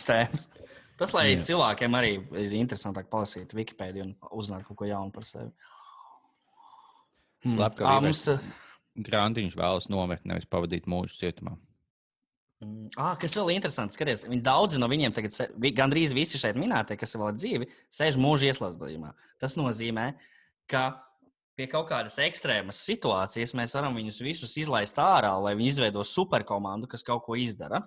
Tas, 1.01 1.15
lai 1.17 1.31
jā. 1.31 1.43
cilvēkiem 1.47 1.95
arī 1.97 2.11
ir 2.43 2.55
interesantāk 2.59 3.07
palasīt 3.13 3.55
Wikipēdiju 3.57 4.03
un 4.05 4.11
uzzināt 4.37 4.67
kaut 4.67 4.77
ko 4.83 4.89
jaunu 4.91 5.15
par 5.15 5.25
sevi. 5.25 5.49
Slepkavība. 7.45 7.97
Ā, 7.97 8.05
mums, 8.05 8.23
uh, 8.29 8.41
Grantiņš 9.01 9.57
vēlas 9.59 9.91
nomirt, 9.93 10.25
nevis 10.29 10.49
pavadīt 10.51 10.89
mūžu 10.91 11.17
cietumā. 11.19 11.55
mm, 12.61 12.91
ā, 13.01 13.15
kas 13.21 13.37
vēl 13.39 13.53
ir 13.53 13.61
interesants, 13.61 13.97
skaties, 13.97 14.27
viņi 14.29 14.43
daudzi 14.45 14.81
no 14.81 14.89
viņiem 14.91 15.15
tagad, 15.17 15.37
gandrīz 15.77 16.13
visi 16.17 16.41
šeit 16.41 16.59
minētie, 16.61 16.99
kas 17.01 17.15
ir 17.15 17.23
vēl 17.23 17.39
dzīvi, 17.39 17.71
sēž 17.89 18.19
mūža 18.21 18.51
ieslēdzījumā. 18.51 19.15
Tas 19.41 19.57
nozīmē, 19.57 20.11
ka 20.69 20.91
pie 21.57 21.69
kaut 21.71 21.89
kādas 21.89 22.19
ekstrēmas 22.21 22.83
situācijas 22.89 23.57
mēs 23.57 23.77
varam 23.77 23.97
viņus 23.97 24.21
visus 24.25 24.53
izlaist 24.61 25.01
ārā, 25.01 25.33
lai 25.41 25.57
viņi 25.57 25.75
izveido 25.75 26.05
superkomandu, 26.05 26.89
kas 26.91 27.07
kaut 27.07 27.25
ko 27.25 27.39
izdara. 27.41 27.81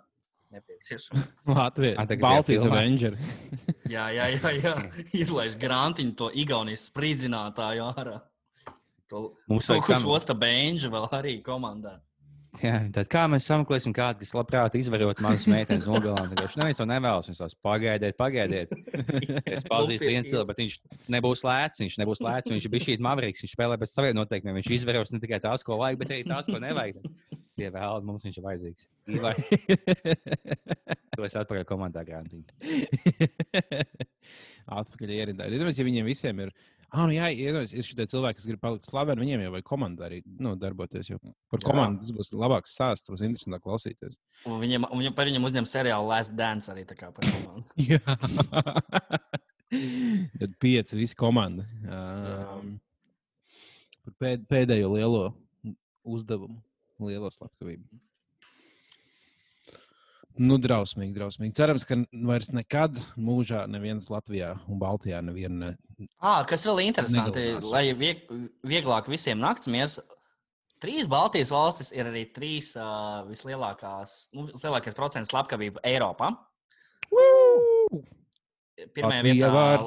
Nepieciešams. 0.54 1.24
Latvijas 1.50 2.62
filmā. 2.66 2.78
Avenger. 2.78 3.18
Jā, 3.94 4.06
jā, 4.16 4.30
jā, 4.32 4.52
jā. 4.64 4.72
izlaiž 5.12 5.58
grantiņu 5.60 6.14
to 6.18 6.30
Igaunijas 6.40 6.86
spridzinātāju 6.88 7.90
ārā. 7.92 8.22
Mums 9.12 9.68
kaut 9.68 9.76
vajag 9.76 9.86
kurš 9.90 10.00
sam- 10.02 10.10
osta 10.16 10.34
bēņģi 10.38 10.90
vēl 10.94 11.08
arī 11.20 11.38
komandā. 11.46 12.00
Jā, 12.62 12.76
tad 12.94 13.08
kā 13.10 13.24
mēs 13.26 13.48
sameklēsim 13.50 13.96
kādu, 13.98 14.20
kas 14.22 14.36
labprāt 14.38 14.76
izvarot 14.78 15.18
manas 15.26 15.48
meitenes 15.50 15.88
nogalināt? 15.90 16.36
Viņš 16.38 16.58
neviens 16.62 16.78
to 16.78 16.86
nevēlas. 16.86 17.26
Viņš 17.32 17.40
tās 17.42 17.56
pagaidiet, 17.66 18.14
pagaidiet. 18.20 18.70
Es 19.56 19.66
pazīstu 19.66 20.06
vienu 20.12 20.30
cilvēku, 20.30 20.48
bet 20.52 20.62
viņš 20.62 20.76
nebūs 21.16 21.42
lēts. 21.48 21.82
Viņš 21.82 21.98
nebūs 22.04 22.22
lēts. 22.22 22.54
Viņš 22.54 22.68
bijis 22.70 22.86
šī 22.92 22.98
mavrīgs. 23.02 23.42
Viņš 23.42 23.56
spēlē 23.58 23.80
pēc 23.82 23.90
saviem 23.96 24.14
noteikumiem. 24.20 24.60
Viņš 24.62 24.70
izvēros 24.78 25.10
ne 25.16 25.20
tikai 25.24 25.42
tās, 25.42 25.66
ko 25.66 25.80
vajag, 25.82 25.98
bet 26.04 26.14
arī 26.14 26.28
tās, 26.30 26.46
ko 26.46 26.62
nevajag. 26.62 27.02
Tie 27.58 27.70
vēl 27.74 28.06
mums 28.06 28.24
viņš 28.30 28.38
ir 28.38 28.46
vajadzīgs. 28.46 28.88
To 31.14 31.22
es 31.28 31.36
atpakaļ 31.38 31.62
komandā 31.70 32.02
grantiņu. 32.02 32.48
Atpakaļ 34.74 35.12
ierindā. 35.14 35.46
Iedomājieties, 35.46 35.78
ja 35.82 35.86
viņiem 35.86 36.08
visiem 36.08 36.40
ir. 36.46 36.54
Ah, 36.94 37.08
nu 37.10 37.16
jā, 37.16 37.26
iedomājieties, 37.34 37.74
ir 37.74 37.88
šie 37.88 38.06
cilvēki, 38.06 38.38
kas 38.38 38.46
grib 38.46 38.60
palikt 38.62 38.86
slaveni. 38.86 39.24
Viņiem 39.24 39.42
jau 39.48 39.54
vajag 39.56 39.66
komandā 39.66 40.06
arī 40.06 40.20
nu, 40.38 40.52
darboties. 40.62 41.10
Par 41.50 41.58
Jā. 41.58 41.66
komandu 41.66 42.04
tas 42.04 42.14
būs 42.14 42.30
labāks 42.38 42.76
stāsts, 42.78 43.10
būs 43.10 43.24
interesantāk 43.26 43.64
klausīties. 43.66 44.20
Un 44.46 44.60
Viņam, 44.62 44.86
un 44.92 45.02
viņam 45.02 45.16
par 45.18 45.26
viņam 45.32 45.48
uzņem 45.50 45.70
seriālu 45.72 46.12
Last 46.12 46.36
Dance 46.38 46.70
arī 46.70 46.86
tā 46.86 46.98
kā 47.00 47.10
par 47.16 47.26
komandu. 47.26 47.66
Jā. 47.90 47.98
Tad 50.38 50.54
pieci 50.62 51.00
visi 51.00 51.18
komanda. 51.18 51.66
Um, 51.82 52.76
par 54.06 54.18
pēd, 54.22 54.46
pēdējo 54.54 54.94
lielo 54.94 55.26
uzdevumu, 56.06 56.62
lielo 57.02 57.34
slepkavību. 57.34 58.04
Nu, 60.42 60.58
drausmīgi, 60.58 61.14
drausmīgi. 61.14 61.54
Cerams, 61.58 61.84
ka 61.86 61.98
vairs 62.26 62.50
nekad 62.56 62.98
mūžā 63.22 63.68
neviens 63.70 64.08
Latvijā 64.10 64.56
un 64.66 64.80
Baltijā 64.82 65.20
nevienu. 65.26 65.60
Ne... 65.62 66.08
Ah, 66.18 66.42
kas 66.50 66.66
vēl 66.66 66.82
interesanti, 66.88 67.44
Negalinās. 67.52 67.70
lai 67.70 67.84
vieg, 67.98 68.24
vieglāk 68.66 69.12
visiem 69.14 69.38
naktsmiegs. 69.44 70.00
Trīs 70.82 71.06
Baltijas 71.08 71.54
valstis 71.54 71.94
ir 71.96 72.10
arī 72.10 72.26
trīs 72.34 72.74
uh, 72.76 73.22
vislielākās, 73.30 74.18
nu, 74.34 74.48
vislielākais 74.50 74.98
procents 74.98 75.32
slepkavību 75.32 75.84
Eiropā. 75.88 76.34
Pirmajā 78.94 79.22
Latvija 79.22 79.28
vietā 79.30 79.52
var. 79.54 79.86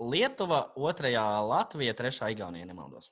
Lietuva, 0.00 0.60
otrajā 0.76 1.24
Latvija, 1.48 1.96
trešā 1.96 2.30
Igaunija. 2.36 2.68
Nemaldos. 2.68 3.10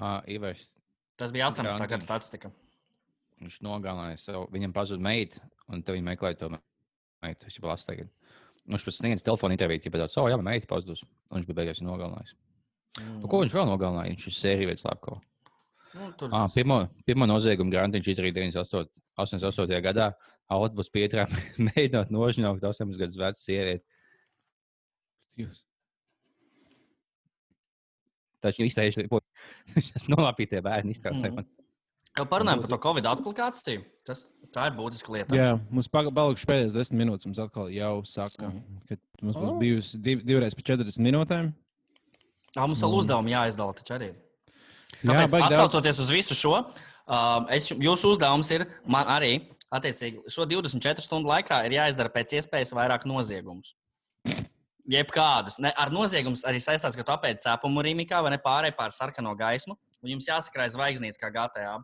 Uh, 0.00 0.22
Ivers, 0.32 0.70
Tas 1.20 1.32
bija 1.34 1.50
18. 1.50 1.68
Grantiņš. 1.68 1.88
gada 1.90 2.04
statistika. 2.06 2.50
Viņš 3.40 3.60
nogalināja 3.64 4.20
savu. 4.20 4.46
Viņam 4.52 4.74
pazuda 4.76 5.04
meita, 5.04 5.42
un 5.70 5.82
tad 5.82 5.96
viņi 5.96 6.06
meklēja 6.06 6.38
to 6.42 6.50
meitu. 6.52 7.48
Es 7.48 7.56
jau 7.56 7.68
lasu 7.68 7.88
tagad. 7.88 8.10
Nu, 8.66 8.76
Viņš 8.76 8.86
pēc 8.86 8.98
sniedz 9.00 9.24
telefonu 9.26 9.56
interviju, 9.56 9.82
ja 9.86 9.92
tāds, 10.02 10.18
oh, 10.20 10.28
jā, 10.30 10.36
meita 10.44 10.68
pazudusi. 10.70 11.08
Un 11.30 11.40
viņš 11.40 11.48
bija 11.48 11.58
beigās 11.62 11.80
nogalinājis. 11.82 12.36
Mm. 13.00 13.16
Nu, 13.22 13.30
ko 13.30 13.40
viņš 13.42 13.56
vēl 13.56 13.68
nogalināja? 13.70 14.12
Viņš 14.12 14.26
ir 14.28 14.36
sērija 14.36 14.70
veids 14.70 14.86
Lapko. 14.86 15.16
Nu, 15.90 16.10
tur 16.18 16.30
Ah, 16.36 16.46
pirmo, 16.54 16.84
pirmo 17.08 17.26
noziegumu 17.26 17.72
Grantiņš 17.72 18.12
izdarīja 18.12 18.36
98. 18.36 19.00
88. 19.18 19.80
gadā. 19.84 20.12
Autobus 20.50 20.90
pietrā 20.92 21.26
mēģinot 21.70 22.12
nožņaukt 22.14 22.68
18 22.68 23.00
gadus 23.00 23.18
vecu 23.18 23.42
sievieti. 23.42 23.84
Taču 28.40 28.62
viņš 28.62 28.70
izteica, 28.72 29.08
ka 29.08 29.20
tas 29.94 30.06
nolapīja 30.12 30.56
tie 30.56 30.62
bērni 30.64 30.94
iztraucēja. 30.96 31.32
Mhm. 31.32 31.40
man. 31.40 31.69
Jau 32.18 32.24
parunājām 32.26 32.62
par 32.64 32.70
to 32.72 32.78
Covid 32.82 33.06
aplikāciju. 33.06 33.82
Tas, 34.06 34.24
tā 34.54 34.66
ir 34.68 34.74
būtiska 34.76 35.12
lieta. 35.14 35.36
Jā, 35.36 35.52
mums 35.70 35.86
palikuši 35.92 36.48
pēdējās 36.50 36.74
desmit 36.74 36.98
minūtes. 37.04 37.28
Mums 37.30 37.38
atkal 37.44 37.70
jau 37.70 37.92
saka, 38.08 38.50
ka 38.88 38.98
mums 39.22 39.36
būs 39.38 39.52
Oh. 39.52 39.58
bijusi 39.60 40.00
div, 40.02 40.24
divreiz 40.26 40.56
pa 40.58 40.64
40 40.72 40.98
minūtēm. 41.06 41.52
Tā 42.50 42.66
mums 42.66 42.82
vēl 42.82 42.96
uzdevumi 42.98 43.30
jāizdala 43.36 43.76
taču 43.78 43.94
arī. 43.94 44.10
Jā, 44.10 45.12
Kāpēc, 45.12 45.30
baigi 45.30 45.48
daudz. 45.52 45.60
atsaucoties 45.60 46.00
uz 46.02 46.10
visu 46.10 46.34
šo, 46.34 46.54
uh, 46.66 47.46
es, 47.54 47.68
jūsu 47.70 48.10
uzdevums 48.16 48.50
ir 48.50 48.66
man 48.84 49.06
arī, 49.06 49.46
attiecīgi, 49.70 50.24
šo 50.28 50.48
24 50.50 51.00
stundu 51.06 51.30
laikā 51.30 51.60
ir 51.68 51.78
jāizdara 51.78 52.10
pēc 52.10 52.34
iespējas 52.40 52.74
vairāk 52.74 53.06
noziegumus. 53.06 53.76
Jebkādus. 54.90 55.60
Ne, 55.62 55.70
ar 55.78 55.92
noziegumus 55.94 56.42
arī 56.48 56.58
saistās, 56.58 56.96
ka 56.98 57.04
tu 57.06 57.12
apēdi 57.14 57.44
cepumu 57.44 57.84
rīmīkā 57.86 58.18
vai 58.24 58.32
ne 58.34 58.40
pārēj 58.42 58.74
pār 58.74 58.90
sarkano 58.90 59.36
gaismu, 59.38 59.76
un 60.02 60.10
jums 60.10 60.26
jāsakrāj 60.26 60.72
zvaigznītes 60.74 61.20
kā 61.20 61.30
GTA. 61.30 61.78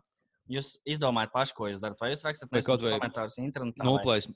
Jūs 0.51 0.75
izdomājat 0.87 1.33
paši, 1.33 1.55
ko 1.57 1.69
jūs 1.71 1.81
darat. 1.83 1.99
Vai 2.01 2.13
jūs 2.13 2.23
rakstat 2.25 2.51
Vai 2.53 2.61
kaut 2.65 2.83
vai 2.85 2.93
komentārus 2.95 3.39
internetā? 3.41 3.83
Noplēs, 3.87 4.29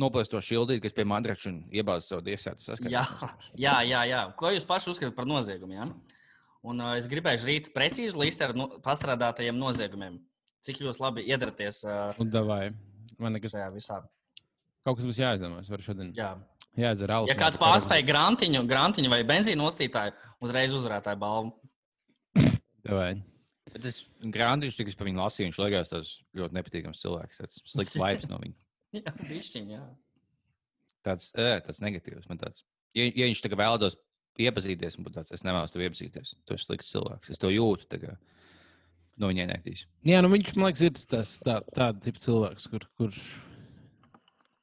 noplēs 0.00 0.32
to 0.32 0.40
šildīti, 0.42 0.82
kas 0.86 0.96
pie 0.96 1.06
madrača 1.08 1.52
un 1.52 1.60
iebāz 1.74 2.08
savu 2.10 2.24
dievsētu 2.26 2.64
saskaņu. 2.64 2.94
Jā, 2.94 3.04
jā, 3.66 3.76
jā, 3.88 4.02
jā. 4.10 4.24
Ko 4.38 4.50
jūs 4.54 4.66
paši 4.68 4.90
uzskatāt 4.94 5.18
par 5.18 5.28
noziegumu? 5.30 5.78
Ja? 5.78 5.86
Un, 6.62 6.82
uh, 6.82 6.96
es 6.98 7.06
gribēju 7.10 7.46
rīt 7.46 7.70
precīzi 7.74 8.18
listu 8.18 8.48
ar 8.48 8.56
no, 8.58 8.68
pastrādātajiem 8.82 9.58
noziegumiem. 9.58 10.18
Cik 10.62 10.82
jūs 10.84 11.02
labi 11.02 11.24
iedarboties 11.26 11.84
uh, 11.86 12.18
Un 12.22 12.30
davai. 12.30 12.68
Man 13.22 13.34
nekas, 13.34 13.54
šajā 13.54 13.70
visā? 13.74 14.02
kaut 14.86 14.98
kas 14.98 15.08
būs 15.08 15.20
jāizdomā. 15.20 15.62
Es 15.62 15.70
varu 15.72 15.84
šodien 15.86 16.12
Jā. 16.16 16.32
jāizdzer 16.78 17.14
alus. 17.14 17.30
Ja 17.30 17.38
kāds 17.38 17.58
pārspēja 17.60 18.06
grantiņu, 18.08 18.64
grantiņu 18.70 19.12
vai 19.12 19.22
benzīnu 19.26 19.62
nostītāju, 19.62 20.14
uzreiz 20.42 20.74
uzvarētāju 20.78 21.22
balvu. 21.22 21.52
Davai. 22.82 23.14
Bet 23.72 23.84
tas 23.86 23.98
grāmatā, 24.34 24.70
kas 24.84 24.96
par 24.98 25.08
viņu 25.08 25.22
lasīja, 25.22 25.48
viņš 25.48 25.60
liekas 25.62 25.92
tas 25.92 26.14
ļoti 26.36 26.58
nepatīkams 26.58 27.02
cilvēks. 27.02 27.42
Tas 27.42 27.60
slikts 27.72 27.98
vibes 28.02 28.28
no 28.30 28.40
viņa. 28.42 28.58
Jā, 28.98 29.12
višķiņ, 29.30 29.70
jā. 29.72 29.82
Tāds, 31.06 31.30
ē, 31.40 31.48
tāds 31.66 31.80
negatīvs. 31.82 32.28
Man 32.30 32.38
tāds, 32.42 32.64
ja, 32.94 33.06
ja 33.08 33.28
viņš 33.30 33.40
tagad 33.46 33.62
vēlētos 33.62 33.96
iepazīties, 34.42 34.98
man 34.98 35.06
būtu 35.08 35.18
tāds, 35.20 35.32
es 35.34 35.44
nevēlos 35.46 35.72
tevi 35.74 35.88
iepazīties. 35.88 36.34
Tu 36.46 36.56
esi 36.56 36.68
slikts 36.68 36.92
cilvēks. 36.92 37.32
Es 37.32 37.40
to 37.42 37.50
jūtu. 37.52 37.88
Tagad. 37.90 38.20
No 39.20 39.28
viņa 39.28 39.44
ienaidīs. 39.46 39.86
Jā, 40.08 40.20
nu 40.24 40.30
viņš 40.32 40.54
man 40.56 40.70
liekas, 40.70 40.84
ir 40.86 40.94
tas 41.12 41.34
tā, 41.44 41.58
tāds 41.76 42.00
tips 42.04 42.22
cilvēks, 42.24 42.68
kur, 42.72 42.86
kurš 43.00 43.18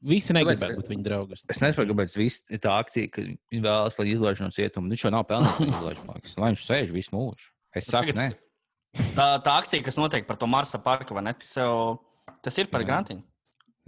visi 0.10 0.34
negribētu 0.36 0.80
būt 0.80 0.90
viņa 0.90 1.06
draugs. 1.06 1.44
Es 1.52 1.62
nesaprotu, 1.62 1.94
kāpēc 1.94 2.16
viss 2.18 2.46
ir 2.50 2.62
tā 2.64 2.74
akcija, 2.82 3.12
ka 3.14 3.26
viņi 3.28 3.62
vēlas, 3.66 3.98
lai 4.00 4.08
izlaiž 4.14 4.42
no 4.42 4.50
cietuma. 4.56 4.90
Viņš 4.94 5.06
jau 5.06 5.12
nav 5.14 5.26
pelnījis, 5.30 5.60
cietuma. 5.60 6.18
Lai 6.42 6.52
viņš 6.54 6.66
sēž 6.66 6.94
visu 6.96 7.14
mūžu. 7.14 7.52
Es 7.78 7.90
saku, 7.92 8.14
Tagad- 8.14 8.22
nē. 8.24 8.49
Tā, 8.98 9.26
tā 9.46 9.56
akcija, 9.60 9.84
kas 9.86 10.00
notiek 10.00 10.26
par 10.28 10.40
to 10.40 10.48
Marsa 10.50 10.80
parku, 10.82 11.16
vai 11.18 11.28
ne? 11.28 11.34
Tas, 11.38 11.52
jau, 11.60 12.00
tas 12.46 12.58
ir 12.62 12.70
par 12.72 12.86
grantiņu. 12.88 13.22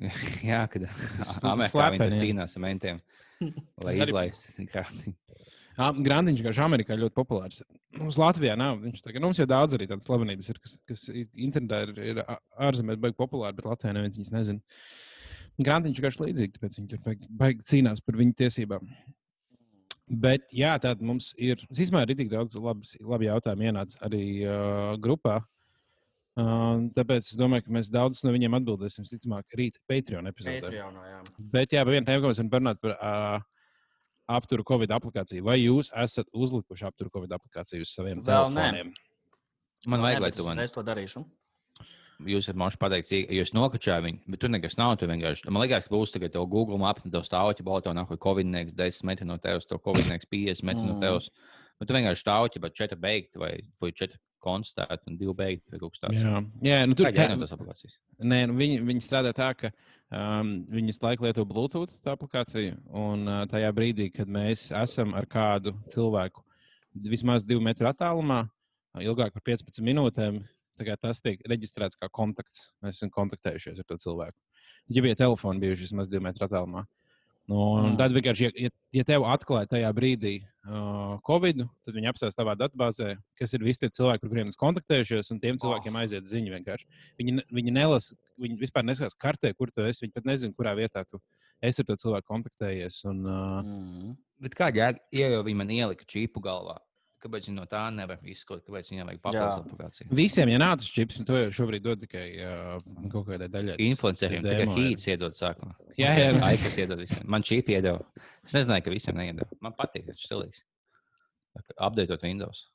Jā, 0.52 0.64
kad 0.72 0.88
Amerikā 1.54 1.90
viņi 1.94 2.04
tur 2.04 2.18
cīnās 2.22 2.58
ar 2.58 2.64
mentiem, 2.66 3.02
lai 3.86 3.98
izlaistu 4.02 4.68
grāmatiņu. 4.70 5.18
Grandiņš 5.82 6.42
garš 6.46 6.60
Amerikā 6.62 6.98
ļoti 7.00 7.16
populārs. 7.16 7.62
Mums 7.98 8.18
Latvijā 8.20 8.58
nav. 8.60 8.82
Viņš 8.84 9.02
tagad, 9.02 9.24
nu, 9.24 9.30
mums 9.32 9.40
jau 9.40 9.48
daudz 9.50 9.78
arī 9.78 9.88
tādas 9.90 10.06
slavenības 10.06 10.52
ir, 10.52 10.60
kas, 10.62 10.76
kas 10.90 11.06
internetā 11.10 11.80
ir, 11.88 11.94
ir 12.12 12.20
ārzemēs 12.62 13.00
baigi 13.02 13.18
populāri, 13.18 13.56
bet 13.58 13.70
Latvijā 13.70 13.96
neviens 13.96 14.20
viņas 14.20 14.34
nezina. 14.36 14.84
Grandiņš 15.62 16.04
garš 16.04 16.20
līdzīgi, 16.22 16.54
tāpēc 16.58 16.78
viņi 16.78 16.92
tur 16.92 17.02
baigi, 17.08 17.32
baigi 17.42 17.66
cīnās 17.72 18.04
par 18.06 18.20
viņu 18.20 18.38
tiesībām. 18.44 18.92
Bet, 20.12 20.50
jā, 20.52 20.74
tāda 20.84 21.06
mums 21.08 21.32
ir. 21.40 21.62
Es 21.72 21.92
arī 21.96 22.18
tik 22.20 22.32
daudz 22.32 22.58
labi, 22.60 22.90
labi 23.00 23.30
jautājumu 23.30 23.70
ienāca 23.70 24.00
arī 24.04 24.24
uh, 24.44 24.98
grupā. 25.00 25.38
Uh, 26.36 26.88
tāpēc 26.96 27.30
es 27.30 27.38
domāju, 27.40 27.66
ka 27.66 27.76
mēs 27.76 27.92
daudzus 27.92 28.24
no 28.24 28.32
viņiem 28.36 28.58
atbildēsim, 28.60 29.06
visticamāk, 29.08 29.46
rīt 29.56 29.80
Patreon 29.88 30.28
epizodē. 30.32 30.62
Patreonā, 30.64 31.06
jā. 31.08 31.22
Bet, 31.54 31.76
jā, 31.76 31.84
viena 31.88 32.08
tēma, 32.08 32.24
ko 32.24 32.32
mēs 32.32 32.40
varam 32.42 32.52
parunāt 32.52 32.82
par 32.84 32.96
uh, 32.96 33.48
apturu 34.40 34.66
Covid 34.68 34.96
aplikāciju. 34.96 35.46
Vai 35.48 35.58
jūs 35.62 35.92
esat 36.04 36.28
uzlikuši 36.32 36.88
apturu 36.88 37.12
Covid 37.16 37.36
aplikāciju 37.38 37.88
uz 37.88 37.94
saviem 37.96 38.24
Vēl 38.24 38.52
nē. 38.52 38.68
telefoniem? 38.68 38.94
Man 39.92 40.04
vajag, 40.06 40.20
Nē, 40.20 40.24
lai 40.24 40.32
tu 40.36 40.44
es 40.44 40.48
man 40.48 40.62
reiz 40.62 40.76
to 40.76 40.84
darīšu. 40.86 41.24
Jūs 42.30 42.46
esat 42.46 42.60
man 42.60 42.74
pateikt, 42.80 43.12
jo 43.12 43.46
es 43.46 43.54
nokačāju 43.56 44.06
viņu, 44.08 44.22
bet 44.34 44.42
tur 44.44 44.52
nekas 44.54 44.78
nav. 44.80 44.98
Tu 45.00 45.10
vienkārši, 45.10 45.48
man 45.50 45.64
liekas, 45.64 45.88
ka 45.88 45.96
būs 45.96 46.14
tagad 46.14 46.34
tev 46.34 46.48
Google 46.52 46.80
maps, 46.82 47.06
tev 47.06 47.26
stāvķi 47.28 47.66
balto, 47.68 47.94
nāk, 47.96 48.12
Covid-19 48.22 48.76
10 48.78 49.08
metri 49.10 49.28
no 49.28 49.38
tevis, 49.42 49.68
to 49.70 49.80
Covid-19 49.82 50.30
50 50.32 50.68
metri 50.68 50.86
no 50.86 50.98
Mm. 50.98 51.02
tevis. 51.02 51.32
Bet 51.80 51.90
tu 51.90 51.96
vienkārši 51.98 52.22
stāvķi, 52.22 52.62
bet 52.62 52.76
4 52.78 53.00
beigti 53.02 53.42
vai, 53.42 53.56
vai 53.82 53.92
4 53.92 54.20
konstatēti 54.42 55.10
un 55.10 55.18
2 55.18 55.34
beigti 55.38 55.72
vai 55.72 55.80
kaut 55.82 55.96
kas 55.96 56.04
tāds. 56.04 56.18
Jā, 56.18 56.44
jā 56.66 56.78
nu, 56.86 56.98
tur 56.98 57.10
Tur 57.10 57.38
ir 57.38 57.42
tas 57.42 57.56
aplikācijas. 57.56 57.98
Nē, 58.22 58.40
nu 58.50 58.58
viņi, 58.58 58.80
viņi 58.86 59.02
strādā 59.06 59.34
tā, 59.34 59.50
ka 59.58 59.72
um, 60.14 60.54
viņi 60.70 60.98
laiku 61.02 61.26
lieto 61.26 61.46
Bluetooth 61.46 61.94
tā 62.06 62.14
aplikāciju. 62.14 62.78
Un 62.94 63.28
uh, 63.28 63.44
tajā 63.50 63.72
brīdī, 63.74 64.12
kad 64.14 64.30
mēs 64.30 64.70
esam 64.78 65.16
ar 65.18 65.26
kādu 65.26 65.74
cilvēku 65.90 66.44
vismaz 66.94 67.46
divu 67.48 67.64
metru 67.64 67.90
attālumā, 67.90 68.44
ilgāk 69.00 69.34
par 69.34 69.46
15 69.48 69.82
minūtēm, 69.86 70.42
tas 71.02 71.22
tiek 71.22 71.42
reģistrēts 71.48 72.00
kā 72.00 72.10
kontakts. 72.12 72.70
Mēs 72.84 72.98
esam 73.00 73.12
kontaktējušies 73.14 73.80
ar 73.80 73.88
to 73.88 73.98
cilvēku. 73.98 74.38
Ja 74.90 75.02
bija 75.06 75.16
telefoni 75.16 75.62
bijuši 75.62 75.88
vismaz 75.88 76.10
divu 76.10 76.24
metru 76.26 76.48
attālumā. 76.48 76.86
Nu, 77.50 77.58
Mm. 77.82 77.98
tad 77.98 78.14
vienkārši, 78.14 78.52
ja, 78.56 78.70
ja, 78.94 79.04
tev 79.04 79.24
atklāja 79.28 79.68
tajā 79.68 79.90
brīdī 79.98 80.34
uh, 80.64 81.18
Covid, 81.26 81.66
tad 81.84 81.96
viņi 81.98 82.08
apstāsta 82.12 82.44
tavā 82.44 82.54
datubāzē, 82.56 83.18
kas 83.36 83.52
ir 83.54 83.66
visi 83.66 83.82
tie 83.82 83.90
cilvēki, 83.90 84.24
ar 84.24 84.30
kuriem 84.30 84.52
es 84.54 84.60
kontaktējušies, 84.62 85.32
un 85.34 85.40
tiem 85.42 85.58
cilvēkiem 85.60 85.98
aiziet 86.00 86.30
ziņa 86.30 86.54
vienkārši. 86.54 86.86
Viņi, 87.20 87.44
viņi 87.52 87.74
nelasa, 87.76 88.16
viņi 88.40 88.60
vispār 88.62 88.86
neskatās 88.86 89.18
kartē, 89.18 89.52
kur 89.58 89.72
tu 89.74 89.82
esi. 89.84 90.06
Viņi 90.06 90.14
pat 90.14 90.30
nezina, 90.30 90.54
kurā 90.56 90.76
vietā 90.78 91.04
tu 91.04 91.20
esi 91.62 91.82
ar 91.82 91.90
to 91.90 91.98
cilvēku 92.06 92.30
kontaktējies. 92.30 93.02
Un, 93.10 93.26
uh, 93.26 93.60
Mm. 93.66 94.16
Bet 94.40 94.56
kā 94.56 94.72
jēga, 94.72 95.00
ja 95.12 95.28
jau 95.36 95.44
viņi 95.44 95.58
man 95.58 95.70
ielika 95.70 96.06
čipu 96.08 96.40
galvā? 96.42 96.78
Kāpēc 97.22 97.46
viņi 97.48 97.54
no 97.60 97.66
tā 97.70 97.84
nevar 97.94 98.18
izskot, 98.26 98.64
kāpēc 98.66 98.88
viņiem 98.90 99.10
vajag 99.12 99.20
papildus 99.22 99.46
Jā. 99.46 99.62
aplikāciju? 99.62 100.08
visiem, 100.18 100.50
ja 100.50 100.58
nav 100.62 100.78
tas 100.82 100.88
čips, 100.90 101.20
to 101.28 101.38
jau 101.38 101.52
šobrīd 101.60 101.84
dod 101.86 102.02
tikai 102.02 102.24
uh, 102.42 102.82
kaut 103.14 103.28
kādai 103.30 103.48
daļai. 103.54 103.76
Influenceriem 103.86 104.42
tikai 104.48 104.66
ir. 104.66 104.74
hīts 104.80 105.06
iedod 105.14 105.38
sākumā. 105.38 105.76
Jā, 106.02 106.16
jā, 106.18 106.28
jā. 106.34 106.42
Aikas 106.50 106.80
iedod 106.82 106.98
visiem. 107.04 107.28
Man 107.30 107.46
čīpi 107.46 107.78
iedod. 107.78 108.02
Es 108.48 108.58
nezināju, 108.58 108.88
ka 108.88 108.96
visiem 108.96 109.20
neiedod. 109.22 109.54
Man 109.62 109.78
patīk, 109.78 110.08
tas 110.10 110.18
ir 110.18 110.26
stilīgs. 110.32 110.64
Updateot 111.78 112.24
Windows. 112.26 112.66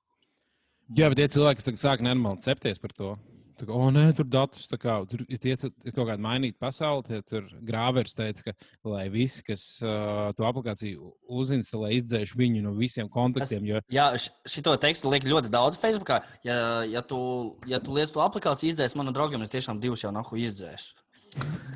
jā, 0.95 1.09
bet 1.11 1.19
tie 1.19 1.27
cilvēki, 1.39 1.59
kas 1.59 1.67
tagad 1.73 1.83
sāk 1.83 2.05
nenormāli 2.07 2.45
cepties 2.47 2.79
par 2.79 2.93
to. 2.95 3.17
Kā, 3.63 3.73
o, 3.73 3.89
nē, 3.95 4.05
tur 4.17 4.27
datus 4.29 4.69
tā 4.69 4.79
kā, 4.81 4.99
tur 5.09 5.23
ir 5.25 5.41
tie, 5.41 5.55
ir 5.57 5.95
kaut 5.95 6.11
kāda 6.11 6.21
mainīta 6.23 6.61
pasaule. 6.61 7.05
Tie, 7.07 7.23
tur 7.25 7.47
grāvers 7.65 8.17
teica, 8.17 8.51
ka 8.51 8.91
lai 8.93 9.07
visi, 9.13 9.45
kas 9.47 9.65
uh, 9.85 10.29
to 10.37 10.45
aplikāciju 10.49 11.15
uzinstalē, 11.41 11.95
izdzēš 11.97 12.35
viņu 12.37 12.65
no 12.67 12.75
visiem 12.77 13.09
kontaktiem. 13.13 13.65
Jo, 13.71 13.81
Jā, 13.93 14.11
šo 14.19 14.77
tekstu 14.83 15.13
liek 15.13 15.27
ļoti 15.29 15.53
daudz 15.53 15.81
Facebookā. 15.81 16.21
Ja, 16.47 16.59
ja 16.85 17.05
tu, 17.07 17.19
ja 17.71 17.81
tu 17.81 17.97
lietu 17.97 18.19
to 18.19 18.27
aplikāciju 18.27 18.75
izdzēs 18.75 18.99
manam 18.99 19.17
draugam, 19.17 19.45
es 19.47 19.55
tiešām 19.55 19.81
divus 19.81 20.05
jau 20.05 20.13
nahu 20.15 20.39
izdzēsu. 20.45 21.06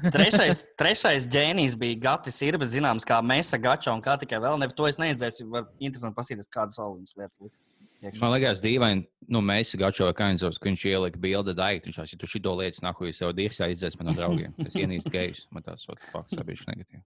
Trešais, 0.00 0.62
trešais 0.80 1.26
ģēnijs 1.28 1.74
bija 1.80 1.98
Gatis 2.00 2.38
Irbis, 2.46 2.70
zināms, 2.72 3.04
kā 3.04 3.18
Mēsa 3.24 3.58
Gača 3.60 3.92
un 3.92 4.00
kā 4.04 4.14
tikai 4.20 4.38
vēl. 4.40 4.56
Ne, 4.62 4.68
to 4.72 4.86
es 4.88 4.96
neizdzēsu. 5.00 5.44
Var 5.52 5.66
interesanti 5.76 6.16
paskatīties, 6.16 6.48
kādas 6.54 6.78
vēl 6.80 6.94
viņas 6.96 7.16
lietas 7.20 7.42
liks. 7.44 7.62
iekšā. 8.00 8.22
Man 8.22 8.32
liekas, 8.32 8.62
dīvaini, 8.64 9.04
nu, 9.28 9.42
mēs 9.44 9.74
gājušā 9.76 10.08
Kainzovs, 10.16 10.56
ka 10.56 10.70
viņš 10.70 10.86
ielika 10.88 11.20
bildi 11.20 11.52
daiktu. 11.58 11.90
Viņš 11.90 12.00
tās, 12.00 12.14
ja 12.14 12.20
tu 12.22 12.30
šito 12.32 12.54
lietas 12.56 12.80
nahu, 12.86 13.10
jūs 13.10 13.20
jau 13.20 13.28
dirsā 13.36 13.68
izdzēs 13.74 13.98
man 14.00 14.08
no 14.08 14.16
draugiem. 14.16 14.56
Tas 14.56 14.78
ienīst 14.80 15.12
gejus. 15.12 15.44
Man 15.52 15.66
tas, 15.68 15.84
what 15.90 16.00
the 16.00 16.08
fuck, 16.08 16.32
sabijuši 16.32 16.70
negatīvi. 16.72 17.04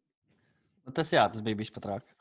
Nu, 0.85 0.95
Tas, 0.95 1.11
jā, 1.17 1.27
tas 1.33 1.43
bija 1.43 1.59
bijis 1.59 1.75
pat 1.75 1.91
rāk. 1.91 2.15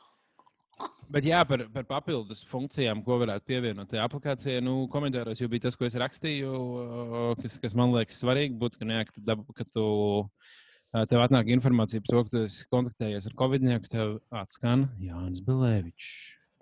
Bet 1.14 1.26
jā, 1.28 1.44
par, 1.46 1.62
par 1.70 1.86
papildus 1.86 2.40
funkcijām, 2.50 3.04
ko 3.06 3.20
varētu 3.22 3.46
pievienot 3.52 3.90
tajā 3.92 4.06
aplikācijā, 4.08 4.62
nu, 4.66 4.88
komentāros 4.90 5.38
jau 5.44 5.50
bija 5.52 5.68
tas, 5.68 5.76
ko 5.78 5.86
es 5.86 5.98
rakstīju, 6.00 6.52
kas, 7.42 7.60
kas 7.62 7.76
man 7.78 7.92
liekas 7.94 8.18
svarīgi. 8.24 8.56
Būtu, 8.58 8.80
ka, 8.82 8.88
ne, 8.90 9.02
ka, 9.06 9.14
tu, 9.14 9.22
dab- 9.28 9.46
ka 9.54 9.68
tu, 9.70 9.86
tev 11.12 11.22
atnāk 11.22 11.52
informācija 11.54 12.02
par 12.02 12.10
to, 12.16 12.24
ka 12.24 12.34
tu 12.34 12.42
esi 12.48 12.66
kontaktējies 12.74 13.30
ar 13.30 13.36
Covid-19, 13.44 13.92
tev 13.94 14.16
atskan 14.42 14.88
Jānis 15.04 15.44
Belēvičs. 15.46 16.10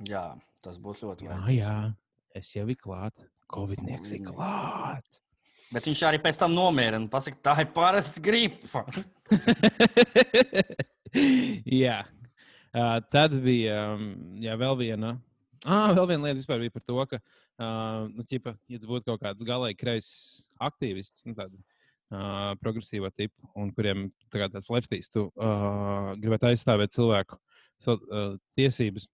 Jā, 0.10 0.26
tas 0.66 0.82
būtu 0.84 1.08
ļoti 1.08 1.30
Jā, 1.30 1.32
vajadzīgs. 1.38 1.62
jā, 1.62 1.76
es 2.42 2.52
jau 2.58 2.68
biju 2.68 2.84
klāt. 2.90 3.28
Covid-19 3.56 4.16
ir 4.18 4.26
klāt. 4.34 5.22
Bet 5.72 5.88
viņš 5.88 6.02
arī 6.10 6.20
pēc 6.20 6.42
tam 6.42 6.52
nomierina. 6.58 7.08
Pasaka, 7.12 7.40
tā 7.48 7.54
ir 7.64 7.70
parasta 7.72 8.20
gripa. 8.24 8.84
jā. 11.84 12.02
Uh, 12.72 13.02
tad 13.12 13.34
bija 13.44 13.76
um, 13.98 14.12
jā, 14.40 14.56
vēl 14.60 14.78
viena. 14.80 15.16
Ah, 15.68 15.92
vēl 15.92 16.08
viena 16.14 16.30
lieta 16.32 16.58
bija 16.58 16.74
par 16.74 16.84
to, 16.88 17.02
ka, 17.10 17.20
uh, 17.60 18.08
nu, 18.10 18.24
ķipa, 18.26 18.56
ja 18.72 18.80
tu 18.80 18.88
būtu 18.90 19.10
kaut 19.10 19.22
kāds 19.22 19.46
galīgi 19.46 19.78
kreiss 19.78 20.46
aktīvists, 20.64 21.26
nu, 21.28 21.36
tāda 21.38 21.60
uh, 21.60 22.54
progresīva 22.64 23.12
tipa, 23.14 23.52
un 23.60 23.74
kuriem 23.76 24.08
tā 24.32 24.48
tāds 24.48 24.72
leftīs, 24.74 25.12
tu 25.12 25.28
uh, 25.28 26.14
gribētu 26.22 26.50
aizstāvēt 26.50 26.96
cilvēku 26.96 27.38
so, 27.82 27.98
uh, 28.08 28.38
tiesības, 28.58 29.10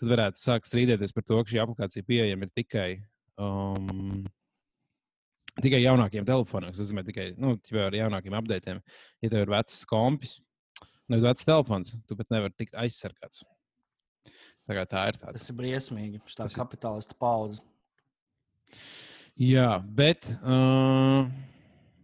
tad 0.00 0.14
varētu 0.14 0.40
sākt 0.40 0.70
strīdēties 0.70 1.12
par 1.16 1.26
to, 1.26 1.42
ka 1.42 1.52
šī 1.52 1.60
aplikācija 1.64 2.06
pieejama 2.08 2.48
tikai. 2.54 2.92
Um, 3.40 4.22
Tikai 5.52 5.82
jaunākiem 5.82 6.24
telefoniem, 6.24 6.70
tas 6.72 6.80
nozīmē 6.80 7.02
tikai 7.04 7.26
nu, 7.36 7.58
ar 7.76 7.92
jaunākiem 7.92 8.32
updatiem. 8.38 8.78
Ja 9.20 9.28
tev 9.28 9.42
ir 9.44 9.50
vecs 9.52 9.82
kompis, 9.84 10.38
nevis 11.12 11.26
vecs 11.28 11.46
telefons, 11.48 11.92
tu 12.08 12.16
pat 12.18 12.32
nevari 12.32 12.56
tikt 12.58 12.74
aizsargāts. 12.80 13.44
Tā, 14.62 14.74
kā 14.78 14.84
tā 14.88 15.04
ir 15.10 15.18
tāda. 15.20 15.36
Tas 15.36 15.48
ir 15.50 15.56
briesmīgi. 15.58 16.20
Tā 16.24 16.44
Tas 16.44 16.52
ir- 16.54 16.58
kapitālista 16.62 17.16
paudze. 17.18 17.60
Jā, 19.42 19.68
bet. 19.82 20.26
Uh, 20.44 21.26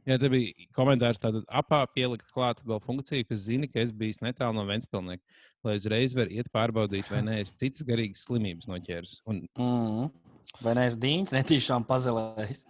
jā, 0.08 0.16
te 0.20 0.28
bija 0.32 0.66
komentārs, 0.76 1.20
tātad 1.22 1.44
apā 1.60 1.82
pielikt 1.94 2.26
klāt 2.34 2.60
vēl 2.66 2.80
funkciju, 2.82 3.26
kas 3.28 3.44
zina, 3.46 3.68
ka 3.70 3.80
es 3.82 3.92
biju 3.94 4.24
netālu 4.26 4.56
no 4.58 4.64
Ventspilsnieka, 4.68 5.22
lai 5.64 5.76
uzreiz 5.78 6.14
var 6.16 6.32
iet 6.32 6.48
pārbaudīt, 6.54 7.08
vai 7.12 7.20
nē, 7.26 7.38
es 7.44 7.52
citas 7.54 7.84
garīgas 7.88 8.24
slimības 8.26 8.66
noķēru. 8.70 9.20
Un 9.30 9.44
Mm. 9.58 10.10
Vai 10.64 10.72
neesmu 10.74 11.00
dīņš, 11.04 11.34
netīšām 11.36 11.84
pazelējis? 11.86 12.64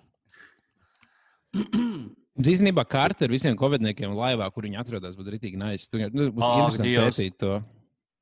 īstenībā 2.47 2.85
karta 2.87 3.27
ar 3.27 3.33
visiem 3.35 3.57
covidniekiem 3.59 4.13
laivā, 4.15 4.47
kur 4.55 4.67
viņi 4.69 4.79
atrodas, 4.79 5.17
būtu 5.19 5.35
rītīgi 5.35 5.59
nice. 5.59 5.89
Tu, 5.91 5.99
nu, 6.15 6.29
būtu 6.31 6.85
Dievs. 6.85 7.19
pētīt 7.19 7.39
to. 7.43 7.59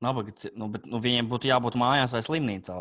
Nabaga, 0.01 0.33
nu, 0.57 0.69
bet, 0.73 0.85
nu, 0.89 1.01
viņiem 1.01 1.29
būtu 1.29 1.49
jābūt 1.49 1.77
mājās 1.77 2.13
vai 2.17 2.23
slimnīcā. 2.25 2.79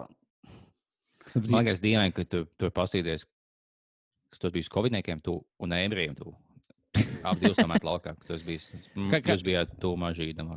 Man 1.36 1.60
liekas, 1.60 1.82
dīvaini, 1.82 2.14
ka 2.16 2.24
tu 2.24 2.44
tur 2.56 2.72
pastīties, 2.72 3.26
ka 4.32 4.40
tu 4.40 4.50
biji 4.54 4.70
Covidniekiem 4.72 5.20
tu, 5.24 5.38
un 5.60 5.76
ebrejiem. 5.76 6.16
Tu. 6.16 6.32
Abi 7.26 7.44
divas 7.44 7.60
tomēr 7.60 7.84
laukā, 7.84 8.14
ka 8.16 8.28
tu. 8.28 8.40
Mm, 8.40 9.10
Ka- 9.12 9.20
ka- 9.20 9.36
Jūs 9.36 9.44
bijāt 9.44 9.76
tu 9.82 9.92
mažīdam. 10.00 10.52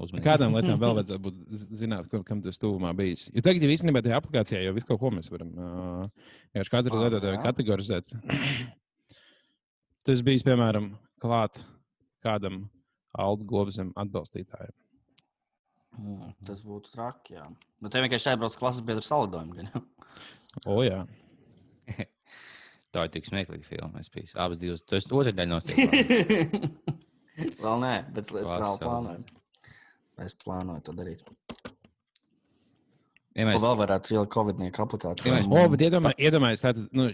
Uzmanīgi. 0.00 0.24
Kādām 0.24 0.54
lietām 0.56 0.78
vēl 0.82 0.94
vajadzētu 0.96 1.22
būt 1.26 1.40
zināt, 1.76 2.06
kur, 2.08 2.22
kam 2.24 2.40
tas 2.44 2.56
tuvumā 2.60 2.94
bijis? 2.96 3.26
Jo 3.34 3.42
tagad, 3.44 3.64
ja 3.66 3.74
īstenībā 3.74 4.00
tajā 4.04 4.20
aplikācijā 4.22 4.62
jau 4.64 4.72
visu 4.76 4.88
kaut 4.88 5.02
ko 5.02 5.10
mēs 5.12 5.28
varam 5.32 5.50
uh, 5.52 6.30
katru 6.72 6.96
lietotāju 7.02 7.36
jā. 7.36 7.42
Kategorizēt. 10.02 10.06
Tas 10.06 10.22
bija, 10.26 10.42
piemēram, 10.46 10.88
klāt 11.22 11.62
kādam 12.24 12.64
Aldu 13.18 13.44
Gobsam 13.44 13.92
atbalstītājam. 13.96 14.72
Mm, 15.98 16.32
tas 16.46 16.62
būtu 16.64 16.92
traki. 16.94 17.34
Jā. 17.36 17.44
Nu, 17.82 17.90
tev 17.92 18.02
vienkārši 18.06 18.30
jābrauc 18.32 18.56
klases 18.56 18.84
biedru 18.86 19.04
jau. 19.04 19.82
O, 20.66 20.82
jā. 20.82 21.02
Tā 22.92 23.06
ir 23.06 23.12
tik 23.12 23.28
smieklīga 23.28 23.64
filma. 23.64 24.00
Es 24.00 24.08
biju 24.12 24.32
abas 24.40 24.58
divas. 24.60 24.82
Tas 24.88 25.06
ir 25.06 25.14
otrā 25.16 25.32
daļa 25.36 25.50
no 25.52 25.60
stūra. 25.64 26.00
Vēl 27.62 27.78
nē, 27.80 27.92
bet 28.12 28.26
es 28.28 28.32
vēl 28.44 28.76
plānoju. 28.82 29.22
Es 30.20 30.34
plānoju 30.36 30.82
to 30.84 30.92
darīt. 30.92 31.22
Ja 33.32 33.46
mēs, 33.48 33.62
vēl 33.64 33.78
varētu 33.80 34.12
ielikt 34.12 34.34
Covid-19 34.34 34.82
aplikācijā? 34.84 35.38
Jā, 35.38 35.46
O, 35.48 35.62
bet 35.72 35.80
iedomā- 35.86 36.12
iedomājieties, 36.20 36.64
tātad 36.66 36.90
nu, 36.92 37.06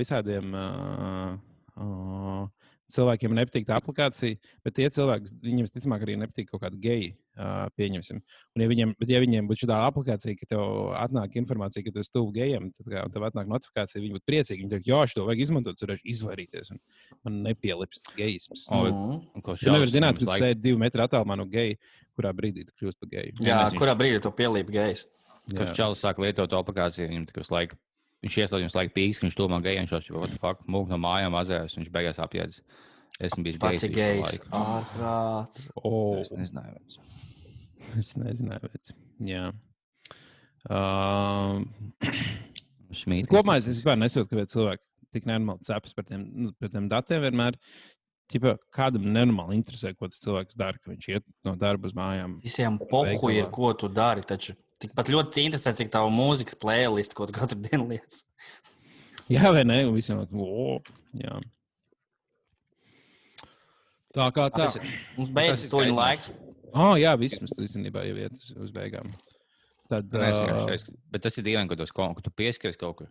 visādiem 0.00 0.50
uh, 0.58 1.36
uh, 1.76 2.46
cilvēkiem 2.94 3.32
nepatīk 3.34 3.64
tā 3.66 3.78
aplikācija, 3.80 4.36
bet 4.62 4.74
tie 4.76 4.86
cilvēki, 4.92 5.32
viņiem 5.42 5.66
visticamāk 5.66 6.02
arī 6.04 6.14
nepatīk 6.20 6.50
kaut 6.50 6.60
kāda 6.62 6.76
geja, 6.78 7.14
uh, 7.40 7.64
pieņemsim. 7.80 8.20
Un, 8.54 8.62
ja 8.62 8.68
viņiem, 8.70 8.92
bet, 9.00 9.10
ja 9.10 9.22
viņiem 9.24 9.48
būtu 9.48 9.64
šāda 9.64 9.78
aplikācija, 9.88 10.36
ka 10.38 10.46
tev 10.52 10.92
atnāk 11.00 11.34
informācija, 11.40 11.82
ka 11.86 11.94
tu 11.96 12.02
esi 12.04 12.12
tuvu 12.14 12.30
gejam, 12.36 12.68
tad 12.76 12.90
kā, 12.92 13.02
tev 13.10 13.26
atnāk 13.26 13.50
notifikācija, 13.50 14.02
viņi 14.04 14.18
būtu 14.18 14.28
priecīgi. 14.30 14.60
Viņi 14.62 14.74
teikt, 14.76 14.90
jā, 14.92 15.00
šo 15.10 15.26
vajag 15.26 15.42
izmantot, 15.46 15.80
tur 15.80 15.94
vajag 15.94 16.06
izvairīties. 16.14 16.70
Un 16.76 16.80
man 17.24 17.40
nepielips 17.48 18.04
gejisms. 18.18 18.66
O, 18.68 18.84
Mhm. 18.84 19.42
ko 19.42 19.56
Tu 19.56 19.72
nevari 19.72 19.90
zināt, 19.90 20.20
ka 20.20 20.26
tu 20.26 20.30
sēdi 20.44 20.60
divu 20.68 20.78
metru 20.78 21.02
attālumā 21.02 21.36
no 21.40 21.46
geja, 21.46 21.80
kurā 22.14 22.30
brīdī 22.36 22.68
tu 22.68 22.72
kļūsi 22.78 23.00
par 23.00 23.08
geju. 23.16 23.32
Jā, 23.48 23.64
kurā 23.74 23.96
brīdī 23.98 24.22
tu 24.22 24.30
pielīpi 24.30 24.70
gejs? 24.70 25.06
Kurš 25.50 25.74
čels 25.76 26.00
sāk 26.00 26.16
lietot 26.22 26.48
to 26.48 26.56
aplikāciju, 26.56 27.08
viņam 27.10 27.26
tikai 27.28 27.42
laika. 27.50 27.76
Viņš 28.24 28.38
ieslēdz 28.40 28.62
viņus 28.64 28.76
laika 28.78 28.94
pīks, 28.94 29.20
viņš 29.20 29.34
tomā 29.36 29.58
gejiem 29.64 29.88
šos 29.90 30.06
jau 30.08 30.22
mūku 30.24 30.88
no 30.88 30.98
mājām 31.02 31.34
mazējās, 31.36 31.76
viņš 31.76 31.90
beigās 31.92 32.20
apjēdz. 32.24 32.60
Esmu 33.22 33.44
bijis 33.46 33.58
Pats 33.62 33.84
gejs. 33.94 34.38
Ārprāts. 34.48 35.68
Oh, 35.78 36.16
Es 36.22 36.32
nezināju. 36.34 36.78
vec. 36.80 36.96
es 38.00 38.14
nezināju, 38.18 38.70
bet. 38.72 38.94
Jā. 39.28 39.50
Um, 40.72 41.68
Šmīt. 42.94 43.28
Kopumā 43.28 43.58
es 43.60 43.68
vispār 43.68 43.98
nesaprotu, 44.00 44.32
kāpēc 44.32 44.54
cilvēki 44.54 44.84
tik 45.14 45.28
nenormāli 45.28 45.66
cepas 45.68 45.94
par 45.94 46.08
tiem, 46.08 46.24
nu, 46.46 46.54
par 46.58 46.72
tiem 46.72 46.88
datiem 46.90 47.22
vienmēr. 47.26 47.60
Ķipa, 48.32 48.54
kādam 48.72 49.04
nenormāli 49.04 49.58
interesē, 49.58 49.92
ko 49.92 50.08
tas 50.08 50.22
cilvēks 50.24 50.56
dara, 50.56 50.80
ka 50.80 50.94
viņš 50.94 51.08
iet 51.12 51.26
no 51.44 51.52
darba 51.60 51.90
uz 51.90 51.94
mājām. 51.98 52.38
Visiem 52.42 52.80
pohu 52.90 53.28
ir, 53.34 53.50
ko 53.52 53.74
tu 53.78 53.90
dari. 53.92 54.24
Taču 54.26 54.56
tikpat 54.84 55.10
ļoti 55.12 55.48
interesē, 55.48 55.72
cik 55.80 55.90
tavu 55.94 56.12
mūzikas 56.14 56.56
playlist, 56.60 57.16
tu 57.30 57.36
katru 57.36 57.58
dienu 57.64 57.88
lietas. 57.90 58.22
Jā, 59.32 59.50
vai 59.54 59.64
ne? 59.64 59.80
Un 59.88 59.94
visiem 59.96 60.20
jā. 61.16 61.38
Tā 64.14 64.26
kā 64.30 64.46
tā. 64.52 64.58
Tas 64.66 64.76
ir- 64.78 64.90
Mums 65.16 65.30
beidzas 65.34 65.64
ir 65.66 65.70
to 65.72 65.78
gaidāms. 65.82 65.96
laiks. 65.98 66.30
Oh, 66.74 66.94
jā, 66.98 67.12
viss 67.18 67.40
mums 67.40 67.52
īstenībā 67.58 68.02
jau 68.06 68.16
iet 68.18 68.34
uz, 68.38 68.52
uz 68.66 68.70
beigām. 68.74 69.10
Tad, 69.90 70.10
Nu, 70.12 70.20
es 70.22 70.36
uh, 70.88 70.94
Bet 71.10 71.22
tas 71.22 71.36
ir 71.38 71.44
dīvaini, 71.44 71.68
ka 71.68 71.76
tu, 71.76 71.86
ko- 71.92 72.14
tu 72.22 72.30
pieskaries 72.30 72.76
kaut 72.78 72.96
kur. 72.96 73.08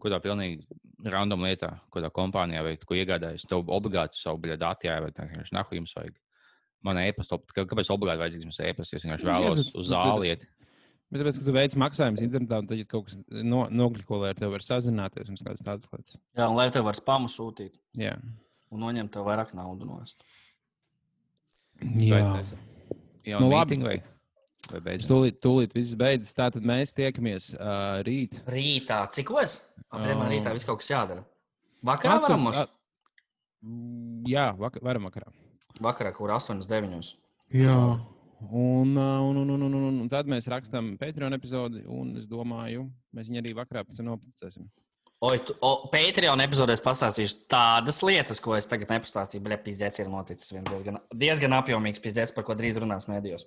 Kādā 0.00 0.18
pilnīgi 0.24 0.64
random 1.04 1.40
lietā, 1.44 1.80
kādā 1.92 2.10
kompānijā 2.10 2.62
vai 2.64 2.76
ko 2.76 2.94
iegādājies. 2.94 3.46
Tev 3.46 3.66
obligāti 3.68 4.16
savu 4.16 4.38
biļeti 4.40 4.58
dati 4.58 4.88
jāievada. 4.88 5.12
Tā 5.12 5.28
vienkārši 5.28 5.52
nahu 5.52 5.74
jums 5.76 5.94
vajag. 5.94 6.14
Man 6.82 6.96
e-pasta, 6.98 7.38
kā- 7.54 7.66
kāpēc 7.66 7.90
obligāti 7.92 8.22
vajadzīgs 8.22 8.46
jums 8.48 8.60
e-pasta? 8.60 8.96
Es 8.96 9.04
vienkārši 9.04 9.24
Nu, 9.24 9.32
vēlos 9.32 9.70
uz 9.74 9.88
bet- 9.88 9.92
zāli 9.92 10.26
iet. 10.32 10.46
Bet 11.12 11.20
tāpēc, 11.20 11.38
ka 11.42 11.44
tu 11.44 11.52
veic 11.52 11.74
maksājumus 11.76 12.22
internetā, 12.24 12.58
un 12.62 12.68
tad 12.70 12.78
ja 12.80 12.86
kaut 12.88 13.10
kas 13.10 13.18
no, 13.44 13.66
nokļūko, 13.68 14.20
lai 14.22 14.30
ar 14.32 14.38
tevi 14.38 14.54
var 14.54 14.64
sazināties 14.64 15.28
un 15.28 15.36
kādas 15.36 15.60
tādas 15.66 15.90
lietas. 15.92 16.16
Jā, 16.38 16.46
un 16.46 16.56
lai 16.56 16.70
tev 16.72 16.86
var 16.88 16.96
spamu 16.96 17.28
sūtīt 17.28 17.74
Jā. 18.00 18.14
un 18.72 18.80
noņemt 18.80 19.12
tev 19.12 19.28
vairāk 19.28 19.52
naudu 19.58 19.88
no 19.90 19.98
es. 20.06 20.16
Jā. 22.00 22.22
Jā, 23.26 23.38
Nu, 23.38 23.46
nu, 23.46 23.52
labi. 23.52 23.76
Vai, 23.82 23.98
vai 24.70 24.80
beidzot? 24.82 25.10
Tūlīt, 25.10 25.36
tūlīt 25.44 25.76
viss 25.76 25.94
beidzas. 25.98 26.34
Tātad 26.34 26.64
mēs 26.66 26.94
tiekamies 26.96 27.52
uh, 27.54 28.00
rīt. 28.06 28.40
Rītā, 28.50 29.04
cikos? 29.14 29.60
Apmēram 29.92 30.24
Ā. 30.24 30.30
rītā 30.32 30.54
viss 30.56 30.66
kaut 30.66 30.80
kas 30.80 30.90
jādara. 30.90 31.22
Vakarā 31.86 32.16
varam 32.24 32.48
mums. 32.48 32.64
Jā, 34.26 34.48
vak 34.58 34.80
varam 34.82 35.06
vakarā. 35.06 35.30
Vakarā, 35.82 36.10
kur 36.16 36.32
8, 36.34 36.64
9. 36.66 37.12
Jā. 37.54 37.78
Un, 38.50 38.96
un, 38.96 39.36
un, 39.36 39.50
un, 39.54 39.62
un, 39.62 39.74
un, 39.78 39.98
un 40.02 40.08
tad 40.10 40.26
mēs 40.30 40.48
rakstām 40.50 40.96
Patreon 41.00 41.36
epizodi, 41.36 41.84
un 41.86 42.16
es 42.18 42.26
domāju, 42.30 42.88
mēs 43.14 43.28
viņu 43.30 43.42
arī 43.42 43.52
vakarā 43.54 43.84
nopublicēsim. 44.02 44.66
Oi, 45.22 45.36
tu, 45.46 45.54
o, 45.62 45.86
Patreon 45.92 46.42
epizodēs 46.42 46.82
pastāstīšu 46.82 47.44
tādas 47.52 48.00
lietas, 48.02 48.40
ko 48.42 48.56
es 48.56 48.66
tagad 48.66 48.90
nepastāstīju. 48.90 49.44
Bet 49.46 49.62
pizdzēs 49.62 50.00
ir 50.02 50.10
noticis 50.10 50.50
viens 50.50 50.66
diezgan, 50.66 50.98
diezgan 51.14 51.54
apjomīgs 51.60 52.02
pizdzēs, 52.02 52.34
par 52.34 52.48
ko 52.48 52.56
drīz 52.58 52.80
runās 52.82 53.06
mēdījos. 53.06 53.46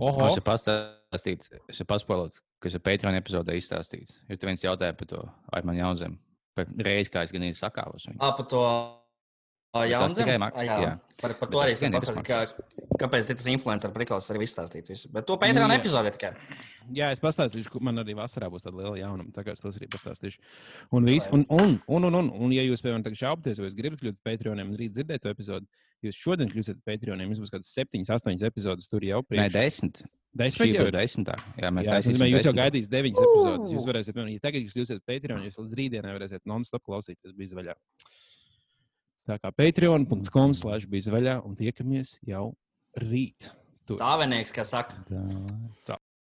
Oho, 0.00 0.24
Es 0.26 0.38
jau 0.38 0.46
pastāstīju, 0.48 1.60
es 1.70 1.82
jau 1.82 1.86
paspēlēju, 1.92 2.40
kas 2.64 2.78
ir 2.78 2.82
Patreon 2.88 3.20
epizodē 3.20 3.58
izstāstīts. 3.60 4.16
Jo 4.30 4.40
tu 4.40 4.48
viens 4.48 4.64
jautāja 4.64 4.96
par 4.96 5.10
to 5.12 5.20
Aimanu 5.52 5.82
Jaunzēmu. 5.82 6.18
Reiz 6.86 7.12
kā 7.12 7.26
es 7.26 7.34
gan 7.34 7.44
īsti 7.50 7.60
sakāvos. 7.66 8.08
viņu. 8.08 8.22
Ā, 8.24 8.32
par 8.38 8.48
to 8.48 8.64
Tas 9.74 10.14
tikai 10.14 10.36
Jaunzēmu. 10.36 10.38
mak- 10.44 10.54
Jā, 10.62 10.76
jā. 10.84 10.92
par, 11.20 11.34
par 11.40 11.48
to 11.50 11.58
arī 11.58 11.72
pasakājis, 11.74 12.14
tas 12.14 12.18
kā, 12.22 12.38
kāpēc 13.02 13.26
tas 13.34 13.46
influencer 13.50 13.90
prikals 13.90 14.30
arī 14.30 14.46
izstāstīt 14.46 14.86
visu. 14.88 15.08
Bet 15.12 15.26
to 15.26 15.36
Patreon 15.36 15.66
Nu, 15.68 15.74
jā. 15.74 15.80
epizodē 15.82 16.12
tikai. 16.14 16.30
jā, 16.94 17.10
es 17.10 17.18
pastāstīšu, 17.20 17.70
ka 17.72 17.78
man 17.82 17.96
arī 17.98 18.14
vasarā 18.14 18.46
būs 18.52 18.62
tāda 18.62 18.76
liela 18.78 18.96
jaunuma. 19.00 19.32
Tagad 19.34 19.54
es 19.58 19.60
tos 19.60 19.76
arī 19.80 19.88
pastāstīšu. 19.90 20.38
Un, 20.92 21.04
viss, 21.04 21.26
un, 21.32 21.44
un, 21.50 21.80
un, 21.88 22.04
un, 22.04 22.14
un, 22.14 22.30
un, 22.30 22.52
ja 22.52 22.62
jūs, 22.62 22.80
piemēram, 22.86 23.02
tagad 23.02 23.18
šaubties, 23.18 23.58
vai 23.58 23.66
es 23.66 23.74
gribu 23.74 23.96
kļūt 23.98 24.16
par 24.22 24.32
Patreoniem 24.36 24.70
un 24.70 24.76
rīt 24.78 24.92
dzirdēt 24.94 25.20
to 25.26 25.28
epizodi, 25.34 25.66
jūs 26.04 26.14
šodien 26.22 26.48
kļūsiet 26.52 26.78
par 26.84 26.94
Patreoniem, 26.94 27.32
jums 27.34 27.40
būs 27.42 27.50
kaut 27.50 27.62
kādas 27.64 27.74
septiņas, 27.74 28.10
astoņas 28.14 28.42
epizodes 28.46 28.86
tur 28.88 29.00
jau 29.02 29.22
Nē, 29.22 29.26
priekšā. 29.26 29.52
desmit. 29.58 30.02
Desmit 30.34 30.68
Šī 30.70 30.74
jau 30.74 30.86
ir. 30.86 30.92
desmitā. 30.92 31.34
Jā, 31.62 31.68
mēs 31.70 31.86
Jā, 31.86 31.98
nozīmē, 31.98 32.26
jūs 32.30 32.42
jau 32.42 32.52
desmit. 32.52 32.62
gaidīsiet 32.62 32.90
deviņas 32.90 33.20
epizodes. 33.22 33.72
Jūs 33.74 33.84
varēsiet, 33.86 34.14
piemēram, 34.14 34.32
ja 34.34 34.40
tagad 34.42 34.62
jūs 34.66 34.74
kļūsiet 34.74 34.98
par 35.02 35.14
Patreon, 35.14 35.42
jūs 35.46 35.58
līdz 35.62 35.74
rītdienai 35.78 36.14
varēsiet 36.18 36.40
non-stop 36.44 36.82
klausīties 36.82 37.34
bija 37.38 37.54
vaļā. 37.54 37.74
Tā 39.24 39.38
kā 39.40 39.50
patreon.com 39.56 40.52
slash 40.56 40.88
bija 40.90 41.12
vaļā 41.14 41.38
un 41.48 41.56
tiekamies 41.56 42.18
jau 42.28 42.50
rīt. 43.00 43.48
Tur. 43.88 43.98
Sāvenieks, 44.00 44.52
kas 44.52 44.72
saka. 44.72 44.96
Tā. 45.88 45.96